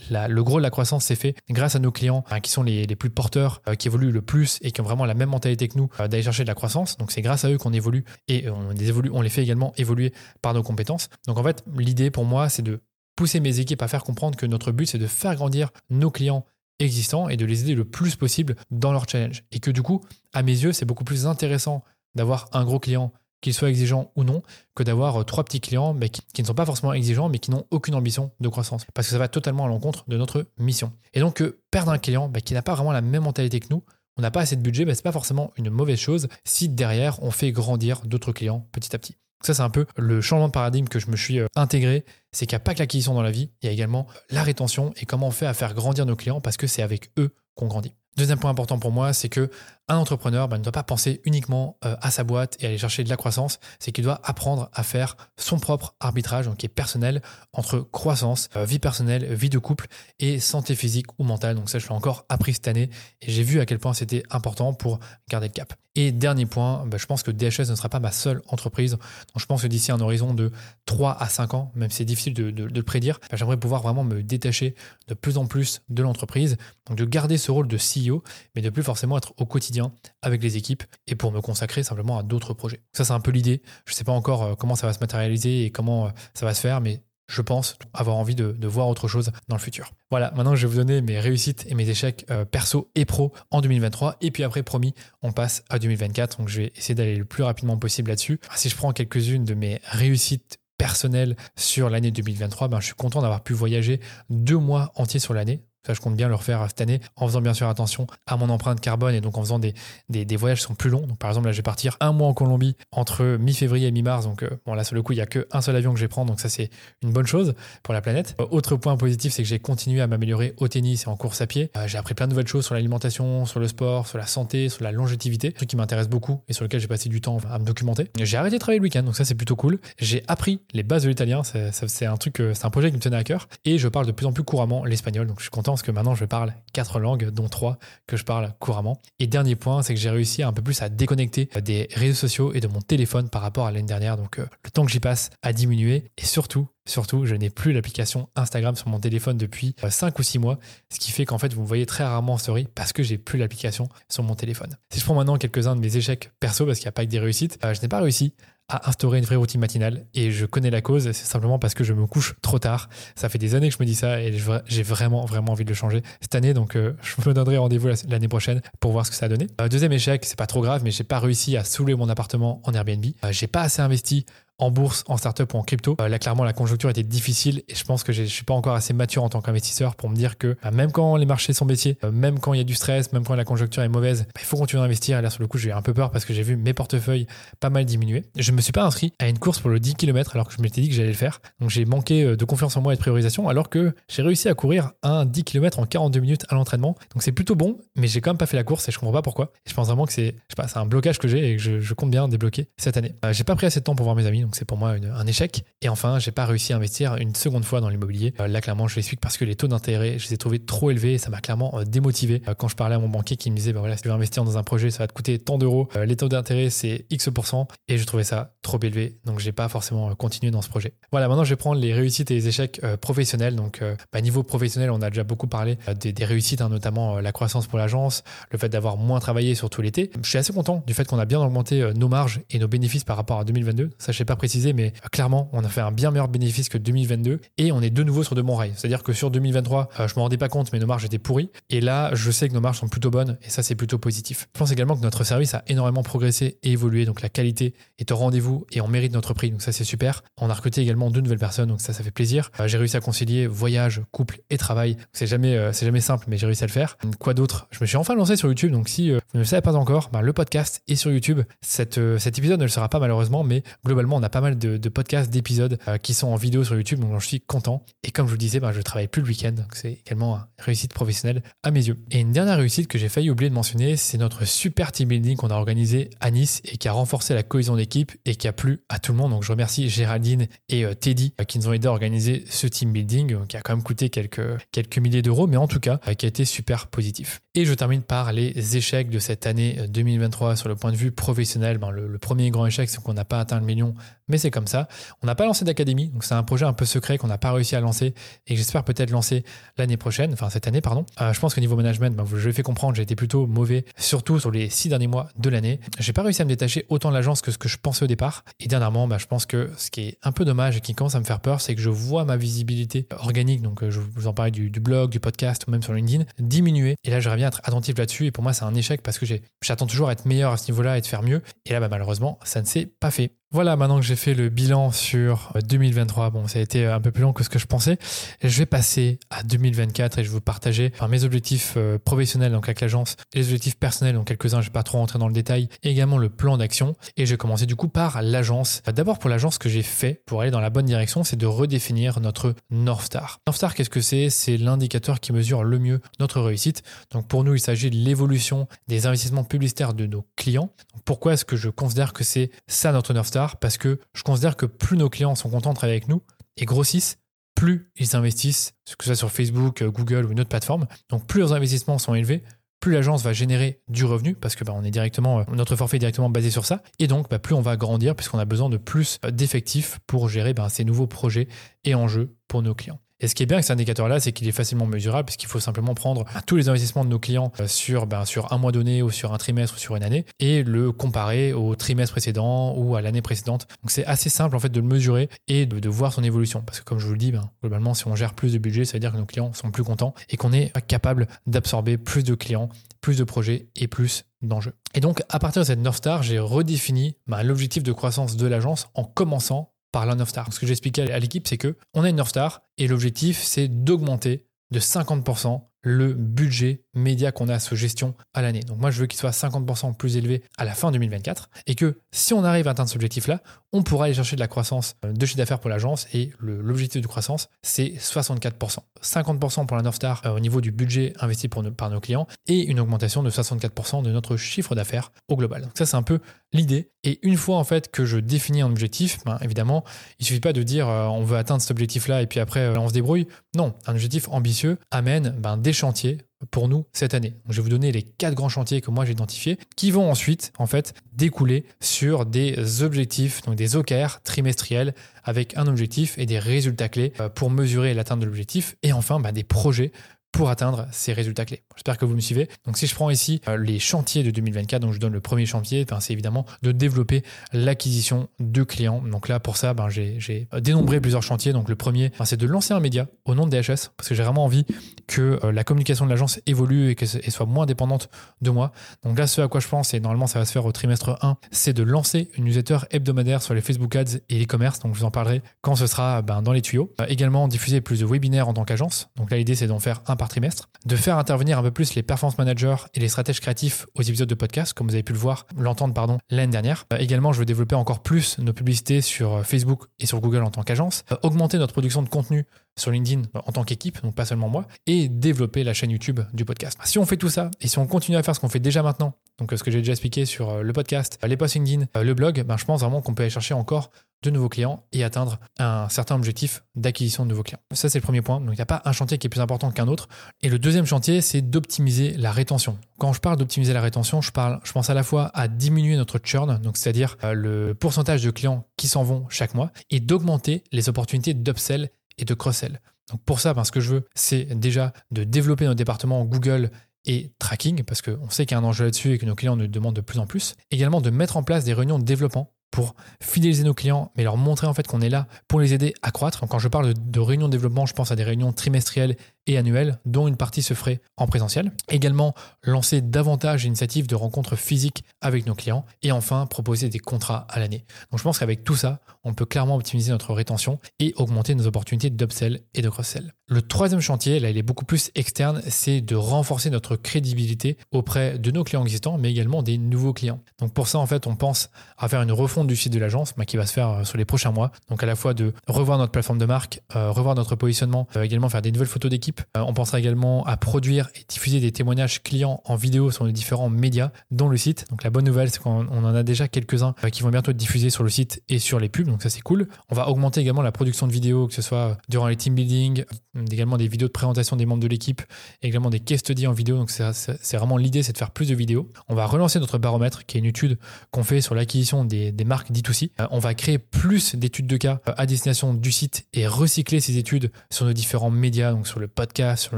le 0.09 0.43
gros 0.43 0.57
de 0.57 0.63
la 0.63 0.69
croissance 0.69 1.05
s'est 1.05 1.15
fait 1.15 1.35
grâce 1.49 1.75
à 1.75 1.79
nos 1.79 1.91
clients 1.91 2.23
hein, 2.29 2.39
qui 2.41 2.51
sont 2.51 2.63
les, 2.63 2.85
plus 2.95 3.09
porteurs, 3.09 3.61
euh, 3.67 3.75
qui 3.75 3.87
évoluent 3.87 4.11
le 4.11 4.21
plus 4.21 4.59
et 4.61 4.71
qui 4.71 4.81
ont 4.81 4.83
vraiment 4.83 5.05
la 5.05 5.13
même 5.13 5.29
mentalité 5.29 5.67
que 5.67 5.77
nous 5.77 5.89
euh, 5.99 6.07
d'aller 6.07 6.23
chercher 6.23 6.43
de 6.43 6.49
la 6.49 6.55
croissance. 6.55 6.97
Donc 6.97 7.11
c'est 7.11 7.21
grâce 7.21 7.45
à 7.45 7.49
eux 7.49 7.57
qu'on 7.57 7.73
évolue 7.73 8.03
et 8.27 8.45
on 8.49 9.21
les 9.21 9.29
fait 9.29 9.43
également 9.43 9.73
évoluer 9.77 10.13
par 10.41 10.53
nos 10.53 10.63
compétences. 10.63 11.09
Donc 11.27 11.37
en 11.37 11.43
fait, 11.43 11.63
l'idée 11.77 12.11
pour 12.11 12.25
moi, 12.25 12.49
c'est 12.49 12.61
de 12.61 12.81
pousser 13.15 13.39
mes 13.39 13.59
équipes 13.59 13.81
à 13.81 13.87
faire 13.87 14.03
comprendre 14.03 14.37
que 14.37 14.45
notre 14.45 14.71
but, 14.71 14.87
c'est 14.87 14.97
de 14.97 15.07
faire 15.07 15.35
grandir 15.35 15.69
nos 15.89 16.11
clients 16.11 16.45
existants 16.83 17.29
et 17.29 17.37
de 17.37 17.45
les 17.45 17.61
aider 17.63 17.75
le 17.75 17.85
plus 17.85 18.15
possible 18.15 18.55
dans 18.69 18.91
leur 18.91 19.07
challenge. 19.07 19.43
Et 19.51 19.59
que 19.59 19.71
du 19.71 19.81
coup, 19.81 20.01
à 20.33 20.43
mes 20.43 20.51
yeux, 20.51 20.73
c'est 20.73 20.85
beaucoup 20.85 21.03
plus 21.03 21.27
intéressant 21.27 21.83
d'avoir 22.15 22.49
un 22.53 22.65
gros 22.65 22.79
client, 22.79 23.13
qu'il 23.41 23.53
soit 23.53 23.69
exigeant 23.69 24.11
ou 24.15 24.23
non, 24.23 24.43
que 24.75 24.83
d'avoir 24.83 25.21
euh, 25.21 25.23
trois 25.23 25.43
petits 25.43 25.61
clients 25.61 25.97
qui, 26.33 26.41
ne 26.41 26.47
sont 26.47 26.53
pas 26.53 26.65
forcément 26.65 26.93
exigeants, 26.93 27.29
mais 27.29 27.39
qui 27.39 27.51
n'ont 27.51 27.65
aucune 27.71 27.95
ambition 27.95 28.31
de 28.39 28.47
croissance. 28.49 28.85
Parce 28.93 29.07
que 29.07 29.11
ça 29.13 29.17
va 29.17 29.27
totalement 29.27 29.65
à 29.65 29.67
l'encontre 29.67 30.03
de 30.07 30.17
notre 30.17 30.47
mission. 30.59 30.93
Et 31.13 31.19
donc, 31.19 31.43
perdre 31.71 31.91
un 31.91 31.97
client 31.97 32.29
bah, 32.29 32.41
qui 32.41 32.53
n'a 32.53 32.61
pas 32.61 32.75
vraiment 32.75 32.91
la 32.91 33.01
même 33.01 33.23
mentalité 33.23 33.59
que 33.59 33.67
nous, 33.71 33.83
on 34.17 34.21
n'a 34.21 34.31
pas 34.31 34.41
assez 34.41 34.55
de 34.55 34.61
budget, 34.61 34.85
bah, 34.85 34.93
ce 34.93 34.99
n'est 34.99 35.03
pas 35.03 35.11
forcément 35.11 35.51
une 35.57 35.69
mauvaise 35.69 35.99
chose 35.99 36.27
si 36.43 36.69
derrière 36.69 37.21
on 37.23 37.31
fait 37.31 37.51
grandir 37.51 38.01
d'autres 38.05 38.31
clients 38.31 38.67
petit 38.71 38.95
à 38.95 38.99
petit. 38.99 39.15
Ça, 39.43 39.53
c'est 39.53 39.61
un 39.61 39.69
peu 39.69 39.85
le 39.97 40.21
changement 40.21 40.47
de 40.47 40.53
paradigme 40.53 40.87
que 40.87 40.99
je 40.99 41.09
me 41.09 41.15
suis 41.15 41.39
euh, 41.39 41.47
intégré. 41.55 42.05
C'est 42.31 42.45
qu'il 42.45 42.55
n'y 42.55 42.61
a 42.61 42.63
pas 42.63 42.73
que 42.73 42.79
l'acquisition 42.79 43.13
dans 43.13 43.21
la 43.21 43.31
vie, 43.31 43.51
il 43.61 43.65
y 43.65 43.69
a 43.69 43.71
également 43.71 44.07
la 44.29 44.43
rétention 44.43 44.93
et 44.97 45.05
comment 45.05 45.27
on 45.27 45.31
fait 45.31 45.47
à 45.47 45.53
faire 45.53 45.73
grandir 45.73 46.05
nos 46.05 46.15
clients 46.15 46.41
parce 46.41 46.57
que 46.57 46.67
c'est 46.67 46.81
avec 46.81 47.11
eux 47.17 47.33
qu'on 47.55 47.67
grandit. 47.67 47.95
Deuxième 48.17 48.39
point 48.39 48.51
important 48.51 48.77
pour 48.77 48.91
moi, 48.91 49.13
c'est 49.13 49.29
que 49.29 49.49
un 49.91 49.97
entrepreneur 49.97 50.47
bah, 50.47 50.57
ne 50.57 50.63
doit 50.63 50.71
pas 50.71 50.83
penser 50.83 51.21
uniquement 51.25 51.77
euh, 51.85 51.95
à 52.01 52.11
sa 52.11 52.23
boîte 52.23 52.55
et 52.59 52.67
aller 52.67 52.77
chercher 52.77 53.03
de 53.03 53.09
la 53.09 53.17
croissance, 53.17 53.59
c'est 53.79 53.91
qu'il 53.91 54.03
doit 54.03 54.21
apprendre 54.23 54.69
à 54.73 54.83
faire 54.83 55.17
son 55.37 55.59
propre 55.59 55.95
arbitrage, 55.99 56.45
donc 56.45 56.57
qui 56.57 56.65
est 56.65 56.69
personnel, 56.69 57.21
entre 57.53 57.79
croissance, 57.79 58.49
euh, 58.55 58.63
vie 58.63 58.79
personnelle, 58.79 59.25
vie 59.33 59.49
de 59.49 59.59
couple 59.59 59.87
et 60.19 60.39
santé 60.39 60.75
physique 60.75 61.07
ou 61.19 61.23
mentale. 61.23 61.55
Donc 61.55 61.69
ça, 61.69 61.79
je 61.79 61.87
l'ai 61.87 61.93
encore 61.93 62.25
appris 62.29 62.53
cette 62.53 62.67
année 62.67 62.89
et 63.21 63.31
j'ai 63.31 63.43
vu 63.43 63.59
à 63.59 63.65
quel 63.65 63.79
point 63.79 63.93
c'était 63.93 64.23
important 64.29 64.73
pour 64.73 64.99
garder 65.29 65.47
le 65.47 65.53
cap. 65.53 65.73
Et 65.95 66.13
dernier 66.13 66.45
point, 66.45 66.85
bah, 66.87 66.97
je 66.97 67.05
pense 67.05 67.21
que 67.21 67.31
DHS 67.31 67.69
ne 67.69 67.75
sera 67.75 67.89
pas 67.89 67.99
ma 67.99 68.11
seule 68.11 68.41
entreprise. 68.47 68.91
Donc 68.91 69.39
je 69.39 69.45
pense 69.45 69.61
que 69.63 69.67
d'ici 69.67 69.91
un 69.91 69.99
horizon 69.99 70.33
de 70.33 70.51
3 70.85 71.17
à 71.19 71.27
5 71.27 71.53
ans, 71.53 71.71
même 71.75 71.89
si 71.89 71.97
c'est 71.97 72.05
difficile 72.05 72.33
de, 72.33 72.81
prédire, 72.81 73.19
bah, 73.29 73.35
j'aimerais 73.35 73.57
pouvoir 73.57 73.81
vraiment 73.81 74.05
me 74.05 74.23
détacher 74.23 74.75
de 75.09 75.13
plus 75.13 75.37
en 75.37 75.47
plus 75.47 75.81
de 75.89 76.01
l'entreprise, 76.01 76.57
donc 76.87 76.97
de 76.97 77.03
garder 77.03 77.37
ce 77.37 77.51
rôle 77.51 77.67
de 77.67 77.77
CEO, 77.77 78.23
mais 78.55 78.61
de 78.61 78.69
plus 78.69 78.83
forcément 78.83 79.17
être 79.17 79.33
au 79.37 79.45
quotidien 79.45 79.80
avec 80.21 80.43
les 80.43 80.57
équipes 80.57 80.83
et 81.07 81.15
pour 81.15 81.31
me 81.31 81.41
consacrer 81.41 81.83
simplement 81.83 82.17
à 82.17 82.23
d'autres 82.23 82.53
projets. 82.53 82.81
Ça, 82.93 83.05
c'est 83.05 83.13
un 83.13 83.19
peu 83.19 83.31
l'idée. 83.31 83.61
Je 83.85 83.93
ne 83.93 83.95
sais 83.95 84.03
pas 84.03 84.11
encore 84.11 84.43
euh, 84.43 84.55
comment 84.55 84.75
ça 84.75 84.87
va 84.87 84.93
se 84.93 84.99
matérialiser 84.99 85.65
et 85.65 85.71
comment 85.71 86.07
euh, 86.07 86.09
ça 86.33 86.45
va 86.45 86.53
se 86.53 86.61
faire, 86.61 86.81
mais 86.81 87.01
je 87.31 87.41
pense 87.41 87.77
avoir 87.93 88.17
envie 88.17 88.35
de, 88.35 88.67
voir 88.67 88.87
autre 88.89 89.07
chose 89.07 89.31
dans 89.47 89.55
le 89.55 89.61
futur. 89.61 89.91
Voilà, 90.09 90.31
maintenant 90.35 90.55
je 90.55 90.67
vais 90.67 90.73
vous 90.73 90.77
donner 90.77 91.01
mes 91.01 91.19
réussites 91.19 91.65
et 91.69 91.75
mes 91.75 91.89
échecs 91.89 92.25
euh, 92.29 92.43
perso 92.43 92.91
et 92.95 93.05
pro 93.05 93.31
en 93.51 93.61
2023. 93.61 94.17
Et 94.21 94.31
puis 94.31 94.43
après, 94.43 94.63
promis, 94.63 94.93
on 95.21 95.31
passe 95.31 95.63
à 95.69 95.79
2024. 95.79 96.39
Donc 96.39 96.49
je 96.49 96.61
vais 96.61 96.73
essayer 96.75 96.95
d'aller 96.95 97.15
le 97.15 97.25
plus 97.25 97.43
rapidement 97.43 97.77
possible 97.77 98.09
là-dessus. 98.09 98.39
Si 98.55 98.69
je 98.69 98.75
prends 98.75 98.91
quelques-unes 98.91 99.45
de 99.45 99.53
mes 99.53 99.79
réussites 99.85 100.59
personnelles 100.77 101.37
sur 101.55 101.89
l'année 101.89 102.11
2023, 102.11 102.67
ben, 102.67 102.79
je 102.79 102.87
suis 102.87 102.95
content 102.95 103.21
d'avoir 103.21 103.43
pu 103.43 103.53
voyager 103.53 103.99
deux 104.29 104.57
mois 104.57 104.91
entiers 104.95 105.19
sur 105.19 105.33
l'année. 105.33 105.61
Ça, 105.85 105.93
je 105.93 105.99
compte 105.99 106.15
bien 106.15 106.27
le 106.27 106.35
refaire 106.35 106.63
cette 106.67 106.81
année 106.81 107.01
en 107.15 107.27
faisant 107.27 107.41
bien 107.41 107.53
sûr 107.53 107.67
attention 107.67 108.07
à 108.27 108.37
mon 108.37 108.49
empreinte 108.49 108.81
carbone 108.81 109.15
et 109.15 109.21
donc 109.21 109.37
en 109.37 109.41
faisant 109.41 109.59
des, 109.59 109.73
des, 110.09 110.35
voyages 110.35 110.59
qui 110.59 110.65
sont 110.65 110.75
plus 110.75 110.89
longs. 110.89 111.07
Donc, 111.07 111.17
par 111.17 111.29
exemple, 111.29 111.47
là, 111.47 111.51
je 111.51 111.57
vais 111.57 111.63
partir 111.63 111.97
un 111.99 112.11
mois 112.11 112.27
en 112.27 112.33
Colombie 112.33 112.75
entre 112.91 113.37
mi-février 113.37 113.87
et 113.87 113.91
mi-mars. 113.91 114.25
Donc, 114.25 114.43
euh, 114.43 114.49
bon, 114.65 114.73
là, 114.73 114.83
sur 114.83 114.95
le 114.95 115.01
coup, 115.01 115.13
il 115.13 115.17
n'y 115.17 115.21
a 115.21 115.25
qu'un 115.25 115.61
seul 115.61 115.75
avion 115.75 115.91
que 115.93 115.99
je 115.99 116.05
vais 116.05 116.09
prendre. 116.09 116.29
Donc, 116.29 116.39
ça, 116.39 116.49
c'est 116.49 116.69
une 117.01 117.11
bonne 117.11 117.25
chose 117.25 117.55
pour 117.83 117.93
la 117.93 118.01
planète. 118.01 118.35
Euh, 118.39 118.45
autre 118.51 118.75
point 118.75 118.95
positif, 118.97 119.33
c'est 119.33 119.41
que 119.41 119.49
j'ai 119.49 119.59
continué 119.59 120.01
à 120.01 120.07
m'améliorer 120.07 120.53
au 120.57 120.67
tennis 120.67 121.05
et 121.05 121.07
en 121.07 121.15
course 121.15 121.41
à 121.41 121.47
pied. 121.47 121.71
Euh, 121.77 121.87
j'ai 121.87 121.97
appris 121.97 122.13
plein 122.13 122.27
de 122.27 122.31
nouvelles 122.31 122.47
choses 122.47 122.65
sur 122.65 122.75
l'alimentation, 122.75 123.45
sur 123.45 123.59
le 123.59 123.67
sport, 123.67 124.07
sur 124.07 124.17
la 124.17 124.27
santé, 124.27 124.69
sur 124.69 124.83
la 124.83 124.91
longévité. 124.91 125.51
Truc 125.51 125.69
qui 125.69 125.75
m'intéresse 125.75 126.09
beaucoup 126.09 126.41
et 126.47 126.53
sur 126.53 126.63
lequel 126.63 126.79
j'ai 126.79 126.87
passé 126.87 127.09
du 127.09 127.21
temps 127.21 127.37
à 127.49 127.57
me 127.57 127.65
documenter. 127.65 128.09
J'ai 128.19 128.37
arrêté 128.37 128.57
de 128.57 128.59
travailler 128.59 128.79
le 128.79 128.83
week-end. 128.83 129.03
Donc, 129.03 129.15
ça, 129.15 129.25
c'est 129.25 129.35
plutôt 129.35 129.55
cool. 129.55 129.79
J'ai 129.99 130.23
appris 130.27 130.61
les 130.73 130.83
bases 130.83 131.03
de 131.03 131.09
l'italien. 131.09 131.41
C'est 131.43 132.05
un 132.05 132.17
truc, 132.17 132.41
c'est 132.53 132.65
un 132.65 132.69
projet 132.69 132.91
qui 132.91 132.97
me 132.97 133.01
tenait 133.01 133.17
à 133.17 133.23
cœur. 133.23 133.47
Et 133.65 133.77
je 133.77 133.87
parle 133.87 134.05
de 134.05 134.11
plus 134.11 134.25
en 134.25 134.33
plus 134.33 134.43
couramment 134.43 134.85
l'espagnol. 134.85 135.27
Donc, 135.27 135.39
je 135.39 135.43
suis 135.43 135.49
content 135.49 135.70
que 135.75 135.91
maintenant, 135.91 136.15
je 136.15 136.25
parle 136.25 136.53
quatre 136.73 136.99
langues, 136.99 137.29
dont 137.29 137.47
trois 137.47 137.77
que 138.07 138.17
je 138.17 138.23
parle 138.23 138.53
couramment. 138.59 138.99
Et 139.19 139.27
dernier 139.27 139.55
point, 139.55 139.81
c'est 139.81 139.93
que 139.93 139.99
j'ai 139.99 140.09
réussi 140.09 140.43
un 140.43 140.53
peu 140.53 140.61
plus 140.61 140.81
à 140.81 140.89
déconnecter 140.89 141.49
des 141.63 141.87
réseaux 141.93 142.15
sociaux 142.15 142.53
et 142.53 142.59
de 142.59 142.67
mon 142.67 142.81
téléphone 142.81 143.29
par 143.29 143.41
rapport 143.41 143.67
à 143.67 143.71
l'année 143.71 143.87
dernière. 143.87 144.17
Donc 144.17 144.39
euh, 144.39 144.45
le 144.63 144.69
temps 144.71 144.85
que 144.85 144.91
j'y 144.91 144.99
passe 144.99 145.29
a 145.41 145.53
diminué. 145.53 146.11
Et 146.17 146.25
surtout, 146.25 146.67
surtout, 146.85 147.25
je 147.25 147.35
n'ai 147.35 147.49
plus 147.49 147.73
l'application 147.73 148.29
Instagram 148.35 148.75
sur 148.75 148.89
mon 148.89 148.99
téléphone 148.99 149.37
depuis 149.37 149.75
5 149.87 150.07
euh, 150.07 150.19
ou 150.19 150.23
6 150.23 150.39
mois, 150.39 150.59
ce 150.89 150.99
qui 150.99 151.11
fait 151.11 151.25
qu'en 151.25 151.37
fait, 151.37 151.53
vous 151.53 151.61
me 151.61 151.67
voyez 151.67 151.85
très 151.85 152.03
rarement 152.03 152.33
en 152.33 152.37
story 152.37 152.67
parce 152.75 152.93
que 152.93 153.03
j'ai 153.03 153.17
plus 153.17 153.39
l'application 153.39 153.87
sur 154.09 154.23
mon 154.23 154.35
téléphone. 154.35 154.75
Si 154.91 154.99
je 154.99 155.05
prends 155.05 155.15
maintenant 155.15 155.37
quelques-uns 155.37 155.75
de 155.75 155.81
mes 155.81 155.97
échecs 155.97 156.31
perso, 156.39 156.65
parce 156.65 156.79
qu'il 156.79 156.85
n'y 156.85 156.89
a 156.89 156.93
pas 156.93 157.05
que 157.05 157.11
des 157.11 157.19
réussites, 157.19 157.59
euh, 157.63 157.73
je 157.73 157.81
n'ai 157.81 157.87
pas 157.87 158.01
réussi 158.01 158.33
à 158.71 158.89
instaurer 158.89 159.17
une 159.17 159.25
vraie 159.25 159.35
routine 159.35 159.59
matinale 159.59 160.05
et 160.13 160.31
je 160.31 160.45
connais 160.45 160.69
la 160.69 160.81
cause, 160.81 161.11
c'est 161.11 161.25
simplement 161.25 161.59
parce 161.59 161.73
que 161.73 161.83
je 161.83 161.93
me 161.93 162.07
couche 162.07 162.35
trop 162.41 162.57
tard. 162.57 162.89
Ça 163.15 163.27
fait 163.27 163.37
des 163.37 163.53
années 163.53 163.69
que 163.69 163.75
je 163.75 163.79
me 163.81 163.85
dis 163.85 163.95
ça 163.95 164.21
et 164.21 164.33
j'ai 164.65 164.83
vraiment 164.83 165.25
vraiment 165.25 165.51
envie 165.51 165.65
de 165.65 165.69
le 165.69 165.75
changer 165.75 166.01
cette 166.21 166.35
année 166.35 166.53
donc 166.53 166.75
euh, 166.75 166.93
je 167.03 167.27
me 167.27 167.33
donnerai 167.33 167.57
rendez-vous 167.57 167.89
l'année 168.07 168.27
prochaine 168.29 168.61
pour 168.79 168.93
voir 168.93 169.05
ce 169.05 169.11
que 169.11 169.17
ça 169.17 169.25
a 169.25 169.29
donné. 169.29 169.47
Euh, 169.59 169.67
deuxième 169.67 169.91
échec, 169.91 170.23
c'est 170.25 170.37
pas 170.37 170.47
trop 170.47 170.61
grave 170.61 170.81
mais 170.83 170.91
j'ai 170.91 171.03
pas 171.03 171.19
réussi 171.19 171.57
à 171.57 171.63
soulever 171.63 171.95
mon 171.95 172.07
appartement 172.07 172.61
en 172.63 172.73
Airbnb. 172.73 173.05
Euh, 173.25 173.31
j'ai 173.31 173.47
pas 173.47 173.61
assez 173.61 173.81
investi 173.81 174.25
en 174.61 174.71
bourse, 174.71 175.03
en 175.07 175.17
startup 175.17 175.53
ou 175.53 175.57
en 175.57 175.63
crypto. 175.63 175.97
Euh, 175.99 176.07
là, 176.07 176.19
clairement, 176.19 176.43
la 176.43 176.53
conjoncture 176.53 176.89
était 176.89 177.03
difficile 177.03 177.63
et 177.67 177.75
je 177.75 177.83
pense 177.83 178.03
que 178.03 178.13
je 178.13 178.23
suis 178.23 178.45
pas 178.45 178.53
encore 178.53 178.75
assez 178.75 178.93
mature 178.93 179.23
en 179.23 179.29
tant 179.29 179.41
qu'investisseur 179.41 179.95
pour 179.95 180.09
me 180.09 180.15
dire 180.15 180.37
que 180.37 180.55
bah, 180.63 180.71
même 180.71 180.91
quand 180.91 181.15
les 181.17 181.25
marchés 181.25 181.51
sont 181.51 181.65
baissiers, 181.65 181.97
euh, 182.03 182.11
même 182.11 182.39
quand 182.39 182.53
il 182.53 182.57
y 182.57 182.61
a 182.61 182.63
du 182.63 182.75
stress, 182.75 183.11
même 183.11 183.25
quand 183.25 183.35
la 183.35 183.43
conjoncture 183.43 183.83
est 183.83 183.89
mauvaise, 183.89 184.21
bah, 184.33 184.41
il 184.41 184.45
faut 184.45 184.57
continuer 184.57 184.83
à 184.83 184.85
investir. 184.85 185.17
Et 185.17 185.21
là, 185.21 185.29
sur 185.29 185.41
le 185.41 185.47
coup, 185.47 185.57
j'ai 185.57 185.69
eu 185.69 185.73
un 185.73 185.81
peu 185.81 185.93
peur 185.93 186.11
parce 186.11 186.25
que 186.25 186.33
j'ai 186.33 186.43
vu 186.43 186.55
mes 186.55 186.73
portefeuilles 186.73 187.25
pas 187.59 187.71
mal 187.71 187.85
diminuer. 187.85 188.23
Je 188.37 188.51
me 188.51 188.61
suis 188.61 188.71
pas 188.71 188.83
inscrit 188.83 189.13
à 189.19 189.27
une 189.27 189.39
course 189.39 189.59
pour 189.59 189.71
le 189.71 189.79
10 189.79 189.95
km 189.95 190.35
alors 190.35 190.47
que 190.47 190.53
je 190.53 190.61
m'étais 190.61 190.81
dit 190.81 190.89
que 190.89 190.95
j'allais 190.95 191.09
le 191.09 191.13
faire. 191.15 191.41
Donc 191.59 191.71
j'ai 191.71 191.85
manqué 191.85 192.23
euh, 192.23 192.35
de 192.35 192.45
confiance 192.45 192.77
en 192.77 192.81
moi 192.81 192.93
et 192.93 192.95
de 192.95 193.01
priorisation 193.01 193.49
alors 193.49 193.69
que 193.69 193.95
j'ai 194.07 194.21
réussi 194.21 194.47
à 194.47 194.53
courir 194.53 194.91
un 195.01 195.25
10 195.25 195.43
km 195.43 195.79
en 195.79 195.85
42 195.85 196.19
minutes 196.19 196.45
à 196.49 196.55
l'entraînement. 196.55 196.95
Donc 197.13 197.23
c'est 197.23 197.31
plutôt 197.31 197.55
bon, 197.55 197.79
mais 197.95 198.07
j'ai 198.07 198.21
quand 198.21 198.29
même 198.29 198.37
pas 198.37 198.45
fait 198.45 198.57
la 198.57 198.63
course 198.63 198.87
et 198.87 198.91
je 198.91 198.99
comprends 198.99 199.13
pas 199.13 199.23
pourquoi. 199.23 199.51
je 199.65 199.73
pense 199.73 199.87
vraiment 199.87 200.05
que 200.05 200.13
c'est 200.13 200.35
un 200.75 200.85
blocage 200.85 201.17
que 201.17 201.27
j'ai 201.27 201.51
et 201.51 201.57
que 201.57 201.61
je, 201.61 201.93
compte 201.93 202.11
bien 202.11 202.27
débloquer 202.27 202.67
cette 202.77 202.97
année. 202.97 203.15
j'ai 203.31 203.43
pas 203.43 203.55
pris 203.55 203.67
assez 203.67 203.79
de 203.79 203.83
temps 203.83 203.95
pour 203.95 204.03
voir 204.03 204.15
mes 204.15 204.25
amis, 204.25 204.43
donc 204.51 204.57
c'est 204.57 204.65
pour 204.65 204.77
moi 204.77 204.95
un 205.15 205.27
échec. 205.27 205.63
Et 205.81 205.87
enfin, 205.87 206.19
j'ai 206.19 206.31
pas 206.31 206.45
réussi 206.45 206.73
à 206.73 206.75
investir 206.75 207.15
une 207.15 207.33
seconde 207.35 207.63
fois 207.63 207.79
dans 207.79 207.87
l'immobilier. 207.87 208.33
Euh, 208.41 208.47
là, 208.47 208.59
clairement, 208.59 208.89
je 208.89 208.97
l'explique 208.97 209.21
parce 209.21 209.37
que 209.37 209.45
les 209.45 209.55
taux 209.55 209.69
d'intérêt, 209.69 210.19
je 210.19 210.27
les 210.27 210.33
ai 210.33 210.37
trouvés 210.37 210.59
trop 210.59 210.91
élevés 210.91 211.13
et 211.13 211.17
ça 211.17 211.29
m'a 211.29 211.39
clairement 211.39 211.79
euh, 211.79 211.85
démotivé. 211.85 212.41
quand 212.57 212.67
je 212.67 212.75
parlais 212.75 212.95
à 212.95 212.99
mon 212.99 213.07
banquier 213.07 213.37
qui 213.37 213.49
me 213.49 213.55
disait, 213.55 213.71
bah 213.71 213.79
voilà, 213.79 213.95
si 213.95 214.03
tu 214.03 214.09
veux 214.09 214.13
investir 214.13 214.43
dans 214.43 214.57
un 214.57 214.63
projet, 214.63 214.91
ça 214.91 215.03
va 215.03 215.07
te 215.07 215.13
coûter 215.13 215.39
tant 215.39 215.57
d'euros. 215.57 215.87
les 215.95 216.17
taux 216.17 216.27
d'intérêt, 216.27 216.69
c'est 216.69 217.05
X%. 217.09 217.67
Et 217.87 217.97
je 217.97 218.03
trouvais 218.03 218.25
ça 218.25 218.55
trop 218.61 218.77
élevé. 218.81 219.19
Donc, 219.23 219.39
j'ai 219.39 219.53
pas 219.53 219.69
forcément 219.69 220.13
continué 220.15 220.51
dans 220.51 220.61
ce 220.61 220.67
projet. 220.67 220.95
Voilà, 221.11 221.29
maintenant, 221.29 221.45
je 221.45 221.51
vais 221.51 221.55
prendre 221.55 221.79
les 221.79 221.93
réussites 221.93 222.29
et 222.31 222.33
les 222.33 222.49
échecs 222.49 222.81
professionnels. 222.99 223.55
Donc, 223.55 223.81
bah, 224.11 224.19
niveau 224.19 224.43
professionnel, 224.43 224.91
on 224.91 225.01
a 225.01 225.09
déjà 225.09 225.23
beaucoup 225.23 225.47
parlé 225.47 225.77
des, 225.97 226.25
réussites, 226.25 226.59
hein, 226.59 226.67
notamment 226.67 227.21
la 227.21 227.31
croissance 227.31 227.67
pour 227.67 227.79
l'agence, 227.79 228.25
le 228.51 228.57
fait 228.57 228.67
d'avoir 228.67 228.97
moins 228.97 229.21
travaillé 229.21 229.55
sur 229.55 229.69
tout 229.69 229.81
l'été. 229.81 230.11
Je 230.21 230.27
suis 230.27 230.37
assez 230.37 230.51
content 230.51 230.83
du 230.85 230.93
fait 230.93 231.07
qu'on 231.07 231.19
a 231.19 231.25
bien 231.25 231.39
augmenté 231.39 231.89
nos 231.95 232.09
marges 232.09 232.41
et 232.49 232.59
nos 232.59 232.67
bénéfices 232.67 233.05
par 233.05 233.15
rapport 233.15 233.39
à 233.39 233.45
2022. 233.45 233.91
Ça, 233.97 234.11
je 234.11 234.17
pas 234.23 234.35
préciser, 234.41 234.73
mais 234.73 234.87
euh, 235.05 235.07
clairement, 235.11 235.49
on 235.53 235.63
a 235.63 235.69
fait 235.69 235.81
un 235.81 235.91
bien 235.91 236.09
meilleur 236.09 236.27
bénéfice 236.27 236.67
que 236.67 236.79
2022 236.79 237.41
et 237.59 237.71
on 237.71 237.79
est 237.79 237.91
de 237.91 238.01
nouveau 238.01 238.23
sur 238.23 238.33
de 238.33 238.41
bons 238.41 238.55
rails. 238.55 238.73
C'est-à-dire 238.75 239.03
que 239.03 239.13
sur 239.13 239.29
2023, 239.29 239.89
euh, 239.99 240.07
je 240.07 240.15
me 240.15 240.21
rendais 240.21 240.37
pas 240.37 240.49
compte, 240.49 240.73
mais 240.73 240.79
nos 240.79 240.87
marges 240.87 241.05
étaient 241.05 241.19
pourries. 241.19 241.51
Et 241.69 241.79
là, 241.79 242.09
je 242.15 242.31
sais 242.31 242.49
que 242.49 242.53
nos 242.55 242.59
marges 242.59 242.79
sont 242.79 242.87
plutôt 242.87 243.11
bonnes 243.11 243.37
et 243.43 243.49
ça, 243.51 243.61
c'est 243.61 243.75
plutôt 243.75 243.99
positif. 243.99 244.47
Je 244.55 244.59
pense 244.59 244.71
également 244.71 244.95
que 244.95 245.03
notre 245.03 245.23
service 245.23 245.53
a 245.53 245.61
énormément 245.67 246.01
progressé 246.01 246.57
et 246.63 246.71
évolué. 246.71 247.05
Donc 247.05 247.21
la 247.21 247.29
qualité 247.29 247.75
est 247.99 248.11
au 248.11 248.15
rendez-vous 248.15 248.65
et 248.71 248.81
on 248.81 248.87
mérite 248.87 249.13
notre 249.13 249.35
prix. 249.35 249.51
Donc 249.51 249.61
ça, 249.61 249.71
c'est 249.71 249.83
super. 249.83 250.23
On 250.37 250.49
a 250.49 250.55
recruté 250.55 250.81
également 250.81 251.11
deux 251.11 251.21
nouvelles 251.21 251.37
personnes. 251.37 251.69
Donc 251.69 251.79
ça, 251.79 251.93
ça 251.93 252.01
fait 252.01 252.09
plaisir. 252.09 252.49
Euh, 252.59 252.67
j'ai 252.67 252.79
réussi 252.79 252.97
à 252.97 252.99
concilier 252.99 253.45
voyage, 253.45 254.01
couple 254.09 254.39
et 254.49 254.57
travail. 254.57 254.97
C'est 255.13 255.27
jamais, 255.27 255.55
c'est 255.71 255.85
jamais 255.85 256.01
simple, 256.01 256.25
mais 256.29 256.37
j'ai 256.37 256.47
réussi 256.47 256.63
à 256.63 256.67
le 256.67 256.71
faire. 256.71 256.97
Quoi 257.19 257.35
d'autre? 257.35 257.67
Je 257.69 257.77
me 257.81 257.85
suis 257.85 257.97
enfin 257.97 258.15
lancé 258.15 258.37
sur 258.37 258.47
YouTube. 258.47 258.71
Donc 258.71 258.89
si 258.89 259.11
vous 259.11 259.19
ne 259.35 259.39
le 259.39 259.45
savez 259.45 259.61
pas 259.61 259.75
encore, 259.75 260.09
bah, 260.11 260.23
le 260.23 260.33
podcast 260.33 260.81
est 260.87 260.95
sur 260.95 261.11
YouTube. 261.11 261.41
Cette, 261.61 261.99
cet 262.17 262.39
épisode 262.39 262.59
ne 262.59 262.65
le 262.65 262.71
sera 262.71 262.89
pas 262.89 262.97
malheureusement, 262.97 263.43
mais 263.43 263.61
globalement, 263.85 264.19
on 264.21 264.23
a 264.23 264.29
pas 264.29 264.41
mal 264.41 264.57
de, 264.57 264.89
podcasts, 264.89 265.31
d'épisodes 265.31 265.79
euh, 265.87 265.97
qui 265.97 266.13
sont 266.13 266.27
en 266.27 266.35
vidéo 266.35 266.63
sur 266.63 266.75
YouTube, 266.75 266.99
donc 266.99 267.19
je 267.19 267.25
suis 267.25 267.41
content. 267.41 267.83
Et 268.03 268.11
comme 268.11 268.27
je 268.27 268.31
vous 268.31 268.35
le 268.35 268.39
disais, 268.39 268.59
ben, 268.59 268.71
je 268.71 268.81
travaille 268.81 269.07
plus 269.07 269.23
le 269.23 269.27
week-end, 269.27 269.51
donc 269.51 269.73
c'est 269.73 269.99
également 270.05 270.35
une 270.35 270.43
réussite 270.59 270.93
professionnelle 270.93 271.41
à 271.63 271.71
mes 271.71 271.87
yeux. 271.87 271.97
Et 272.11 272.19
une 272.19 272.31
dernière 272.31 272.57
réussite 272.57 272.87
que 272.87 272.99
j'ai 272.99 273.09
failli 273.09 273.31
oublier 273.31 273.49
de 273.49 273.55
mentionner, 273.55 273.95
c'est 273.95 274.19
notre 274.19 274.45
super 274.45 274.91
team 274.91 275.09
building 275.09 275.37
qu'on 275.37 275.49
a 275.49 275.55
organisé 275.55 276.11
à 276.19 276.29
Nice 276.29 276.61
et 276.65 276.77
qui 276.77 276.87
a 276.87 276.91
renforcé 276.91 277.33
la 277.33 277.41
cohésion 277.41 277.75
d'équipe 277.75 278.11
et 278.25 278.35
qui 278.35 278.47
a 278.47 278.53
plu 278.53 278.83
à 278.89 278.99
tout 278.99 279.11
le 279.11 279.17
monde. 279.17 279.31
Donc 279.31 279.43
je 279.43 279.51
remercie 279.51 279.89
Géraldine 279.89 280.47
et 280.69 280.85
euh, 280.85 280.93
Teddy 280.93 281.33
euh, 281.41 281.43
qui 281.43 281.57
nous 281.57 281.67
ont 281.67 281.73
aidé 281.73 281.87
à 281.87 281.91
organiser 281.91 282.43
ce 282.47 282.67
team 282.67 282.91
building, 282.91 283.47
qui 283.47 283.57
a 283.57 283.61
quand 283.61 283.75
même 283.75 283.83
coûté 283.83 284.09
quelques, 284.09 284.97
milliers 284.99 285.23
d'euros, 285.23 285.47
mais 285.47 285.57
en 285.57 285.67
tout 285.67 285.79
cas, 285.79 285.97
qui 285.97 286.25
a 286.25 286.29
été 286.29 286.45
super 286.45 286.87
positif. 286.87 287.41
Et 287.55 287.65
je 287.65 287.73
termine 287.73 288.03
par 288.03 288.31
les 288.33 288.77
échecs 288.77 289.09
de 289.09 289.19
cette 289.19 289.47
année 289.47 289.79
2023 289.89 290.55
sur 290.55 290.69
le 290.69 290.75
point 290.75 290.91
de 290.91 290.97
vue 290.97 291.11
professionnel. 291.11 291.79
Ben, 291.79 291.89
le 291.89 292.17
premier 292.19 292.51
grand 292.51 292.67
échec, 292.67 292.89
c'est 292.89 293.01
qu'on 293.01 293.13
n'a 293.13 293.25
pas 293.25 293.39
atteint 293.39 293.59
le 293.59 293.65
million, 293.65 293.95
mais 294.27 294.37
c'est 294.37 294.51
comme 294.51 294.67
ça. 294.67 294.87
On 295.21 295.27
n'a 295.27 295.35
pas 295.35 295.45
lancé 295.45 295.65
d'académie, 295.65 296.09
donc 296.09 296.23
c'est 296.23 296.33
un 296.33 296.43
projet 296.43 296.65
un 296.65 296.73
peu 296.73 296.85
secret 296.85 297.17
qu'on 297.17 297.27
n'a 297.27 297.37
pas 297.37 297.51
réussi 297.51 297.75
à 297.75 297.79
lancer 297.79 298.13
et 298.47 298.53
que 298.53 298.55
j'espère 298.55 298.83
peut-être 298.83 299.11
lancer 299.11 299.43
l'année 299.77 299.97
prochaine, 299.97 300.33
enfin 300.33 300.49
cette 300.49 300.67
année, 300.67 300.81
pardon. 300.81 301.05
Euh, 301.19 301.33
je 301.33 301.39
pense 301.39 301.53
qu'au 301.53 301.61
niveau 301.61 301.75
management, 301.75 302.15
ben, 302.15 302.25
je 302.25 302.47
l'ai 302.47 302.53
fait 302.53 302.63
comprendre, 302.63 302.95
j'ai 302.95 303.03
été 303.03 303.15
plutôt 303.15 303.47
mauvais, 303.47 303.85
surtout 303.97 304.39
sur 304.39 304.51
les 304.51 304.69
six 304.69 304.89
derniers 304.89 305.07
mois 305.07 305.29
de 305.37 305.49
l'année. 305.49 305.79
J'ai 305.99 306.13
pas 306.13 306.23
réussi 306.23 306.41
à 306.41 306.45
me 306.45 306.49
détacher 306.49 306.85
autant 306.89 307.09
de 307.09 307.15
l'agence 307.15 307.41
que 307.41 307.51
ce 307.51 307.57
que 307.57 307.69
je 307.69 307.77
pensais 307.77 308.03
au 308.03 308.07
départ. 308.07 308.43
Et 308.59 308.67
dernièrement, 308.67 309.07
ben, 309.07 309.17
je 309.17 309.27
pense 309.27 309.45
que 309.45 309.69
ce 309.77 309.91
qui 309.91 310.01
est 310.01 310.17
un 310.23 310.31
peu 310.31 310.45
dommage 310.45 310.77
et 310.77 310.81
qui 310.81 310.93
commence 310.93 311.15
à 311.15 311.19
me 311.19 311.25
faire 311.25 311.39
peur, 311.39 311.61
c'est 311.61 311.75
que 311.75 311.81
je 311.81 311.89
vois 311.89 312.25
ma 312.25 312.37
visibilité 312.37 313.07
organique, 313.19 313.61
donc 313.61 313.83
euh, 313.83 313.91
je 313.91 313.99
vous 313.99 314.27
en 314.27 314.33
parlais 314.33 314.51
du, 314.51 314.69
blog, 314.69 315.11
du 315.11 315.19
podcast 315.19 315.65
ou 315.67 315.71
même 315.71 315.83
sur 315.83 315.93
LinkedIn, 315.93 316.25
diminuer. 316.39 316.95
Et 317.03 317.11
là, 317.11 317.19
j'aimerais 317.19 317.37
bien 317.37 317.47
être 317.47 317.61
attentif 317.63 317.97
là-dessus. 317.97 318.27
Et 318.27 318.31
pour 318.31 318.43
moi, 318.43 318.53
c'est 318.53 318.65
un 318.65 318.75
échec 318.75 319.01
parce 319.01 319.19
que 319.19 319.25
j'attends 319.61 319.87
toujours 319.87 320.09
à 320.09 320.13
être 320.13 320.25
meilleur 320.25 320.51
à 320.51 320.57
ce 320.57 320.71
niveau-là 320.71 320.97
et 320.97 321.01
de 321.01 321.05
faire 321.05 321.23
mieux. 321.23 321.41
Et 321.65 321.71
là, 321.71 321.87
malheureusement, 321.87 322.39
ça 322.43 322.61
ne 322.61 322.65
s'est 322.65 322.85
pas 322.85 323.11
fait. 323.11 323.31
Voilà, 323.53 323.75
maintenant 323.75 323.99
que 323.99 324.05
j'ai 324.05 324.15
fait 324.15 324.33
le 324.33 324.47
bilan 324.47 324.91
sur 324.91 325.51
2023, 325.67 326.27
euh, 326.27 326.29
bon, 326.29 326.47
ça 326.47 326.59
a 326.59 326.61
été 326.61 326.85
un 326.85 327.01
peu 327.01 327.11
plus 327.11 327.23
long 327.23 327.33
que 327.33 327.43
ce 327.43 327.49
que 327.49 327.59
je 327.59 327.65
pensais. 327.65 327.97
Je 328.41 328.57
vais 328.57 328.65
passer 328.65 329.19
à 329.29 329.43
2024 329.43 330.19
et 330.19 330.23
je 330.23 330.29
vais 330.29 330.35
vous 330.35 330.39
partager 330.39 330.93
mes 331.09 331.25
objectifs 331.25 331.73
euh, 331.75 331.97
professionnels 331.99 332.53
donc 332.53 332.69
avec 332.69 332.79
l'agence, 332.79 333.17
les 333.33 333.43
objectifs 333.47 333.77
personnels, 333.77 334.15
donc 334.15 334.27
quelques-uns, 334.27 334.61
je 334.61 334.67
vais 334.67 334.71
pas 334.71 334.83
trop 334.83 334.99
rentrer 334.99 335.19
dans 335.19 335.27
le 335.27 335.33
détail, 335.33 335.67
également 335.83 336.17
le 336.17 336.29
plan 336.29 336.57
d'action. 336.57 336.95
Et 337.17 337.25
je 337.25 337.31
vais 337.31 337.37
commencer 337.37 337.65
du 337.65 337.75
coup 337.75 337.89
par 337.89 338.21
l'agence. 338.21 338.81
D'abord 338.85 339.19
pour 339.19 339.29
l'agence, 339.29 339.55
ce 339.55 339.59
que 339.59 339.67
j'ai 339.67 339.83
fait 339.83 340.21
pour 340.25 340.39
aller 340.39 340.51
dans 340.51 340.61
la 340.61 340.69
bonne 340.69 340.85
direction, 340.85 341.25
c'est 341.25 341.35
de 341.35 341.45
redéfinir 341.45 342.21
notre 342.21 342.55
North 342.69 343.03
Star. 343.03 343.41
North 343.47 343.57
Star, 343.57 343.75
qu'est-ce 343.75 343.89
que 343.89 343.99
c'est? 343.99 344.29
C'est 344.29 344.55
l'indicateur 344.55 345.19
qui 345.19 345.33
mesure 345.33 345.65
le 345.65 345.77
mieux 345.77 345.99
notre 346.21 346.39
réussite. 346.39 346.83
Donc 347.11 347.27
pour 347.27 347.43
nous, 347.43 347.55
il 347.55 347.59
s'agit 347.59 347.89
de 347.89 347.97
l'évolution 347.97 348.69
des 348.87 349.07
investissements 349.07 349.43
publicitaires 349.43 349.93
de 349.93 350.05
nos 350.05 350.25
clients. 350.37 350.69
pourquoi 351.03 351.33
est-ce 351.33 351.43
que 351.43 351.57
je 351.57 351.67
considère 351.67 352.13
que 352.13 352.23
c'est 352.23 352.49
ça 352.67 352.93
notre 352.93 353.13
North 353.13 353.27
Star? 353.27 353.40
Parce 353.59 353.77
que 353.77 353.99
je 354.13 354.23
considère 354.23 354.55
que 354.55 354.65
plus 354.65 354.97
nos 354.97 355.09
clients 355.09 355.35
sont 355.35 355.49
contents 355.49 355.71
de 355.71 355.75
travailler 355.75 355.97
avec 355.97 356.07
nous 356.07 356.21
et 356.57 356.65
grossissent, 356.65 357.19
plus 357.55 357.91
ils 357.97 358.15
investissent, 358.15 358.73
que 358.97 359.03
ce 359.03 359.09
soit 359.09 359.15
sur 359.15 359.31
Facebook, 359.31 359.83
Google 359.83 360.25
ou 360.25 360.31
une 360.31 360.39
autre 360.39 360.49
plateforme. 360.49 360.87
Donc 361.09 361.27
plus 361.27 361.39
leurs 361.39 361.53
investissements 361.53 361.97
sont 361.97 362.15
élevés, 362.15 362.43
plus 362.81 362.91
l'agence 362.91 363.23
va 363.23 363.31
générer 363.31 363.79
du 363.87 364.03
revenu 364.03 364.35
parce 364.35 364.55
que 364.55 364.65
bah, 364.65 364.73
on 364.75 364.83
est 364.83 364.91
directement 364.91 365.39
euh, 365.39 365.43
notre 365.53 365.75
forfait 365.77 365.97
est 365.97 365.99
directement 365.99 366.29
basé 366.29 366.49
sur 366.49 366.65
ça 366.65 366.81
et 366.99 367.07
donc 367.07 367.29
bah, 367.29 367.39
plus 367.39 367.53
on 367.53 367.61
va 367.61 367.77
grandir 367.77 368.15
puisqu'on 368.15 368.39
a 368.39 368.45
besoin 368.45 368.69
de 368.69 368.77
plus 368.77 369.19
euh, 369.23 369.31
d'effectifs 369.31 369.99
pour 370.07 370.27
gérer 370.27 370.53
bah, 370.53 370.67
ces 370.67 370.83
nouveaux 370.83 371.07
projets 371.07 371.47
et 371.85 371.95
enjeux 371.95 372.35
pour 372.47 372.63
nos 372.63 372.73
clients. 372.73 372.99
Et 373.21 373.27
ce 373.27 373.35
qui 373.35 373.43
est 373.43 373.45
bien 373.45 373.57
avec 373.57 373.65
cet 373.65 373.71
indicateur-là, 373.71 374.19
c'est 374.19 374.31
qu'il 374.31 374.47
est 374.47 374.51
facilement 374.51 374.87
mesurable 374.87 375.25
puisqu'il 375.25 375.47
faut 375.47 375.59
simplement 375.59 375.93
prendre 375.93 376.25
tous 376.47 376.55
les 376.55 376.69
investissements 376.69 377.05
de 377.05 377.09
nos 377.09 377.19
clients 377.19 377.51
euh, 377.59 377.67
sur, 377.67 378.07
ben, 378.07 378.25
sur 378.25 378.51
un 378.51 378.57
mois 378.57 378.71
donné 378.71 379.03
ou 379.03 379.11
sur 379.11 379.33
un 379.33 379.37
trimestre 379.37 379.75
ou 379.75 379.79
sur 379.79 379.95
une 379.95 380.03
année 380.03 380.25
et 380.39 380.63
le 380.63 380.91
comparer 380.91 381.53
au 381.53 381.75
trimestre 381.75 382.13
précédent 382.13 382.73
ou 382.75 382.95
à 382.95 383.01
l'année 383.01 383.21
précédente. 383.21 383.67
Donc 383.83 383.91
c'est 383.91 384.05
assez 384.05 384.29
simple 384.29 384.55
en 384.55 384.59
fait 384.59 384.69
de 384.69 384.79
le 384.79 384.87
mesurer 384.87 385.29
et 385.47 385.65
de, 385.65 385.89
voir 385.89 386.13
son 386.13 386.23
évolution. 386.23 386.61
Parce 386.61 386.79
que 386.79 386.85
comme 386.85 386.99
je 386.99 387.05
vous 387.05 387.13
le 387.13 387.17
dis, 387.17 387.31
ben, 387.31 387.51
globalement, 387.61 387.93
si 387.93 388.07
on 388.07 388.15
gère 388.15 388.33
plus 388.33 388.53
de 388.53 388.57
budget, 388.57 388.85
ça 388.85 388.93
veut 388.93 388.99
dire 388.99 389.11
que 389.11 389.17
nos 389.17 389.25
clients 389.25 389.53
sont 389.53 389.71
plus 389.71 389.83
contents 389.83 390.13
et 390.29 390.37
qu'on 390.37 390.53
est 390.53 390.71
capable 390.87 391.27
d'absorber 391.45 391.97
plus 391.97 392.23
de 392.23 392.33
clients, 392.33 392.69
plus 393.01 393.17
de 393.17 393.23
projets 393.23 393.67
et 393.75 393.87
plus 393.87 394.25
d'enjeux. 394.41 394.73
Et 394.93 394.99
donc, 394.99 395.21
à 395.29 395.39
partir 395.39 395.61
de 395.61 395.67
cette 395.67 395.79
North 395.79 395.97
Star, 395.97 396.23
j'ai 396.23 396.39
redéfini 396.39 397.15
ben, 397.27 397.43
l'objectif 397.43 397.83
de 397.83 397.91
croissance 397.91 398.35
de 398.37 398.47
l'agence 398.47 398.89
en 398.95 399.03
commençant 399.03 399.70
par 399.91 400.05
la 400.05 400.15
North 400.15 400.29
Star. 400.29 400.51
Ce 400.53 400.59
que 400.59 400.67
j'expliquais 400.67 401.11
à 401.11 401.19
l'équipe, 401.19 401.47
c'est 401.47 401.57
que 401.57 401.77
on 401.93 402.03
a 402.03 402.09
une 402.09 402.15
North 402.15 402.29
Star 402.29 402.61
et 402.77 402.87
l'objectif, 402.87 403.41
c'est 403.41 403.67
d'augmenter 403.67 404.47
de 404.71 404.79
50% 404.79 405.61
le 405.81 406.13
budget 406.13 406.83
média 406.93 407.31
qu'on 407.31 407.49
a 407.49 407.59
sous 407.59 407.75
gestion 407.75 408.15
à 408.33 408.41
l'année. 408.41 408.61
Donc 408.61 408.79
moi, 408.79 408.91
je 408.91 408.99
veux 408.99 409.07
qu'il 409.07 409.19
soit 409.19 409.31
50% 409.31 409.95
plus 409.95 410.17
élevé 410.17 410.43
à 410.57 410.65
la 410.65 410.73
fin 410.73 410.91
2024 410.91 411.49
et 411.67 411.75
que 411.75 411.97
si 412.11 412.33
on 412.33 412.43
arrive 412.43 412.67
à 412.67 412.71
atteindre 412.71 412.89
cet 412.89 412.97
objectif-là, 412.97 413.41
on 413.73 413.83
pourra 413.83 414.05
aller 414.05 414.13
chercher 414.13 414.35
de 414.35 414.41
la 414.41 414.47
croissance 414.47 414.95
de 415.03 415.25
chiffre 415.25 415.37
d'affaires 415.37 415.59
pour 415.59 415.69
l'agence 415.69 416.07
et 416.13 416.31
l'objectif 416.39 417.01
de 417.01 417.07
croissance, 417.07 417.49
c'est 417.61 417.93
64%. 417.97 418.79
50% 419.01 419.65
pour 419.65 419.77
la 419.77 419.83
North 419.83 419.95
Star 419.95 420.21
euh, 420.25 420.35
au 420.35 420.39
niveau 420.39 420.61
du 420.61 420.71
budget 420.71 421.13
investi 421.19 421.47
par 421.47 421.89
nos 421.89 421.99
clients 421.99 422.27
et 422.47 422.65
une 422.65 422.79
augmentation 422.79 423.23
de 423.23 423.29
64% 423.29 424.03
de 424.03 424.11
notre 424.11 424.35
chiffre 424.37 424.75
d'affaires 424.75 425.11
au 425.29 425.35
global. 425.35 425.61
Donc 425.63 425.71
ça, 425.75 425.85
c'est 425.85 425.95
un 425.95 426.03
peu 426.03 426.19
l'idée. 426.53 426.91
Et 427.03 427.19
une 427.23 427.37
fois 427.37 427.57
en 427.57 427.63
fait 427.63 427.89
que 427.89 428.05
je 428.05 428.17
définis 428.17 428.61
un 428.61 428.69
objectif, 428.69 429.23
ben, 429.25 429.37
évidemment, 429.41 429.83
il 430.19 430.25
suffit 430.25 430.39
pas 430.39 430.53
de 430.53 430.63
dire 430.63 430.87
euh, 430.89 431.05
on 431.07 431.23
veut 431.23 431.37
atteindre 431.37 431.61
cet 431.61 431.71
objectif-là 431.71 432.21
et 432.21 432.27
puis 432.27 432.39
après 432.39 432.59
euh, 432.59 432.77
on 432.77 432.89
se 432.89 432.93
débrouille. 432.93 433.27
Non, 433.55 433.73
un 433.87 433.93
objectif 433.93 434.27
ambitieux 434.29 434.77
amène 434.91 435.29
ben, 435.39 435.57
des 435.57 435.70
chantiers 435.73 436.17
pour 436.49 436.67
nous 436.67 436.85
cette 436.91 437.13
année. 437.13 437.35
je 437.49 437.57
vais 437.57 437.61
vous 437.61 437.69
donner 437.69 437.91
les 437.91 438.01
quatre 438.01 438.33
grands 438.33 438.49
chantiers 438.49 438.81
que 438.81 438.89
moi 438.89 439.05
j'ai 439.05 439.11
identifiés 439.11 439.59
qui 439.75 439.91
vont 439.91 440.09
ensuite 440.09 440.51
en 440.57 440.65
fait 440.65 440.93
découler 441.13 441.65
sur 441.79 442.25
des 442.25 442.81
objectifs, 442.81 443.41
donc 443.43 443.55
des 443.55 443.75
OKR 443.75 444.21
trimestriels 444.23 444.93
avec 445.23 445.55
un 445.57 445.67
objectif 445.67 446.17
et 446.17 446.25
des 446.25 446.39
résultats 446.39 446.89
clés 446.89 447.13
euh, 447.19 447.29
pour 447.29 447.51
mesurer 447.51 447.93
l'atteinte 447.93 448.19
de 448.19 448.25
l'objectif 448.25 448.75
et 448.81 448.93
enfin 448.93 449.19
ben, 449.19 449.31
des 449.31 449.43
projets 449.43 449.91
pour 450.31 450.49
atteindre 450.49 450.87
ces 450.91 451.13
résultats 451.13 451.45
clés. 451.45 451.63
J'espère 451.75 451.97
que 451.97 452.05
vous 452.05 452.15
me 452.15 452.21
suivez. 452.21 452.47
Donc 452.65 452.77
si 452.77 452.87
je 452.87 452.95
prends 452.95 453.09
ici 453.09 453.41
euh, 453.47 453.57
les 453.57 453.79
chantiers 453.79 454.23
de 454.23 454.31
2024, 454.31 454.81
donc 454.81 454.93
je 454.93 454.99
donne 454.99 455.13
le 455.13 455.21
premier 455.21 455.45
chantier, 455.45 455.85
c'est 455.99 456.13
évidemment 456.13 456.45
de 456.61 456.71
développer 456.71 457.23
l'acquisition 457.53 458.29
de 458.39 458.63
clients. 458.63 459.01
Donc 459.01 459.27
là 459.27 459.39
pour 459.39 459.57
ça, 459.57 459.73
ben, 459.73 459.89
j'ai 459.89 460.47
dénombré 460.59 461.01
plusieurs 461.01 461.23
chantiers. 461.23 461.53
Donc 461.53 461.69
le 461.69 461.75
premier, 461.75 462.11
ben, 462.17 462.25
c'est 462.25 462.37
de 462.37 462.47
lancer 462.47 462.73
un 462.73 462.79
média 462.79 463.07
au 463.25 463.35
nom 463.35 463.45
de 463.45 463.51
DHS, 463.51 463.91
parce 463.97 464.09
que 464.09 464.15
j'ai 464.15 464.23
vraiment 464.23 464.45
envie 464.45 464.65
que 465.07 465.39
euh, 465.43 465.51
la 465.51 465.63
communication 465.63 466.05
de 466.05 466.09
l'agence 466.09 466.39
évolue 466.45 466.89
et 466.89 466.95
qu'elle 466.95 467.31
soit 467.31 467.45
moins 467.45 467.65
dépendante 467.65 468.09
de 468.41 468.49
moi. 468.49 468.71
Donc 469.03 469.17
là 469.17 469.27
ce 469.27 469.41
à 469.41 469.47
quoi 469.47 469.59
je 469.59 469.67
pense, 469.67 469.93
et 469.93 469.99
normalement 469.99 470.27
ça 470.27 470.39
va 470.39 470.45
se 470.45 470.51
faire 470.51 470.65
au 470.65 470.71
trimestre 470.71 471.17
1, 471.21 471.37
c'est 471.51 471.73
de 471.73 471.83
lancer 471.83 472.29
une 472.37 472.45
newsletter 472.45 472.79
hebdomadaire 472.91 473.41
sur 473.41 473.53
les 473.53 473.61
Facebook 473.61 473.95
Ads 473.95 474.19
et 474.29 474.39
l'e-commerce. 474.39 474.79
Donc 474.79 474.93
je 474.95 474.99
vous 474.99 475.05
en 475.05 475.11
parlerai 475.11 475.41
quand 475.61 475.75
ce 475.75 475.87
sera 475.87 476.21
ben, 476.21 476.41
dans 476.41 476.53
les 476.53 476.61
tuyaux. 476.61 476.93
Euh, 477.01 477.05
également 477.09 477.47
diffuser 477.47 477.81
plus 477.81 477.99
de 477.99 478.05
webinaires 478.05 478.47
en 478.47 478.53
tant 478.53 478.63
qu'agence. 478.63 479.09
Donc 479.17 479.31
là 479.31 479.37
l'idée 479.37 479.55
c'est 479.55 479.67
d'en 479.67 479.79
faire 479.79 480.01
un 480.07 480.15
trimestre, 480.29 480.69
de 480.85 480.95
faire 480.95 481.17
intervenir 481.17 481.57
un 481.59 481.63
peu 481.63 481.71
plus 481.71 481.95
les 481.95 482.03
performance 482.03 482.37
managers 482.37 482.75
et 482.93 482.99
les 482.99 483.07
stratèges 483.07 483.39
créatifs 483.39 483.85
aux 483.95 484.01
épisodes 484.01 484.29
de 484.29 484.35
podcast, 484.35 484.73
comme 484.73 484.87
vous 484.87 484.93
avez 484.93 485.03
pu 485.03 485.13
le 485.13 485.19
voir, 485.19 485.45
l'entendre 485.57 485.93
pardon 485.93 486.17
l'année 486.29 486.51
dernière. 486.51 486.85
Euh, 486.93 486.97
également, 486.97 487.33
je 487.33 487.39
veux 487.39 487.45
développer 487.45 487.75
encore 487.75 488.01
plus 488.01 488.37
nos 488.39 488.53
publicités 488.53 489.01
sur 489.01 489.37
euh, 489.37 489.43
Facebook 489.43 489.85
et 489.99 490.05
sur 490.05 490.19
Google 490.21 490.43
en 490.43 490.51
tant 490.51 490.63
qu'agence, 490.63 491.03
euh, 491.11 491.17
augmenter 491.23 491.57
notre 491.57 491.73
production 491.73 492.01
de 492.01 492.09
contenu 492.09 492.45
sur 492.77 492.91
LinkedIn 492.91 493.23
en 493.33 493.51
tant 493.51 493.63
qu'équipe, 493.63 494.01
donc 494.01 494.15
pas 494.15 494.25
seulement 494.25 494.47
moi, 494.47 494.65
et 494.87 495.09
développer 495.09 495.63
la 495.63 495.73
chaîne 495.73 495.91
YouTube 495.91 496.21
du 496.33 496.45
podcast. 496.45 496.79
Si 496.85 496.97
on 496.99 497.05
fait 497.05 497.17
tout 497.17 497.29
ça 497.29 497.51
et 497.59 497.67
si 497.67 497.77
on 497.79 497.85
continue 497.85 498.17
à 498.17 498.23
faire 498.23 498.35
ce 498.35 498.39
qu'on 498.39 498.49
fait 498.49 498.59
déjà 498.59 498.81
maintenant, 498.81 499.13
donc 499.37 499.51
ce 499.55 499.63
que 499.63 499.71
j'ai 499.71 499.79
déjà 499.79 499.91
expliqué 499.91 500.25
sur 500.25 500.63
le 500.63 500.73
podcast, 500.73 501.19
les 501.27 501.35
posts 501.35 501.55
LinkedIn, 501.55 501.87
le 502.01 502.13
blog, 502.13 502.43
ben, 502.43 502.57
je 502.57 502.63
pense 502.63 502.81
vraiment 502.81 503.01
qu'on 503.01 503.13
peut 503.13 503.23
aller 503.23 503.29
chercher 503.29 503.53
encore 503.53 503.91
de 504.23 504.29
nouveaux 504.29 504.49
clients 504.49 504.83
et 504.91 505.03
atteindre 505.03 505.39
un 505.57 505.89
certain 505.89 506.15
objectif 506.15 506.63
d'acquisition 506.75 507.23
de 507.25 507.29
nouveaux 507.29 507.43
clients. 507.43 507.59
Ça, 507.71 507.89
c'est 507.89 507.97
le 507.97 508.03
premier 508.03 508.21
point. 508.21 508.39
Donc, 508.39 508.49
il 508.49 508.55
n'y 508.55 508.61
a 508.61 508.65
pas 508.65 508.81
un 508.85 508.91
chantier 508.91 509.17
qui 509.17 509.27
est 509.27 509.29
plus 509.29 509.41
important 509.41 509.71
qu'un 509.71 509.87
autre. 509.87 510.07
Et 510.41 510.49
le 510.49 510.59
deuxième 510.59 510.85
chantier, 510.85 511.21
c'est 511.21 511.41
d'optimiser 511.41 512.11
la 512.17 512.31
rétention. 512.31 512.77
Quand 512.99 513.13
je 513.13 513.19
parle 513.19 513.37
d'optimiser 513.37 513.73
la 513.73 513.81
rétention, 513.81 514.21
je, 514.21 514.31
pense 514.31 514.89
à 514.89 514.93
la 514.93 515.03
fois 515.03 515.31
à 515.33 515.47
diminuer 515.47 515.95
notre 515.95 516.19
churn, 516.23 516.61
c'est-à-dire 516.75 517.17
euh, 517.23 517.33
le 517.33 517.73
pourcentage 517.73 518.23
de 518.23 518.31
clients 518.31 518.65
qui 518.77 518.87
s'en 518.87 519.03
vont 519.03 519.25
chaque 519.29 519.55
mois, 519.55 519.71
et 519.89 519.99
d'augmenter 519.99 520.63
les 520.71 520.87
opportunités 520.87 521.33
d'upsell 521.33 521.89
et 522.17 522.25
de 522.25 522.33
cross-sell. 522.33 522.79
Donc 523.09 523.21
pour 523.23 523.39
ça, 523.39 523.53
ben, 523.53 523.63
ce 523.63 523.71
que 523.71 523.79
je 523.79 523.95
veux, 523.95 524.05
c'est 524.13 524.45
déjà 524.57 524.93
de 525.11 525.23
développer 525.23 525.65
notre 525.65 525.77
département 525.77 526.23
Google 526.25 526.69
et 527.05 527.31
tracking, 527.39 527.83
parce 527.83 528.01
qu'on 528.01 528.29
sait 528.29 528.45
qu'il 528.45 528.55
y 528.55 528.59
a 528.59 528.61
un 528.61 528.63
enjeu 528.63 528.85
là-dessus 528.85 529.13
et 529.13 529.17
que 529.17 529.25
nos 529.25 529.35
clients 529.35 529.55
nous 529.55 529.67
demandent 529.67 529.95
de 529.95 530.01
plus 530.01 530.19
en 530.19 530.27
plus. 530.27 530.55
Également 530.69 531.01
de 531.01 531.09
mettre 531.09 531.37
en 531.37 531.43
place 531.43 531.63
des 531.63 531.73
réunions 531.73 531.97
de 531.97 532.03
développement 532.03 532.53
pour 532.71 532.95
fidéliser 533.19 533.63
nos 533.63 533.73
clients, 533.73 534.11
mais 534.15 534.23
leur 534.23 534.37
montrer 534.37 534.65
en 534.65 534.73
fait 534.73 534.87
qu'on 534.87 535.01
est 535.01 535.09
là 535.09 535.27
pour 535.47 535.59
les 535.59 535.73
aider 535.73 535.93
à 536.01 536.11
croître. 536.11 536.47
Quand 536.47 536.59
je 536.59 536.69
parle 536.69 536.93
de, 536.93 536.99
de 536.99 537.19
réunions 537.19 537.47
de 537.47 537.51
développement, 537.51 537.85
je 537.85 537.93
pense 537.93 538.11
à 538.11 538.15
des 538.15 538.23
réunions 538.23 538.53
trimestrielles 538.53 539.17
et 539.47 539.57
annuelles, 539.57 539.99
dont 540.05 540.27
une 540.27 540.37
partie 540.37 540.61
se 540.61 540.73
ferait 540.73 541.01
en 541.17 541.27
présentiel. 541.27 541.71
Également, 541.89 542.33
lancer 542.63 543.01
davantage 543.01 543.63
d'initiatives 543.63 544.07
de 544.07 544.15
rencontres 544.15 544.55
physiques 544.55 545.03
avec 545.21 545.45
nos 545.45 545.55
clients. 545.55 545.85
Et 546.03 546.11
enfin, 546.11 546.45
proposer 546.45 546.89
des 546.89 546.99
contrats 546.99 547.45
à 547.49 547.59
l'année. 547.59 547.85
Donc 548.11 548.19
je 548.19 548.23
pense 548.23 548.39
qu'avec 548.39 548.63
tout 548.63 548.75
ça, 548.75 548.99
on 549.23 549.33
peut 549.33 549.45
clairement 549.45 549.75
optimiser 549.75 550.11
notre 550.11 550.33
rétention 550.33 550.79
et 550.99 551.13
augmenter 551.15 551.55
nos 551.55 551.67
opportunités 551.67 552.09
d'upsell 552.09 552.61
et 552.73 552.81
de 552.81 552.89
cross-sell. 552.89 553.33
Le 553.47 553.61
troisième 553.61 553.99
chantier, 553.99 554.39
là 554.39 554.49
il 554.49 554.57
est 554.57 554.63
beaucoup 554.63 554.85
plus 554.85 555.11
externe, 555.13 555.61
c'est 555.67 556.01
de 556.01 556.15
renforcer 556.15 556.69
notre 556.69 556.95
crédibilité 556.95 557.77
auprès 557.91 558.39
de 558.39 558.51
nos 558.51 558.63
clients 558.63 558.83
existants, 558.83 559.17
mais 559.17 559.29
également 559.29 559.61
des 559.61 559.77
nouveaux 559.77 560.13
clients. 560.13 560.39
Donc 560.59 560.73
pour 560.73 560.87
ça, 560.87 560.99
en 560.99 561.05
fait, 561.05 561.27
on 561.27 561.35
pense 561.35 561.69
à 561.97 562.07
faire 562.07 562.21
une 562.21 562.31
refonte 562.31 562.67
du 562.67 562.75
site 562.75 562.93
de 562.93 562.99
l'agence, 562.99 563.33
bah, 563.37 563.45
qui 563.45 563.57
va 563.57 563.65
se 563.65 563.73
faire 563.73 563.89
euh, 563.89 564.03
sur 564.03 564.17
les 564.17 564.25
prochains 564.25 564.51
mois. 564.51 564.71
Donc 564.89 565.03
à 565.03 565.05
la 565.05 565.15
fois 565.15 565.33
de 565.33 565.53
revoir 565.67 565.97
notre 565.97 566.11
plateforme 566.11 566.39
de 566.39 566.45
marque, 566.45 566.81
euh, 566.95 567.11
revoir 567.11 567.35
notre 567.35 567.55
positionnement, 567.55 568.07
euh, 568.15 568.23
également 568.23 568.49
faire 568.49 568.61
des 568.61 568.71
nouvelles 568.71 568.87
photos 568.87 569.11
d'équipe. 569.11 569.30
Euh, 569.57 569.61
on 569.61 569.73
pensera 569.73 569.99
également 569.99 570.43
à 570.45 570.57
produire 570.57 571.09
et 571.15 571.25
diffuser 571.27 571.59
des 571.59 571.71
témoignages 571.71 572.21
clients 572.23 572.61
en 572.65 572.75
vidéo 572.75 573.11
sur 573.11 573.25
les 573.25 573.33
différents 573.33 573.69
médias, 573.69 574.11
dont 574.31 574.49
le 574.49 574.57
site. 574.57 574.85
Donc 574.89 575.03
la 575.03 575.09
bonne 575.09 575.25
nouvelle, 575.25 575.49
c'est 575.49 575.59
qu'on 575.59 575.87
en 575.87 576.15
a 576.15 576.23
déjà 576.23 576.47
quelques-uns 576.47 576.95
euh, 577.03 577.09
qui 577.09 577.23
vont 577.23 577.29
bientôt 577.29 577.51
être 577.51 577.57
diffusés 577.57 577.89
sur 577.89 578.03
le 578.03 578.09
site 578.09 578.43
et 578.49 578.59
sur 578.59 578.79
les 578.79 578.89
pubs, 578.89 579.07
donc 579.07 579.21
ça 579.21 579.29
c'est 579.29 579.41
cool. 579.41 579.67
On 579.89 579.95
va 579.95 580.09
augmenter 580.09 580.41
également 580.41 580.61
la 580.61 580.71
production 580.71 581.07
de 581.07 581.11
vidéos, 581.11 581.47
que 581.47 581.53
ce 581.53 581.61
soit 581.61 581.97
durant 582.09 582.27
les 582.27 582.35
team 582.35 582.55
building, 582.55 583.03
également 583.51 583.77
des 583.77 583.87
vidéos 583.87 584.07
de 584.07 584.13
présentation 584.13 584.55
des 584.55 584.65
membres 584.65 584.81
de 584.81 584.87
l'équipe, 584.87 585.21
également 585.61 585.89
des 585.89 585.99
case 585.99 586.19
studies 586.19 586.47
en 586.47 586.53
vidéo. 586.53 586.77
Donc 586.77 586.91
c'est 586.91 587.57
vraiment 587.57 587.77
l'idée, 587.77 588.03
c'est 588.03 588.13
de 588.13 588.17
faire 588.17 588.31
plus 588.31 588.49
de 588.49 588.55
vidéos. 588.55 588.89
On 589.07 589.15
va 589.15 589.25
relancer 589.25 589.59
notre 589.59 589.77
baromètre, 589.77 590.25
qui 590.25 590.37
est 590.37 590.39
une 590.39 590.45
étude 590.45 590.77
qu'on 591.11 591.23
fait 591.23 591.41
sur 591.41 591.55
l'acquisition 591.55 592.05
des, 592.05 592.33
marques 592.45 592.71
D2C. 592.71 593.11
Euh, 593.19 593.27
on 593.31 593.39
va 593.39 593.53
créer 593.53 593.77
plus 593.77 594.35
d'études 594.35 594.67
de 594.67 594.77
cas 594.77 594.99
euh, 595.07 595.13
à 595.17 595.25
destination 595.25 595.73
du 595.73 595.91
site 595.91 596.25
et 596.33 596.47
recycler 596.47 596.99
ces 596.99 597.17
études 597.17 597.51
sur 597.69 597.85
nos 597.85 597.93
différents 597.93 598.31
médias, 598.31 598.71
donc 598.71 598.87
sur 598.87 598.99
le 598.99 599.07
podcast, 599.21 599.63
sur 599.65 599.77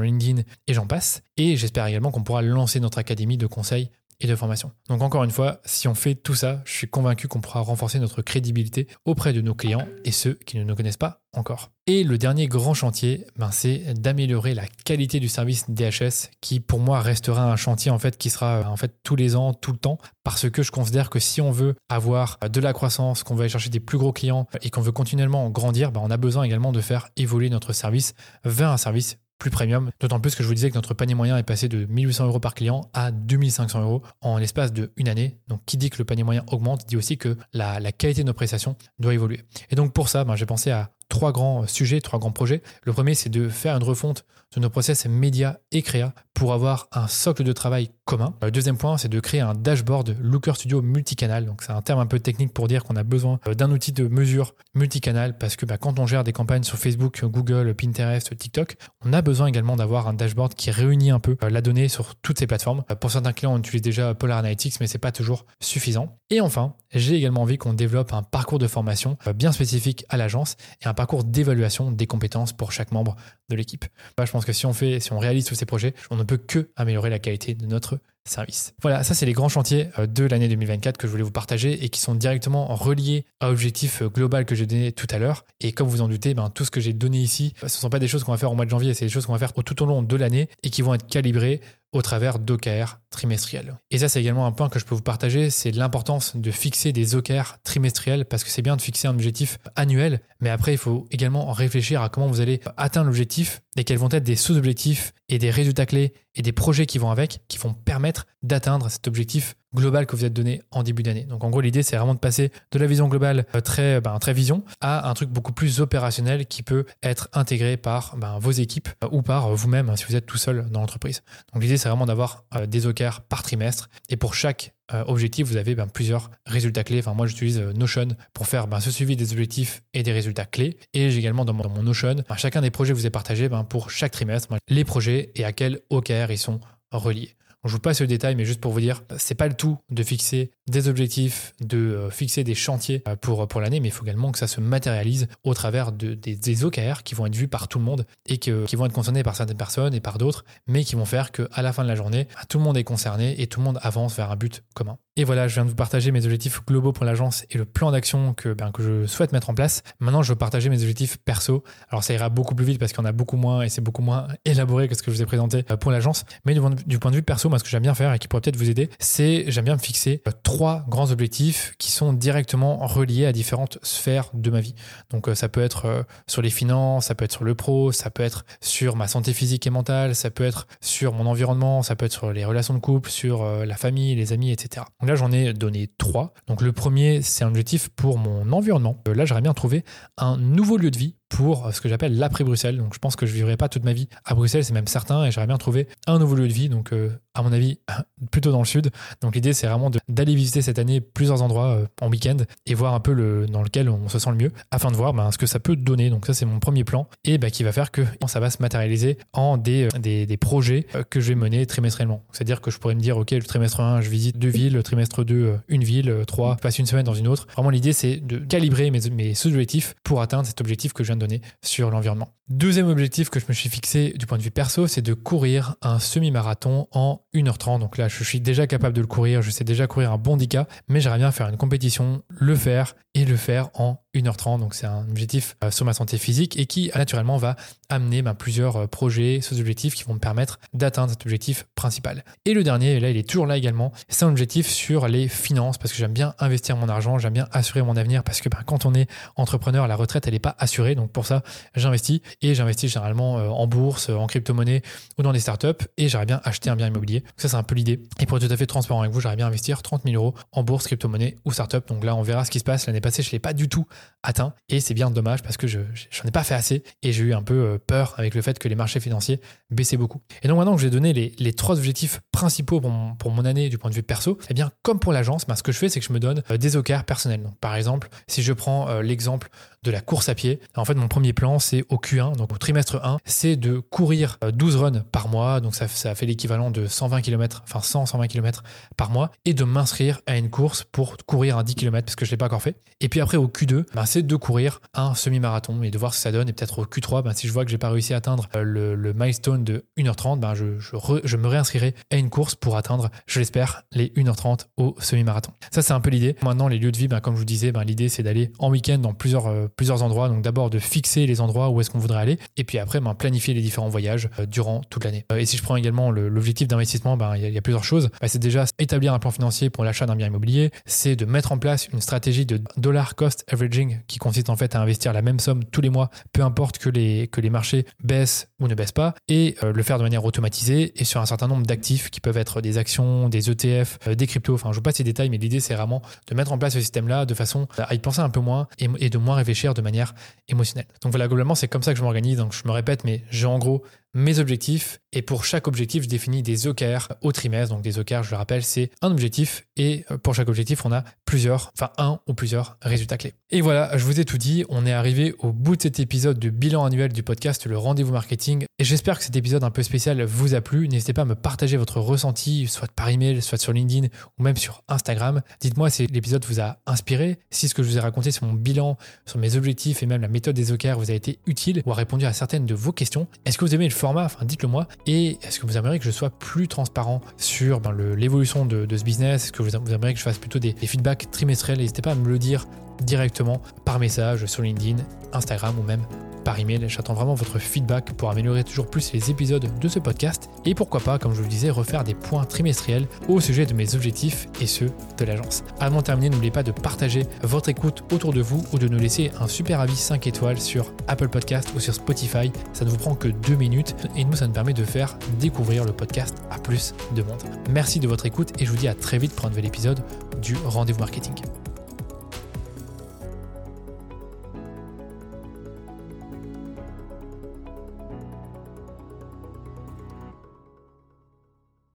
LinkedIn 0.00 0.40
et 0.66 0.72
j'en 0.72 0.86
passe. 0.86 1.22
Et 1.36 1.58
j'espère 1.58 1.86
également 1.86 2.10
qu'on 2.10 2.22
pourra 2.22 2.40
lancer 2.40 2.80
notre 2.80 2.96
académie 2.96 3.36
de 3.36 3.46
conseils 3.46 3.90
et 4.20 4.26
de 4.26 4.36
formation. 4.36 4.72
Donc 4.88 5.02
encore 5.02 5.24
une 5.24 5.30
fois, 5.30 5.60
si 5.64 5.86
on 5.88 5.94
fait 5.94 6.14
tout 6.14 6.34
ça, 6.34 6.62
je 6.64 6.72
suis 6.72 6.88
convaincu 6.88 7.28
qu'on 7.28 7.40
pourra 7.40 7.60
renforcer 7.60 7.98
notre 7.98 8.22
crédibilité 8.22 8.88
auprès 9.04 9.32
de 9.32 9.40
nos 9.40 9.54
clients 9.54 9.86
et 10.04 10.12
ceux 10.12 10.34
qui 10.46 10.58
ne 10.58 10.64
nous 10.64 10.74
connaissent 10.74 10.96
pas 10.96 11.20
encore. 11.34 11.70
Et 11.86 12.04
le 12.04 12.16
dernier 12.16 12.46
grand 12.46 12.74
chantier, 12.74 13.26
ben, 13.36 13.50
c'est 13.50 13.92
d'améliorer 14.00 14.54
la 14.54 14.66
qualité 14.84 15.20
du 15.20 15.28
service 15.28 15.68
DHS, 15.68 16.30
qui 16.40 16.60
pour 16.60 16.80
moi 16.80 17.00
restera 17.00 17.50
un 17.50 17.56
chantier 17.56 17.90
en 17.90 17.98
fait 17.98 18.16
qui 18.16 18.30
sera 18.30 18.70
en 18.70 18.76
fait 18.76 19.00
tous 19.02 19.16
les 19.16 19.36
ans, 19.36 19.52
tout 19.52 19.72
le 19.72 19.78
temps, 19.78 19.98
parce 20.22 20.48
que 20.48 20.62
je 20.62 20.70
considère 20.70 21.10
que 21.10 21.18
si 21.18 21.40
on 21.40 21.50
veut 21.50 21.74
avoir 21.88 22.38
de 22.48 22.60
la 22.60 22.72
croissance, 22.72 23.22
qu'on 23.22 23.34
veut 23.34 23.42
aller 23.42 23.50
chercher 23.50 23.70
des 23.70 23.80
plus 23.80 23.98
gros 23.98 24.12
clients 24.12 24.46
et 24.62 24.70
qu'on 24.70 24.80
veut 24.80 24.92
continuellement 24.92 25.50
grandir, 25.50 25.92
ben, 25.92 26.00
on 26.02 26.10
a 26.10 26.16
besoin 26.16 26.44
également 26.44 26.72
de 26.72 26.80
faire 26.80 27.08
évoluer 27.16 27.50
notre 27.50 27.72
service 27.72 28.14
vers 28.44 28.70
un 28.70 28.78
service 28.78 29.18
plus 29.44 29.50
premium. 29.50 29.90
D'autant 30.00 30.20
plus 30.20 30.34
que 30.34 30.42
je 30.42 30.48
vous 30.48 30.54
disais 30.54 30.70
que 30.70 30.74
notre 30.74 30.94
panier 30.94 31.14
moyen 31.14 31.36
est 31.36 31.42
passé 31.42 31.68
de 31.68 31.84
1800 31.84 32.28
euros 32.28 32.40
par 32.40 32.54
client 32.54 32.88
à 32.94 33.10
2500 33.10 33.82
euros 33.82 34.02
en 34.22 34.38
l'espace 34.38 34.72
de 34.72 34.90
une 34.96 35.06
année. 35.06 35.36
Donc, 35.48 35.60
qui 35.66 35.76
dit 35.76 35.90
que 35.90 35.98
le 35.98 36.06
panier 36.06 36.24
moyen 36.24 36.44
augmente, 36.50 36.86
dit 36.88 36.96
aussi 36.96 37.18
que 37.18 37.36
la, 37.52 37.92
qualité 37.92 38.22
de 38.22 38.26
nos 38.26 38.32
prestations 38.32 38.74
doit 38.98 39.12
évoluer. 39.12 39.42
Et 39.68 39.76
donc, 39.76 39.92
pour 39.92 40.08
ça, 40.08 40.24
ben, 40.24 40.34
j'ai 40.34 40.46
pensé 40.46 40.70
à 40.70 40.92
trois 41.08 41.32
grands 41.32 41.66
sujets, 41.66 42.00
trois 42.00 42.18
grands 42.18 42.32
projets. 42.32 42.62
Le 42.82 42.92
premier, 42.92 43.14
c'est 43.14 43.30
de 43.30 43.48
faire 43.48 43.76
une 43.76 43.82
refonte 43.82 44.24
de 44.54 44.60
nos 44.60 44.70
process 44.70 45.06
médias 45.06 45.56
et 45.72 45.82
créa 45.82 46.12
pour 46.32 46.52
avoir 46.52 46.88
un 46.92 47.08
socle 47.08 47.44
de 47.44 47.52
travail 47.52 47.90
commun. 48.04 48.34
Le 48.42 48.50
deuxième 48.50 48.76
point, 48.76 48.98
c'est 48.98 49.08
de 49.08 49.20
créer 49.20 49.40
un 49.40 49.54
dashboard 49.54 50.16
Looker 50.20 50.54
Studio 50.56 50.82
multicanal. 50.82 51.46
Donc, 51.46 51.62
c'est 51.62 51.72
un 51.72 51.82
terme 51.82 52.00
un 52.00 52.06
peu 52.06 52.20
technique 52.20 52.52
pour 52.52 52.68
dire 52.68 52.84
qu'on 52.84 52.96
a 52.96 53.02
besoin 53.02 53.38
d'un 53.56 53.70
outil 53.70 53.92
de 53.92 54.06
mesure 54.06 54.54
multicanal 54.74 55.38
parce 55.38 55.56
que 55.56 55.66
bah, 55.66 55.78
quand 55.78 55.98
on 55.98 56.06
gère 56.06 56.24
des 56.24 56.32
campagnes 56.32 56.62
sur 56.62 56.78
Facebook, 56.78 57.24
Google, 57.24 57.74
Pinterest, 57.74 58.36
TikTok, 58.36 58.76
on 59.04 59.12
a 59.12 59.22
besoin 59.22 59.46
également 59.46 59.76
d'avoir 59.76 60.08
un 60.08 60.14
dashboard 60.14 60.54
qui 60.54 60.70
réunit 60.70 61.10
un 61.10 61.20
peu 61.20 61.36
la 61.48 61.60
donnée 61.60 61.88
sur 61.88 62.14
toutes 62.16 62.38
ces 62.38 62.46
plateformes. 62.46 62.84
Pour 63.00 63.10
certains 63.10 63.32
clients, 63.32 63.54
on 63.54 63.58
utilise 63.58 63.82
déjà 63.82 64.14
Polar 64.14 64.38
Analytics, 64.38 64.80
mais 64.80 64.86
c'est 64.86 64.98
pas 64.98 65.12
toujours 65.12 65.46
suffisant. 65.60 66.18
Et 66.30 66.40
enfin, 66.40 66.74
j'ai 66.92 67.16
également 67.16 67.42
envie 67.42 67.58
qu'on 67.58 67.74
développe 67.74 68.12
un 68.12 68.22
parcours 68.22 68.58
de 68.58 68.66
formation 68.66 69.16
bien 69.34 69.52
spécifique 69.52 70.04
à 70.08 70.16
l'agence 70.16 70.56
et 70.82 70.88
un 70.88 70.93
parcours 70.94 71.24
d'évaluation 71.24 71.90
des 71.90 72.06
compétences 72.06 72.52
pour 72.52 72.72
chaque 72.72 72.92
membre 72.92 73.16
de 73.50 73.56
l'équipe. 73.56 73.84
je 74.18 74.30
pense 74.30 74.44
que 74.44 74.52
si 74.52 74.66
on 74.66 74.72
fait, 74.72 75.00
si 75.00 75.12
on 75.12 75.18
réalise 75.18 75.44
tous 75.44 75.54
ces 75.54 75.66
projets, 75.66 75.94
on 76.10 76.16
ne 76.16 76.22
peut 76.24 76.36
que 76.36 76.70
améliorer 76.76 77.10
la 77.10 77.18
qualité 77.18 77.54
de 77.54 77.66
notre 77.66 77.98
service. 78.26 78.74
Voilà, 78.80 79.04
ça 79.04 79.14
c'est 79.14 79.26
les 79.26 79.32
grands 79.32 79.48
chantiers 79.48 79.88
de 79.98 80.24
l'année 80.24 80.48
2024 80.48 80.96
que 80.96 81.06
je 81.06 81.12
voulais 81.12 81.22
vous 81.22 81.30
partager 81.30 81.84
et 81.84 81.90
qui 81.90 82.00
sont 82.00 82.14
directement 82.14 82.74
reliés 82.74 83.26
à 83.40 83.48
l'objectif 83.48 84.02
global 84.02 84.46
que 84.46 84.54
j'ai 84.54 84.66
donné 84.66 84.92
tout 84.92 85.06
à 85.10 85.18
l'heure. 85.18 85.44
Et 85.60 85.72
comme 85.72 85.88
vous 85.88 86.00
en 86.00 86.08
doutez, 86.08 86.32
ben, 86.32 86.48
tout 86.48 86.64
ce 86.64 86.70
que 86.70 86.80
j'ai 86.80 86.94
donné 86.94 87.18
ici, 87.18 87.52
ce 87.58 87.64
ne 87.66 87.68
sont 87.68 87.90
pas 87.90 87.98
des 87.98 88.08
choses 88.08 88.24
qu'on 88.24 88.32
va 88.32 88.38
faire 88.38 88.50
au 88.50 88.54
mois 88.54 88.64
de 88.64 88.70
janvier, 88.70 88.94
c'est 88.94 89.04
des 89.04 89.10
choses 89.10 89.26
qu'on 89.26 89.32
va 89.32 89.38
faire 89.38 89.52
tout 89.52 89.82
au 89.82 89.86
long 89.86 90.02
de 90.02 90.16
l'année 90.16 90.48
et 90.62 90.70
qui 90.70 90.80
vont 90.80 90.94
être 90.94 91.06
calibrées 91.06 91.60
au 91.94 92.02
travers 92.02 92.38
d'OKR 92.40 92.98
trimestriels. 93.08 93.78
Et 93.90 93.98
ça, 93.98 94.08
c'est 94.08 94.20
également 94.20 94.46
un 94.46 94.52
point 94.52 94.68
que 94.68 94.80
je 94.80 94.84
peux 94.84 94.96
vous 94.96 95.00
partager, 95.00 95.48
c'est 95.48 95.70
l'importance 95.70 96.36
de 96.36 96.50
fixer 96.50 96.92
des 96.92 97.14
OKR 97.14 97.56
trimestriels, 97.62 98.26
parce 98.26 98.42
que 98.42 98.50
c'est 98.50 98.62
bien 98.62 98.76
de 98.76 98.82
fixer 98.82 99.06
un 99.06 99.14
objectif 99.14 99.58
annuel, 99.76 100.20
mais 100.40 100.50
après, 100.50 100.72
il 100.72 100.78
faut 100.78 101.06
également 101.12 101.52
réfléchir 101.52 102.02
à 102.02 102.08
comment 102.08 102.26
vous 102.26 102.40
allez 102.40 102.60
atteindre 102.76 103.06
l'objectif 103.06 103.62
et 103.76 103.84
quels 103.84 103.98
vont 103.98 104.08
être 104.10 104.24
des 104.24 104.36
sous-objectifs 104.36 105.14
et 105.28 105.38
des 105.38 105.50
résultats 105.50 105.86
clés 105.86 106.12
et 106.34 106.42
des 106.42 106.52
projets 106.52 106.86
qui 106.86 106.98
vont 106.98 107.10
avec, 107.10 107.40
qui 107.46 107.58
vont 107.58 107.72
permettre 107.72 108.26
d'atteindre 108.42 108.90
cet 108.90 109.06
objectif 109.06 109.54
global 109.74 110.06
que 110.06 110.16
vous 110.16 110.24
êtes 110.24 110.32
donné 110.32 110.62
en 110.70 110.82
début 110.82 111.02
d'année. 111.02 111.24
Donc 111.24 111.44
en 111.44 111.50
gros, 111.50 111.60
l'idée, 111.60 111.82
c'est 111.82 111.96
vraiment 111.96 112.14
de 112.14 112.18
passer 112.18 112.50
de 112.70 112.78
la 112.78 112.86
vision 112.86 113.08
globale 113.08 113.46
euh, 113.54 113.60
très, 113.60 114.00
ben, 114.00 114.18
très 114.18 114.32
vision 114.32 114.64
à 114.80 115.08
un 115.08 115.14
truc 115.14 115.30
beaucoup 115.30 115.52
plus 115.52 115.80
opérationnel 115.80 116.46
qui 116.46 116.62
peut 116.62 116.84
être 117.02 117.28
intégré 117.32 117.76
par 117.76 118.16
ben, 118.16 118.38
vos 118.38 118.52
équipes 118.52 118.88
euh, 119.02 119.08
ou 119.10 119.22
par 119.22 119.46
euh, 119.46 119.54
vous-même 119.54 119.90
hein, 119.90 119.96
si 119.96 120.04
vous 120.04 120.16
êtes 120.16 120.26
tout 120.26 120.38
seul 120.38 120.70
dans 120.70 120.80
l'entreprise. 120.80 121.22
Donc 121.52 121.62
l'idée, 121.62 121.76
c'est 121.76 121.88
vraiment 121.88 122.06
d'avoir 122.06 122.44
des 122.68 122.86
OKR 122.86 123.20
par 123.28 123.42
trimestre 123.42 123.88
et 124.08 124.16
pour 124.16 124.34
chaque 124.34 124.72
objectif, 125.06 125.48
vous 125.48 125.56
avez 125.56 125.74
ben, 125.74 125.86
plusieurs 125.86 126.30
résultats 126.44 126.84
clés. 126.84 126.98
Enfin, 126.98 127.14
moi, 127.14 127.26
j'utilise 127.26 127.58
Notion 127.58 128.08
pour 128.34 128.46
faire 128.46 128.66
ce 128.80 128.90
suivi 128.90 129.16
des 129.16 129.32
objectifs 129.32 129.82
et 129.94 130.02
des 130.02 130.12
résultats 130.12 130.44
clés. 130.44 130.76
Et 130.92 131.10
j'ai 131.10 131.18
également 131.18 131.46
dans 131.46 131.54
mon, 131.54 131.62
dans 131.62 131.70
mon 131.70 131.82
Notion 131.82 132.16
chacun 132.36 132.60
des 132.60 132.70
projets 132.70 132.92
que 132.92 132.98
vous 132.98 133.04
avez 133.04 133.10
partagé 133.10 133.48
pour 133.70 133.90
chaque 133.90 134.12
trimestre, 134.12 134.48
les 134.68 134.84
projets 134.84 135.32
et 135.34 135.44
à 135.44 135.52
quel 135.52 135.80
OKR 135.90 136.30
ils 136.30 136.38
sont 136.38 136.60
reliés. 136.92 137.34
Je 137.64 137.72
vous 137.72 137.78
passe 137.78 138.00
le 138.00 138.06
détail, 138.06 138.34
mais 138.36 138.44
juste 138.44 138.60
pour 138.60 138.72
vous 138.72 138.80
dire, 138.80 139.02
c'est 139.16 139.34
pas 139.34 139.48
le 139.48 139.54
tout 139.54 139.78
de 139.90 140.02
fixer 140.02 140.50
des 140.68 140.88
objectifs, 140.88 141.54
de 141.60 141.78
euh, 141.78 142.10
fixer 142.10 142.44
des 142.44 142.54
chantiers 142.54 143.02
euh, 143.08 143.16
pour, 143.16 143.46
pour 143.48 143.60
l'année, 143.60 143.80
mais 143.80 143.88
il 143.88 143.90
faut 143.90 144.04
également 144.04 144.32
que 144.32 144.38
ça 144.38 144.46
se 144.46 144.60
matérialise 144.60 145.28
au 145.44 145.54
travers 145.54 145.92
de, 145.92 146.14
des, 146.14 146.36
des, 146.36 146.64
OKR 146.64 147.02
qui 147.04 147.14
vont 147.14 147.26
être 147.26 147.34
vus 147.34 147.48
par 147.48 147.68
tout 147.68 147.78
le 147.78 147.84
monde 147.84 148.06
et 148.26 148.38
que, 148.38 148.64
qui 148.64 148.76
vont 148.76 148.86
être 148.86 148.92
concernés 148.92 149.22
par 149.22 149.36
certaines 149.36 149.56
personnes 149.56 149.94
et 149.94 150.00
par 150.00 150.18
d'autres, 150.18 150.44
mais 150.66 150.84
qui 150.84 150.96
vont 150.96 151.04
faire 151.04 151.32
qu'à 151.32 151.62
la 151.62 151.72
fin 151.72 151.82
de 151.82 151.88
la 151.88 151.94
journée, 151.94 152.28
bah, 152.34 152.42
tout 152.48 152.58
le 152.58 152.64
monde 152.64 152.76
est 152.76 152.84
concerné 152.84 153.40
et 153.40 153.46
tout 153.46 153.60
le 153.60 153.64
monde 153.64 153.78
avance 153.82 154.16
vers 154.16 154.30
un 154.30 154.36
but 154.36 154.62
commun. 154.74 154.98
Et 155.16 155.22
voilà, 155.22 155.46
je 155.46 155.54
viens 155.54 155.64
de 155.64 155.70
vous 155.70 155.76
partager 155.76 156.10
mes 156.10 156.24
objectifs 156.24 156.64
globaux 156.66 156.92
pour 156.92 157.04
l'agence 157.04 157.44
et 157.50 157.58
le 157.58 157.64
plan 157.64 157.92
d'action 157.92 158.34
que, 158.34 158.52
ben, 158.52 158.72
que 158.72 158.82
je 158.82 159.06
souhaite 159.06 159.32
mettre 159.32 159.48
en 159.50 159.54
place. 159.54 159.82
Maintenant, 160.00 160.22
je 160.22 160.32
veux 160.32 160.38
partager 160.38 160.68
mes 160.68 160.80
objectifs 160.80 161.18
perso. 161.18 161.62
Alors, 161.88 162.02
ça 162.02 162.14
ira 162.14 162.30
beaucoup 162.30 162.56
plus 162.56 162.64
vite 162.64 162.80
parce 162.80 162.92
en 162.98 163.04
a 163.04 163.12
beaucoup 163.12 163.36
moins 163.36 163.62
et 163.62 163.68
c'est 163.68 163.80
beaucoup 163.80 164.02
moins 164.02 164.28
élaboré 164.44 164.88
que 164.88 164.94
ce 164.94 165.02
que 165.02 165.10
je 165.10 165.16
vous 165.16 165.22
ai 165.22 165.26
présenté 165.26 165.64
euh, 165.70 165.76
pour 165.76 165.90
l'agence. 165.90 166.24
Mais 166.44 166.54
du 166.54 166.98
point 166.98 167.10
de 167.10 167.16
vue 167.16 167.22
perso, 167.22 167.48
moi, 167.48 167.58
ce 167.58 167.64
que 167.64 167.70
j'aime 167.70 167.82
bien 167.82 167.94
faire 167.94 168.12
et 168.12 168.18
qui 168.18 168.28
pourrait 168.28 168.40
peut-être 168.40 168.56
vous 168.56 168.70
aider, 168.70 168.90
c'est 168.98 169.44
j'aime 169.48 169.64
bien 169.64 169.74
me 169.74 169.80
fixer 169.80 170.22
euh, 170.26 170.32
trois 170.54 170.84
grands 170.88 171.10
objectifs 171.10 171.74
qui 171.78 171.90
sont 171.90 172.12
directement 172.12 172.86
reliés 172.86 173.26
à 173.26 173.32
différentes 173.32 173.78
sphères 173.82 174.30
de 174.34 174.50
ma 174.50 174.60
vie. 174.60 174.74
Donc, 175.10 175.28
euh, 175.28 175.34
ça 175.34 175.48
peut 175.48 175.62
être 175.62 176.06
sur 176.26 176.42
les 176.42 176.50
finances, 176.50 177.06
ça 177.06 177.14
peut 177.14 177.24
être 177.24 177.32
sur 177.32 177.44
le 177.44 177.54
pro, 177.54 177.92
ça 177.92 178.10
peut 178.10 178.22
être 178.22 178.44
sur 178.60 178.96
ma 178.96 179.08
santé 179.08 179.32
physique 179.32 179.66
et 179.66 179.70
mentale, 179.70 180.14
ça 180.14 180.30
peut 180.30 180.44
être 180.44 180.66
sur 180.80 181.12
mon 181.12 181.26
environnement, 181.26 181.82
ça 181.82 181.96
peut 181.96 182.06
être 182.06 182.12
sur 182.12 182.32
les 182.32 182.44
relations 182.44 182.74
de 182.74 182.78
couple, 182.78 183.10
sur 183.10 183.44
la 183.44 183.76
famille, 183.76 184.14
les 184.14 184.32
amis, 184.32 184.50
etc. 184.50 184.86
Donc 185.00 185.08
là, 185.08 185.16
j'en 185.16 185.32
ai 185.32 185.52
donné 185.52 185.90
trois. 185.98 186.34
Donc 186.46 186.60
le 186.60 186.72
premier, 186.72 187.22
c'est 187.22 187.44
un 187.44 187.48
objectif 187.48 187.88
pour 187.88 188.18
mon 188.18 188.52
environnement. 188.52 189.02
Euh, 189.08 189.14
là, 189.14 189.24
j'aimerais 189.24 189.42
bien 189.42 189.54
trouver 189.54 189.84
un 190.16 190.36
nouveau 190.36 190.76
lieu 190.76 190.90
de 190.90 190.98
vie 190.98 191.16
pour 191.28 191.72
ce 191.72 191.80
que 191.80 191.88
j'appelle 191.88 192.16
l'après-Bruxelles. 192.18 192.76
Donc 192.76 192.94
je 192.94 192.98
pense 192.98 193.16
que 193.16 193.26
je 193.26 193.32
vivrai 193.32 193.56
pas 193.56 193.68
toute 193.68 193.84
ma 193.84 193.92
vie 193.92 194.08
à 194.24 194.34
Bruxelles, 194.34 194.64
c'est 194.64 194.72
même 194.72 194.86
certain, 194.86 195.24
et 195.24 195.30
j'aimerais 195.30 195.46
bien 195.46 195.58
trouver 195.58 195.88
un 196.06 196.18
nouveau 196.18 196.34
lieu 196.34 196.48
de 196.48 196.52
vie, 196.52 196.68
donc 196.68 196.92
euh, 196.92 197.10
à 197.34 197.42
mon 197.42 197.52
avis 197.52 197.78
plutôt 198.30 198.52
dans 198.52 198.60
le 198.60 198.64
sud. 198.64 198.90
Donc 199.20 199.34
l'idée 199.34 199.52
c'est 199.52 199.66
vraiment 199.66 199.90
d'aller 200.08 200.34
visiter 200.34 200.62
cette 200.62 200.78
année 200.78 201.00
plusieurs 201.00 201.42
endroits 201.42 201.70
euh, 201.70 201.86
en 202.00 202.08
week-end 202.08 202.36
et 202.66 202.74
voir 202.74 202.94
un 202.94 203.00
peu 203.00 203.12
le, 203.12 203.46
dans 203.46 203.62
lequel 203.62 203.88
on 203.88 204.08
se 204.08 204.18
sent 204.18 204.30
le 204.30 204.36
mieux, 204.36 204.52
afin 204.70 204.90
de 204.90 204.96
voir 204.96 205.12
ben, 205.14 205.30
ce 205.30 205.38
que 205.38 205.46
ça 205.46 205.58
peut 205.58 205.76
donner. 205.76 206.10
Donc 206.10 206.26
ça 206.26 206.34
c'est 206.34 206.46
mon 206.46 206.60
premier 206.60 206.84
plan, 206.84 207.08
et 207.24 207.38
ben, 207.38 207.50
qui 207.50 207.62
va 207.62 207.72
faire 207.72 207.90
que 207.90 208.02
ça 208.26 208.40
va 208.40 208.50
se 208.50 208.60
matérialiser 208.60 209.18
en 209.32 209.56
des, 209.56 209.84
euh, 209.84 209.98
des, 209.98 210.26
des 210.26 210.36
projets 210.36 210.86
que 211.10 211.20
je 211.20 211.28
vais 211.28 211.34
mener 211.34 211.66
trimestriellement. 211.66 212.22
C'est-à-dire 212.32 212.60
que 212.60 212.70
je 212.70 212.78
pourrais 212.78 212.94
me 212.94 213.00
dire, 213.00 213.16
ok, 213.16 213.32
le 213.32 213.42
trimestre 213.42 213.80
1, 213.80 214.00
je 214.00 214.10
visite 214.10 214.38
deux 214.38 214.48
villes, 214.48 214.74
le 214.74 214.82
trimestre 214.82 215.24
2, 215.24 215.58
une 215.68 215.84
ville, 215.84 216.14
3, 216.26 216.56
je 216.58 216.62
passe 216.62 216.78
une 216.78 216.86
semaine 216.86 217.04
dans 217.04 217.14
une 217.14 217.28
autre. 217.28 217.46
Vraiment 217.54 217.70
l'idée 217.70 217.92
c'est 217.92 218.16
de 218.16 218.38
calibrer 218.38 218.90
mes, 218.90 219.00
mes 219.10 219.34
sous-objectifs 219.34 219.94
pour 220.04 220.20
atteindre 220.20 220.46
cet 220.46 220.60
objectif 220.60 220.92
que 220.92 221.04
je 221.04 221.13
viens 221.14 221.16
de 221.16 221.20
donner 221.20 221.42
sur 221.62 221.90
l'environnement. 221.90 222.28
Deuxième 222.48 222.88
objectif 222.88 223.30
que 223.30 223.40
je 223.40 223.46
me 223.48 223.54
suis 223.54 223.70
fixé 223.70 224.12
du 224.16 224.26
point 224.26 224.36
de 224.36 224.42
vue 224.42 224.50
perso, 224.50 224.86
c'est 224.86 225.00
de 225.00 225.14
courir 225.14 225.76
un 225.80 225.98
semi-marathon 225.98 226.88
en 226.92 227.22
1h30. 227.34 227.80
Donc 227.80 227.96
là, 227.96 228.08
je 228.08 228.22
suis 228.22 228.40
déjà 228.40 228.66
capable 228.66 228.94
de 228.94 229.00
le 229.00 229.06
courir, 229.06 229.40
je 229.40 229.50
sais 229.50 229.64
déjà 229.64 229.86
courir 229.86 230.12
un 230.12 230.18
bon 230.18 230.36
10K, 230.36 230.66
mais 230.88 231.00
j'aimerais 231.00 231.18
bien 231.18 231.32
faire 231.32 231.48
une 231.48 231.56
compétition, 231.56 232.22
le 232.28 232.54
faire 232.54 232.94
et 233.14 233.24
le 233.24 233.36
faire 233.36 233.70
en 233.74 233.98
1h30. 234.14 234.60
Donc 234.60 234.74
c'est 234.74 234.86
un 234.86 235.06
objectif 235.08 235.56
euh, 235.62 235.70
sur 235.70 235.84
ma 235.84 235.92
santé 235.92 236.18
physique 236.18 236.58
et 236.58 236.66
qui 236.66 236.90
naturellement 236.94 237.36
va 237.36 237.56
amener 237.88 238.22
ben, 238.22 238.34
plusieurs 238.34 238.76
euh, 238.76 238.86
projets, 238.86 239.40
sous-objectifs 239.40 239.94
qui 239.94 240.04
vont 240.04 240.14
me 240.14 240.18
permettre 240.18 240.58
d'atteindre 240.72 241.10
cet 241.10 241.22
objectif 241.22 241.66
principal. 241.74 242.24
Et 242.44 242.54
le 242.54 242.62
dernier, 242.62 242.92
et 242.94 243.00
là 243.00 243.10
il 243.10 243.16
est 243.16 243.28
toujours 243.28 243.46
là 243.46 243.56
également, 243.56 243.92
c'est 244.08 244.24
un 244.24 244.28
objectif 244.28 244.68
sur 244.68 245.08
les 245.08 245.28
finances 245.28 245.78
parce 245.78 245.92
que 245.92 245.98
j'aime 245.98 246.12
bien 246.12 246.34
investir 246.38 246.76
mon 246.76 246.88
argent, 246.88 247.18
j'aime 247.18 247.32
bien 247.32 247.48
assurer 247.52 247.82
mon 247.82 247.96
avenir 247.96 248.22
parce 248.22 248.40
que 248.40 248.48
ben, 248.48 248.58
quand 248.64 248.86
on 248.86 248.94
est 248.94 249.08
entrepreneur, 249.36 249.86
la 249.86 249.96
retraite 249.96 250.26
elle 250.26 250.34
n'est 250.34 250.38
pas 250.38 250.56
assurée. 250.58 250.94
Donc 250.94 251.10
pour 251.10 251.26
ça, 251.26 251.42
j'investis 251.74 252.20
et 252.42 252.54
j'investis 252.54 252.92
généralement 252.92 253.38
euh, 253.38 253.48
en 253.48 253.66
bourse, 253.66 254.08
en 254.08 254.26
crypto-monnaie 254.26 254.82
ou 255.18 255.22
dans 255.22 255.32
des 255.32 255.40
startups 255.40 255.84
et 255.96 256.08
j'aimerais 256.08 256.26
bien 256.26 256.40
acheter 256.44 256.70
un 256.70 256.76
bien 256.76 256.88
immobilier. 256.88 257.20
Donc 257.20 257.34
ça 257.36 257.48
c'est 257.48 257.56
un 257.56 257.62
peu 257.62 257.74
l'idée. 257.74 258.00
Et 258.20 258.26
pour 258.26 258.38
être 258.38 258.46
tout 258.46 258.52
à 258.52 258.56
fait 258.56 258.66
transparent 258.66 259.00
avec 259.00 259.12
vous, 259.12 259.20
j'aimerais 259.20 259.36
bien 259.36 259.46
investir 259.46 259.82
30 259.82 260.02
000 260.04 260.16
euros 260.16 260.34
en 260.52 260.62
bourse, 260.62 260.86
crypto-monnaie 260.86 261.36
ou 261.44 261.52
startup. 261.52 261.86
Donc 261.88 262.04
là 262.04 262.14
on 262.16 262.22
verra 262.22 262.44
ce 262.44 262.50
qui 262.50 262.58
se 262.58 262.64
passe. 262.64 262.86
L'année 262.86 263.00
passée 263.04 263.22
je 263.22 263.28
ne 263.28 263.32
l'ai 263.32 263.38
pas 263.38 263.52
du 263.52 263.68
tout 263.68 263.86
atteint 264.22 264.54
et 264.68 264.80
c'est 264.80 264.94
bien 264.94 265.10
dommage 265.10 265.42
parce 265.42 265.56
que 265.56 265.66
je 265.66 265.78
n'en 265.78 266.28
ai 266.28 266.30
pas 266.30 266.42
fait 266.42 266.54
assez 266.54 266.82
et 267.02 267.12
j'ai 267.12 267.22
eu 267.24 267.34
un 267.34 267.42
peu 267.42 267.54
euh, 267.54 267.78
peur 267.78 268.14
avec 268.16 268.34
le 268.34 268.42
fait 268.42 268.58
que 268.58 268.68
les 268.68 268.74
marchés 268.74 269.00
financiers 269.00 269.40
baissaient 269.70 269.96
beaucoup. 269.96 270.20
Et 270.42 270.48
donc 270.48 270.58
maintenant 270.58 270.74
que 270.74 270.80
j'ai 270.80 270.90
donné 270.90 271.12
les, 271.12 271.52
trois 271.52 271.76
objectifs 271.76 272.20
principaux 272.32 272.80
pour 272.80 272.90
mon, 272.90 273.14
pour 273.14 273.30
mon, 273.30 273.44
année 273.44 273.68
du 273.68 273.78
point 273.78 273.90
de 273.90 273.94
vue 273.94 274.02
perso, 274.02 274.38
eh 274.48 274.54
bien 274.54 274.72
comme 274.82 274.98
pour 274.98 275.12
l'agence, 275.12 275.46
ben, 275.46 275.54
ce 275.54 275.62
que 275.62 275.72
je 275.72 275.78
fais 275.78 275.88
c'est 275.88 276.00
que 276.00 276.06
je 276.06 276.12
me 276.12 276.20
donne 276.20 276.42
euh, 276.50 276.56
des 276.56 276.76
OKR 276.76 277.04
personnels. 277.04 277.42
Donc, 277.42 277.58
par 277.58 277.76
exemple, 277.76 278.08
si 278.26 278.42
je 278.42 278.52
prends 278.52 279.00
l'exemple 279.00 279.48
de 279.84 279.90
la 279.90 280.00
course 280.00 280.28
à 280.28 280.34
pied. 280.34 280.60
En 280.74 280.84
fait, 280.84 280.94
mon 280.94 281.08
premier 281.08 281.32
plan, 281.32 281.58
c'est 281.58 281.84
au 281.88 281.96
Q1, 281.96 282.36
donc 282.36 282.52
au 282.52 282.58
trimestre 282.58 283.00
1, 283.04 283.18
c'est 283.24 283.56
de 283.56 283.78
courir 283.78 284.38
12 284.52 284.74
euh, 284.74 284.78
runs 284.78 285.04
par 285.12 285.28
mois, 285.28 285.60
donc 285.60 285.74
ça, 285.74 285.86
ça 285.86 286.14
fait 286.14 286.26
l'équivalent 286.26 286.70
de 286.70 286.86
120 286.86 287.20
km, 287.20 287.62
enfin 287.64 287.80
100, 287.80 288.06
120 288.06 288.26
km 288.26 288.62
par 288.96 289.10
mois, 289.10 289.30
et 289.44 289.54
de 289.54 289.64
m'inscrire 289.64 290.20
à 290.26 290.36
une 290.36 290.50
course 290.50 290.84
pour 290.90 291.16
courir 291.26 291.58
un 291.58 291.62
10 291.62 291.74
km, 291.74 292.06
parce 292.06 292.16
que 292.16 292.24
je 292.24 292.30
ne 292.30 292.32
l'ai 292.32 292.36
pas 292.38 292.46
encore 292.46 292.62
fait. 292.62 292.76
Et 293.00 293.08
puis 293.08 293.20
après, 293.20 293.36
au 293.36 293.48
Q2, 293.48 293.84
ben, 293.94 294.06
c'est 294.06 294.22
de 294.22 294.36
courir 294.36 294.80
un 294.94 295.14
semi-marathon 295.14 295.82
et 295.82 295.90
de 295.90 295.98
voir 295.98 296.14
ce 296.14 296.18
que 296.18 296.22
ça 296.22 296.32
donne. 296.32 296.48
Et 296.48 296.52
peut-être 296.52 296.78
au 296.78 296.84
Q3, 296.84 297.22
ben, 297.22 297.32
si 297.32 297.46
je 297.46 297.52
vois 297.52 297.64
que 297.64 297.70
j'ai 297.70 297.78
pas 297.78 297.90
réussi 297.90 298.14
à 298.14 298.16
atteindre 298.16 298.48
euh, 298.56 298.62
le, 298.96 299.12
milestone 299.12 299.64
de 299.64 299.84
1h30, 299.98 300.40
ben, 300.40 300.54
je, 300.54 300.78
je, 300.78 301.36
me 301.36 301.46
réinscrirai 301.46 301.94
à 302.10 302.16
une 302.16 302.30
course 302.30 302.54
pour 302.54 302.76
atteindre, 302.76 303.10
je 303.26 303.40
l'espère, 303.40 303.82
les 303.92 304.08
1h30 304.08 304.66
au 304.76 304.96
semi-marathon. 304.98 305.52
Ça, 305.70 305.82
c'est 305.82 305.92
un 305.92 306.00
peu 306.00 306.10
l'idée. 306.10 306.36
Maintenant, 306.42 306.68
les 306.68 306.78
lieux 306.78 306.92
de 306.92 306.96
vie, 306.96 307.08
ben, 307.08 307.20
comme 307.20 307.34
je 307.34 307.40
vous 307.40 307.44
disais, 307.44 307.72
ben, 307.72 307.84
l'idée, 307.84 308.08
c'est 308.08 308.22
d'aller 308.22 308.52
en 308.58 308.70
week-end 308.70 308.98
dans 308.98 309.12
plusieurs 309.12 309.48
euh, 309.48 309.68
plusieurs 309.76 310.02
endroits. 310.02 310.28
Donc 310.28 310.42
d'abord 310.42 310.70
de 310.70 310.78
fixer 310.78 311.26
les 311.26 311.40
endroits 311.40 311.70
où 311.70 311.80
est-ce 311.80 311.90
qu'on 311.90 311.98
voudrait 311.98 312.20
aller, 312.20 312.38
et 312.56 312.64
puis 312.64 312.78
après 312.78 313.00
ben, 313.00 313.14
planifier 313.14 313.54
les 313.54 313.60
différents 313.60 313.88
voyages 313.88 314.28
euh, 314.38 314.46
durant 314.46 314.82
toute 314.90 315.04
l'année. 315.04 315.24
Euh, 315.32 315.36
et 315.36 315.46
si 315.46 315.56
je 315.56 315.62
prends 315.62 315.76
également 315.76 316.10
l'objectif 316.10 316.68
d'investissement, 316.68 317.16
ben, 317.16 317.36
il 317.36 317.50
y, 317.50 317.58
a 317.58 317.62
plusieurs 317.62 317.84
choses. 317.84 318.10
Ben, 318.20 318.28
c'est 318.28 318.38
déjà 318.38 318.64
établir 318.78 319.12
un 319.12 319.18
plan 319.18 319.30
financier 319.30 319.70
pour 319.70 319.84
l'achat 319.84 320.06
d'un 320.06 320.16
bien 320.16 320.28
immobilier, 320.28 320.70
c'est 320.86 321.16
de 321.16 321.24
mettre 321.24 321.52
en 321.52 321.58
place 321.58 321.88
une 321.92 322.00
stratégie 322.00 322.46
de 322.46 322.60
dollar 322.76 323.14
cost 323.14 323.44
averaging 323.50 324.00
qui 324.06 324.18
consiste 324.18 324.50
en 324.50 324.56
fait 324.56 324.74
à 324.74 324.80
investir 324.80 325.12
la 325.12 325.22
même 325.22 325.40
somme 325.40 325.64
tous 325.64 325.80
les 325.80 325.90
mois, 325.90 326.10
peu 326.32 326.42
importe 326.42 326.78
que 326.78 326.88
les, 326.88 327.28
que 327.28 327.40
les 327.40 327.50
marchés 327.50 327.86
baissent 328.02 328.48
ou 328.60 328.68
ne 328.68 328.74
baissent 328.74 328.92
pas, 328.92 329.14
et 329.28 329.56
le 329.62 329.82
faire 329.82 329.98
de 329.98 330.02
manière 330.02 330.24
automatisée 330.24 330.92
et 331.00 331.04
sur 331.04 331.20
un 331.20 331.26
certain 331.26 331.48
nombre 331.48 331.66
d'actifs 331.66 332.10
qui 332.10 332.20
peuvent 332.20 332.36
être 332.36 332.60
des 332.60 332.78
actions, 332.78 333.28
des 333.28 333.50
ETF, 333.50 334.08
des 334.08 334.26
cryptos. 334.26 334.54
Enfin, 334.54 334.70
je 334.70 334.74
ne 334.74 334.76
vous 334.76 334.82
passe 334.82 334.96
ces 334.96 335.04
détails, 335.04 335.30
mais 335.30 335.38
l'idée 335.38 335.60
c'est 335.60 335.74
vraiment 335.74 336.02
de 336.28 336.34
mettre 336.34 336.52
en 336.52 336.58
place 336.58 336.74
ce 336.74 336.80
système-là 336.80 337.26
de 337.26 337.34
façon 337.34 337.66
à 337.78 337.94
y 337.94 337.98
penser 337.98 338.20
un 338.20 338.30
peu 338.30 338.40
moins 338.40 338.68
et 338.78 339.10
de 339.10 339.18
moins 339.18 339.36
réfléchir 339.36 339.63
de 339.72 339.80
manière 339.80 340.14
émotionnelle. 340.48 340.86
Donc 341.02 341.12
voilà, 341.12 341.28
globalement, 341.28 341.54
c'est 341.54 341.68
comme 341.68 341.82
ça 341.82 341.92
que 341.92 341.98
je 341.98 342.02
m'organise. 342.02 342.36
Donc 342.36 342.52
je 342.52 342.66
me 342.66 342.72
répète, 342.72 343.04
mais 343.04 343.22
j'ai 343.30 343.46
en 343.46 343.58
gros 343.58 343.82
mes 344.14 344.38
objectifs 344.38 345.00
et 345.14 345.22
pour 345.22 345.44
chaque 345.44 345.68
objectif, 345.68 346.02
je 346.02 346.08
définis 346.08 346.42
des 346.42 346.66
OKR 346.66 347.08
au 347.22 347.30
trimestre. 347.30 347.74
Donc 347.74 347.82
des 347.82 347.98
OKR, 347.98 348.24
je 348.24 348.30
le 348.32 348.36
rappelle, 348.36 348.64
c'est 348.64 348.90
un 349.00 349.10
objectif 349.12 349.64
et 349.76 350.04
euh, 350.10 350.18
pour 350.18 350.34
chaque 350.34 350.48
objectif, 350.48 350.84
on 350.84 350.92
a 350.92 351.04
plusieurs, 351.24 351.70
enfin 351.74 351.90
un 351.98 352.18
ou 352.26 352.34
plusieurs 352.34 352.76
résultats 352.82 353.16
clés. 353.16 353.34
Et 353.50 353.60
voilà, 353.60 353.96
je 353.96 354.04
vous 354.04 354.18
ai 354.18 354.24
tout 354.24 354.38
dit. 354.38 354.64
On 354.68 354.86
est 354.86 354.92
arrivé 354.92 355.34
au 355.38 355.52
bout 355.52 355.76
de 355.76 355.82
cet 355.82 356.00
épisode 356.00 356.38
de 356.38 356.50
bilan 356.50 356.84
annuel 356.84 357.12
du 357.12 357.22
podcast 357.22 357.66
Le 357.66 357.78
Rendez-vous 357.78 358.12
Marketing. 358.12 358.64
Et 358.80 358.84
j'espère 358.84 359.18
que 359.18 359.24
cet 359.24 359.36
épisode 359.36 359.62
un 359.62 359.70
peu 359.70 359.84
spécial 359.84 360.22
vous 360.24 360.54
a 360.54 360.60
plu. 360.60 360.88
N'hésitez 360.88 361.12
pas 361.12 361.22
à 361.22 361.26
me 361.26 361.36
partager 361.36 361.76
votre 361.76 362.00
ressenti, 362.00 362.66
soit 362.66 362.90
par 362.90 363.08
email, 363.08 363.40
soit 363.40 363.58
sur 363.58 363.72
LinkedIn 363.72 364.08
ou 364.38 364.42
même 364.42 364.56
sur 364.56 364.82
Instagram. 364.88 365.42
Dites-moi 365.60 365.90
si 365.90 366.08
l'épisode 366.08 366.44
vous 366.44 366.60
a 366.60 366.78
inspiré, 366.86 367.38
si 367.50 367.68
ce 367.68 367.74
que 367.74 367.84
je 367.84 367.88
vous 367.88 367.98
ai 367.98 368.00
raconté 368.00 368.32
sur 368.32 368.46
mon 368.46 368.54
bilan, 368.54 368.98
sur 369.26 369.38
mes 369.38 369.54
objectifs 369.54 370.02
et 370.02 370.06
même 370.06 370.22
la 370.22 370.28
méthode 370.28 370.56
des 370.56 370.72
OKR 370.72 370.98
vous 370.98 371.12
a 371.12 371.14
été 371.14 371.38
utile 371.46 371.82
ou 371.86 371.92
a 371.92 371.94
répondu 371.94 372.26
à 372.26 372.32
certaines 372.32 372.66
de 372.66 372.74
vos 372.74 372.90
questions. 372.90 373.28
Est-ce 373.44 373.58
que 373.58 373.64
vous 373.64 373.74
aimez 373.76 373.88
le 373.88 373.94
Enfin, 374.04 374.44
dites-le 374.44 374.68
moi. 374.68 374.86
Et 375.06 375.38
est-ce 375.42 375.60
que 375.60 375.66
vous 375.66 375.76
aimeriez 375.76 375.98
que 375.98 376.04
je 376.04 376.10
sois 376.10 376.30
plus 376.30 376.68
transparent 376.68 377.20
sur 377.36 377.80
ben, 377.80 377.92
l'évolution 378.16 378.66
de, 378.66 378.86
ce 378.96 379.04
business? 379.04 379.44
Est-ce 379.44 379.52
que 379.52 379.62
vous, 379.62 379.74
aimeriez 379.76 380.14
que 380.14 380.18
je 380.18 380.24
fasse 380.24 380.38
plutôt 380.38 380.58
des, 380.58 380.72
des 380.72 380.86
feedbacks 380.86 381.30
trimestriels? 381.30 381.78
N'hésitez 381.78 382.02
pas 382.02 382.12
à 382.12 382.14
me 382.14 382.28
le 382.28 382.38
dire 382.38 382.66
directement 383.02 383.60
par 383.84 383.98
message 383.98 384.46
sur 384.46 384.62
LinkedIn, 384.62 385.02
Instagram 385.32 385.74
ou 385.78 385.82
même 385.82 386.00
par 386.44 386.60
email. 386.60 386.84
J'attends 386.88 387.14
vraiment 387.14 387.34
votre 387.34 387.58
feedback 387.58 388.12
pour 388.12 388.30
améliorer 388.30 388.62
toujours 388.62 388.86
plus 388.86 389.12
les 389.12 389.30
épisodes 389.30 389.66
de 389.80 389.88
ce 389.88 389.98
podcast 389.98 390.50
et 390.64 390.74
pourquoi 390.74 391.00
pas, 391.00 391.18
comme 391.18 391.32
je 391.32 391.38
vous 391.38 391.44
le 391.44 391.48
disais, 391.48 391.70
refaire 391.70 392.04
des 392.04 392.14
points 392.14 392.44
trimestriels 392.44 393.06
au 393.28 393.40
sujet 393.40 393.66
de 393.66 393.74
mes 393.74 393.94
objectifs 393.94 394.46
et 394.60 394.66
ceux 394.66 394.90
de 395.18 395.24
l'agence. 395.24 395.64
Avant 395.80 395.98
de 395.98 396.02
terminer, 396.02 396.30
n'oubliez 396.30 396.52
pas 396.52 396.62
de 396.62 396.70
partager 396.70 397.26
votre 397.42 397.70
écoute 397.70 398.04
autour 398.12 398.32
de 398.32 398.42
vous 398.42 398.62
ou 398.72 398.78
de 398.78 398.86
nous 398.86 398.98
laisser 398.98 399.32
un 399.40 399.48
super 399.48 399.80
avis 399.80 399.96
5 399.96 400.26
étoiles 400.26 400.60
sur 400.60 400.92
Apple 401.08 401.28
Podcast 401.28 401.70
ou 401.74 401.80
sur 401.80 401.94
Spotify. 401.94 402.52
Ça 402.72 402.84
ne 402.84 402.90
vous 402.90 402.98
prend 402.98 403.14
que 403.14 403.28
2 403.28 403.54
minutes 403.56 403.96
et 404.14 404.24
nous, 404.24 404.36
ça 404.36 404.46
nous 404.46 404.52
permet 404.52 404.74
de 404.74 404.84
faire 404.84 405.18
découvrir 405.40 405.84
le 405.84 405.92
podcast 405.92 406.42
à 406.50 406.58
plus 406.58 406.94
de 407.16 407.22
monde. 407.22 407.42
Merci 407.70 408.00
de 408.00 408.08
votre 408.08 408.26
écoute 408.26 408.52
et 408.60 408.66
je 408.66 408.70
vous 408.70 408.76
dis 408.76 408.88
à 408.88 408.94
très 408.94 409.18
vite 409.18 409.34
pour 409.34 409.46
un 409.46 409.50
nouvel 409.50 409.66
épisode 409.66 410.00
du 410.42 410.56
Rendez-vous 410.66 411.00
Marketing. 411.00 411.34